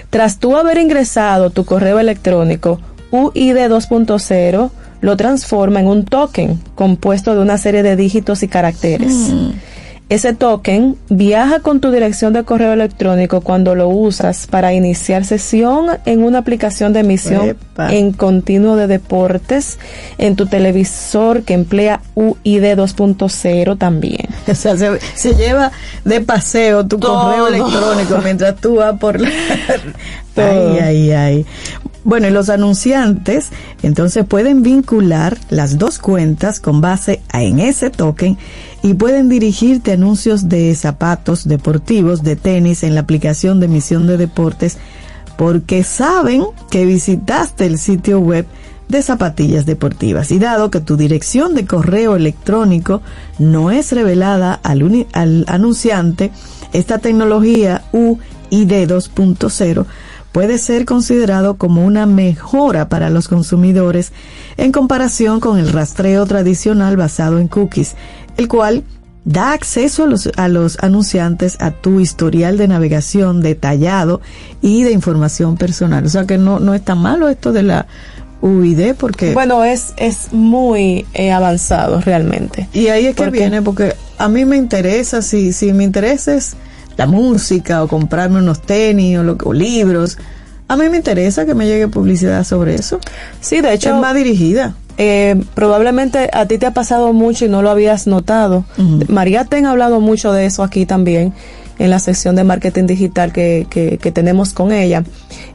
[0.09, 2.81] Tras tú haber ingresado tu correo electrónico,
[3.11, 4.71] UID 2.0
[5.01, 9.33] lo transforma en un token compuesto de una serie de dígitos y caracteres.
[10.09, 15.87] Ese token viaja con tu dirección de correo electrónico cuando lo usas para iniciar sesión
[16.05, 17.93] en una aplicación de emisión Epa.
[17.93, 19.81] en continuo de deportes
[20.19, 24.29] en tu televisor que emplea UID 2.0 también.
[24.49, 25.73] O sea, se, se lleva
[26.05, 27.23] de paseo tu Todo.
[27.23, 29.29] correo electrónico mientras tú vas por la...
[30.37, 31.47] Ay, ay, ay.
[32.07, 33.49] Bueno, y los anunciantes
[33.83, 38.39] entonces pueden vincular las dos cuentas con base en ese token
[38.85, 44.19] y pueden dirigirte anuncios de zapatos deportivos, de tenis en la aplicación de emisión de
[44.19, 44.79] deportes
[45.37, 48.47] porque saben que visitaste el sitio web
[48.89, 50.31] de zapatillas deportivas.
[50.31, 53.03] Y dado que tu dirección de correo electrónico
[53.41, 56.31] no es revelada al, al anunciante,
[56.73, 58.21] esta tecnología UID
[58.87, 59.87] 2.0
[60.37, 64.13] puede ser considerado como una mejora para los consumidores
[64.59, 67.95] en comparación con el rastreo tradicional basado en cookies,
[68.37, 68.85] el cual
[69.25, 74.21] da acceso a los, a los anunciantes a tu historial de navegación detallado
[74.61, 76.05] y de información personal.
[76.05, 77.87] O sea que no, no es tan malo esto de la
[78.43, 79.33] UID porque...
[79.33, 82.69] Bueno, es, es muy eh, avanzado realmente.
[82.75, 86.57] y ahí es que viene porque a mí me interesa, si, si mi interés es
[86.97, 90.19] la música o comprarme unos tenis o, lo, o libros,
[90.69, 92.99] a mí me interesa que me llegue publicidad sobre eso.
[93.41, 94.75] Sí, de Es hecho, más dirigida.
[94.99, 98.65] eh, probablemente a ti te ha pasado mucho y no lo habías notado.
[99.09, 101.33] María te ha hablado mucho de eso aquí también
[101.79, 105.05] en la sección de marketing digital que, que, que tenemos con ella.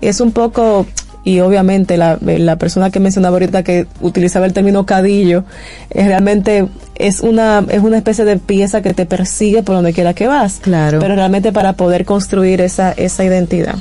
[0.02, 0.86] Es un poco,
[1.24, 5.44] y obviamente la, la persona que mencionaba ahorita que utilizaba el término cadillo,
[5.90, 6.68] eh, realmente
[7.08, 10.60] es una, es una especie de pieza que te persigue por donde quiera que vas.
[10.62, 11.00] Claro.
[11.00, 13.76] Pero realmente para poder construir esa, esa identidad.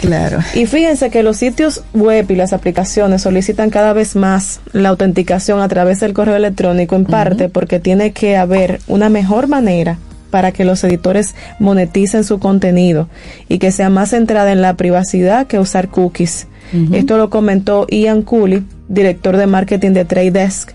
[0.00, 0.38] Claro.
[0.54, 5.60] Y fíjense que los sitios web y las aplicaciones solicitan cada vez más la autenticación
[5.60, 9.98] a través del correo electrónico, en parte porque tiene que haber una mejor manera
[10.30, 13.08] para que los editores moneticen su contenido
[13.48, 16.46] y que sea más centrada en la privacidad que usar cookies.
[16.92, 20.72] Esto lo comentó Ian Cooley, director de marketing de Trade Desk.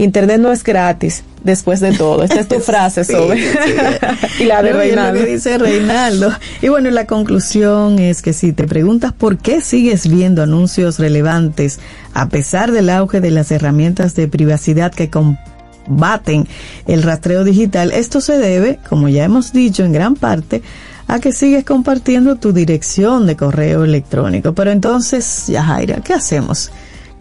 [0.00, 2.22] Internet no es gratis, después de todo.
[2.22, 3.38] Esta es tu frase, sobre
[4.40, 5.20] y la de Reinaldo.
[5.20, 6.32] Lo que dice Reinaldo.
[6.62, 11.80] Y bueno, la conclusión es que si te preguntas por qué sigues viendo anuncios relevantes
[12.14, 16.48] a pesar del auge de las herramientas de privacidad que combaten
[16.86, 20.62] el rastreo digital, esto se debe, como ya hemos dicho en gran parte,
[21.08, 24.54] a que sigues compartiendo tu dirección de correo electrónico.
[24.54, 26.70] Pero entonces, Yajaira, ¿qué hacemos?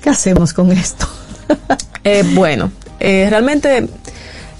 [0.02, 1.06] ¿Qué hacemos con esto?
[2.04, 3.88] eh, bueno, eh, realmente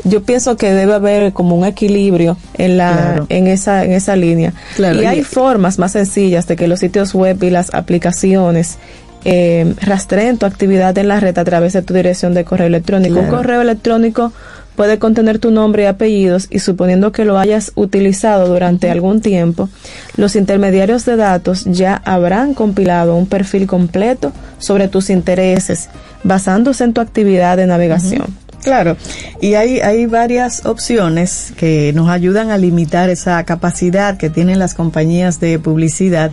[0.04, 4.54] yo pienso que debe haber como un equilibrio en la en esa en esa línea.
[4.78, 8.78] Y hay formas más sencillas de que los sitios web y las aplicaciones
[9.26, 13.20] eh, rastreen tu actividad en la red a través de tu dirección de correo electrónico.
[13.20, 14.32] Un correo electrónico
[14.80, 19.68] puede contener tu nombre y apellidos y suponiendo que lo hayas utilizado durante algún tiempo,
[20.16, 25.90] los intermediarios de datos ya habrán compilado un perfil completo sobre tus intereses
[26.24, 28.28] basándose en tu actividad de navegación.
[28.64, 28.96] Claro,
[29.42, 34.76] y hay, hay varias opciones que nos ayudan a limitar esa capacidad que tienen las
[34.76, 36.32] compañías de publicidad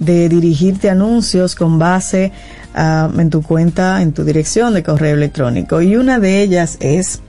[0.00, 2.32] de dirigirte anuncios con base
[2.74, 5.80] ah, en tu cuenta, en tu dirección de correo electrónico.
[5.80, 7.20] Y una de ellas es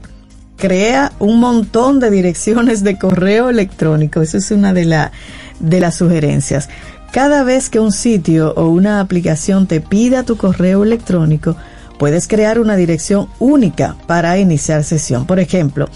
[0.58, 4.22] crea un montón de direcciones de correo electrónico.
[4.22, 5.12] Esa es una de, la,
[5.60, 6.70] de las sugerencias.
[7.12, 11.56] Cada vez que un sitio o una aplicación te pida tu correo electrónico,
[11.98, 15.26] puedes crear una dirección única para iniciar sesión.
[15.26, 15.90] Por ejemplo,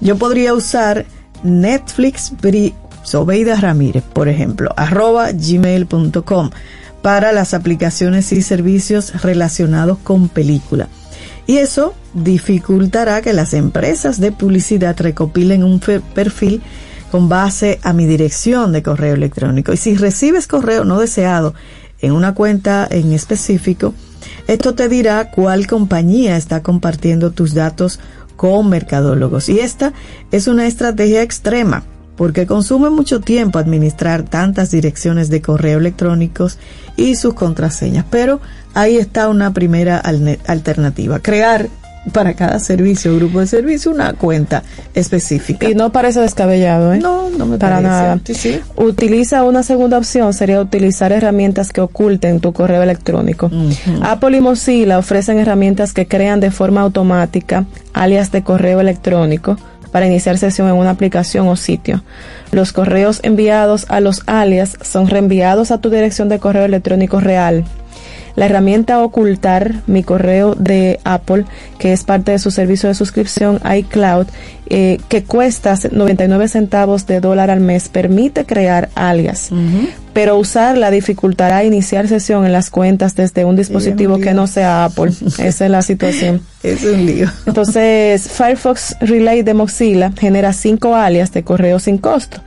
[0.00, 1.04] yo podría usar
[1.42, 2.32] Netflix
[3.02, 6.50] Sobeida Ramírez, por ejemplo, arroba gmail.com
[7.02, 10.88] para las aplicaciones y servicios relacionados con película.
[11.46, 16.62] Y eso dificultará que las empresas de publicidad recopilen un perfil
[17.10, 19.72] con base a mi dirección de correo electrónico.
[19.72, 21.54] Y si recibes correo no deseado
[22.00, 23.94] en una cuenta en específico,
[24.46, 28.00] esto te dirá cuál compañía está compartiendo tus datos
[28.36, 29.48] con mercadólogos.
[29.48, 29.92] Y esta
[30.30, 31.84] es una estrategia extrema
[32.16, 36.58] porque consume mucho tiempo administrar tantas direcciones de correo electrónicos
[36.96, 38.04] y sus contraseñas.
[38.10, 38.40] Pero
[38.74, 39.98] ahí está una primera
[40.46, 41.68] alternativa, crear
[42.10, 44.62] para cada servicio, grupo de servicio, una cuenta
[44.94, 45.68] específica.
[45.68, 46.98] Y no parece descabellado, ¿eh?
[46.98, 47.88] No, no me para parece.
[47.88, 48.64] nada.
[48.76, 53.50] Utiliza una segunda opción, sería utilizar herramientas que oculten tu correo electrónico.
[54.02, 59.56] Apple y Mozilla ofrecen herramientas que crean de forma automática alias de correo electrónico
[59.92, 62.02] para iniciar sesión en una aplicación o sitio.
[62.50, 67.64] Los correos enviados a los alias son reenviados a tu dirección de correo electrónico real
[68.36, 71.44] la herramienta Ocultar mi correo de Apple,
[71.78, 74.26] que es parte de su servicio de suscripción iCloud,
[74.66, 79.50] eh, que cuesta 99 centavos de dólar al mes, permite crear alias.
[80.12, 85.12] Pero usarla dificultará iniciar sesión en las cuentas desde un dispositivo que no sea Apple.
[85.38, 86.40] Esa es la situación.
[86.62, 87.28] es un lío.
[87.46, 92.40] Entonces, Firefox Relay de Mozilla genera cinco alias de correo sin costo.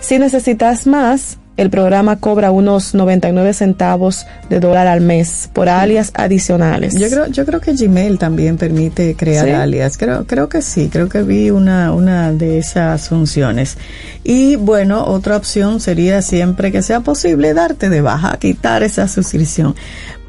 [0.00, 6.10] Si necesitas más, el programa cobra unos 99 centavos de dólar al mes por alias
[6.14, 6.94] adicionales.
[6.94, 9.98] Yo creo, yo creo que Gmail también permite crear alias.
[9.98, 13.76] Creo, creo que sí, creo que vi una, una de esas funciones.
[14.24, 19.74] Y bueno, otra opción sería siempre que sea posible darte de baja, quitar esa suscripción.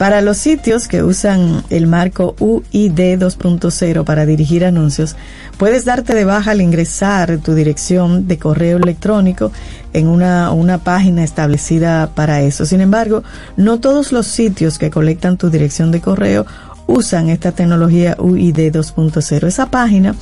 [0.01, 5.15] Para los sitios que usan el marco UID 2.0 para dirigir anuncios,
[5.59, 9.51] puedes darte de baja al ingresar tu dirección de correo electrónico
[9.93, 12.65] en una, una página establecida para eso.
[12.65, 13.21] Sin embargo,
[13.57, 16.47] no todos los sitios que colectan tu dirección de correo
[16.87, 19.45] usan esta tecnología UID 2.0.
[19.45, 20.15] Esa página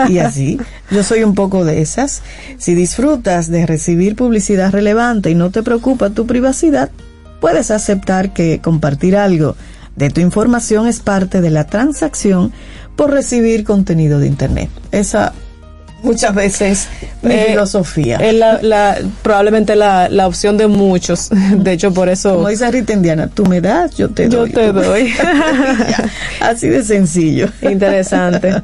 [0.08, 0.58] y así,
[0.90, 2.22] yo soy un poco de esas.
[2.58, 6.90] Si disfrutas de recibir publicidad relevante y no te preocupa tu privacidad,
[7.40, 9.56] puedes aceptar que compartir algo
[9.96, 12.52] de tu información es parte de la transacción
[12.96, 14.70] por recibir contenido de Internet.
[14.92, 15.32] Esa
[16.02, 16.88] muchas veces
[17.22, 18.16] mi Eh, filosofía.
[18.18, 21.28] Es la, la- probablemente la, la opción de muchos.
[21.56, 24.50] De hecho, por eso Como dice Rita Indiana, tú me das, yo te yo doy.
[24.52, 25.12] te doy.
[26.40, 27.48] Así de sencillo.
[27.62, 28.62] Interesante.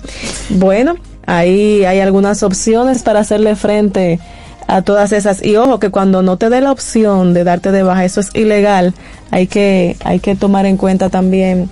[0.50, 0.96] Bueno,
[1.26, 4.18] ahí hay algunas opciones para hacerle frente
[4.66, 5.44] a todas esas.
[5.44, 8.30] Y ojo que cuando no te dé la opción de darte de baja, eso es
[8.34, 8.94] ilegal.
[9.30, 11.68] Hay que, hay que tomar en cuenta también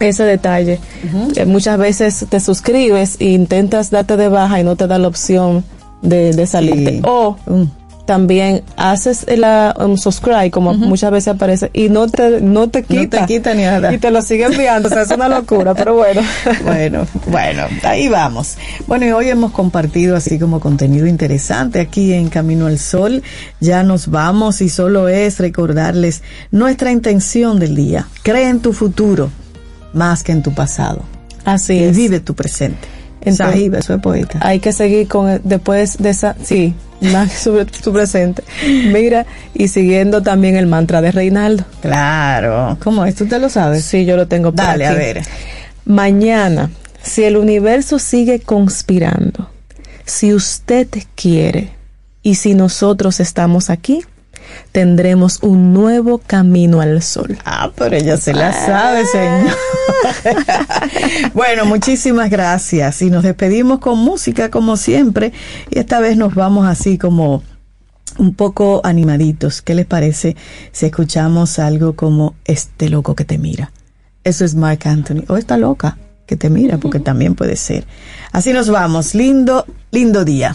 [0.00, 0.78] ese detalle.
[1.36, 5.08] Eh, muchas veces te suscribes e intentas darte de baja y no te da la
[5.08, 5.64] opción
[6.02, 6.90] de, de salirte.
[6.96, 7.02] Sí.
[7.04, 7.64] O Mm.
[8.06, 12.86] también haces la um, subscribe, como muchas veces aparece, y no te, no te No
[12.86, 13.26] te quita.
[13.26, 13.92] quita ni nada.
[13.92, 14.88] Y te lo sigue enviando.
[14.88, 16.20] o sea, es una locura, pero bueno.
[16.64, 18.58] Bueno, bueno, ahí vamos.
[18.86, 23.24] Bueno, y hoy hemos compartido así como contenido interesante aquí en Camino al Sol.
[23.60, 28.06] Ya nos vamos y solo es recordarles nuestra intención del día.
[28.22, 29.30] Cree en tu futuro
[29.96, 31.02] más que en tu pasado.
[31.44, 31.96] Así Y es.
[31.96, 32.86] vive tu presente.
[33.20, 34.38] Entonces- Sahib, eso es poeta.
[34.42, 38.44] Hay que seguir con después de esa, sí, más sobre tu presente.
[38.92, 41.64] Mira, y siguiendo también el mantra de Reinaldo.
[41.82, 42.78] Claro.
[42.84, 43.14] ¿Cómo es?
[43.16, 43.84] ¿Tú te lo sabes?
[43.84, 45.22] Sí, yo lo tengo por Dale, a ver.
[45.84, 46.70] Mañana,
[47.02, 49.50] si el universo sigue conspirando,
[50.04, 51.70] si usted quiere
[52.22, 54.04] y si nosotros estamos aquí,
[54.72, 57.36] tendremos un nuevo camino al sol.
[57.44, 59.56] Ah, pero ella se la sabe, señor.
[61.34, 63.02] bueno, muchísimas gracias.
[63.02, 65.32] Y nos despedimos con música como siempre.
[65.70, 67.42] Y esta vez nos vamos así como
[68.18, 69.62] un poco animaditos.
[69.62, 70.36] ¿Qué les parece
[70.72, 73.72] si escuchamos algo como Este loco que te mira?
[74.24, 75.24] Eso es Mark Anthony.
[75.28, 77.86] O esta loca que te mira, porque también puede ser.
[78.32, 79.14] Así nos vamos.
[79.14, 80.54] Lindo, lindo día.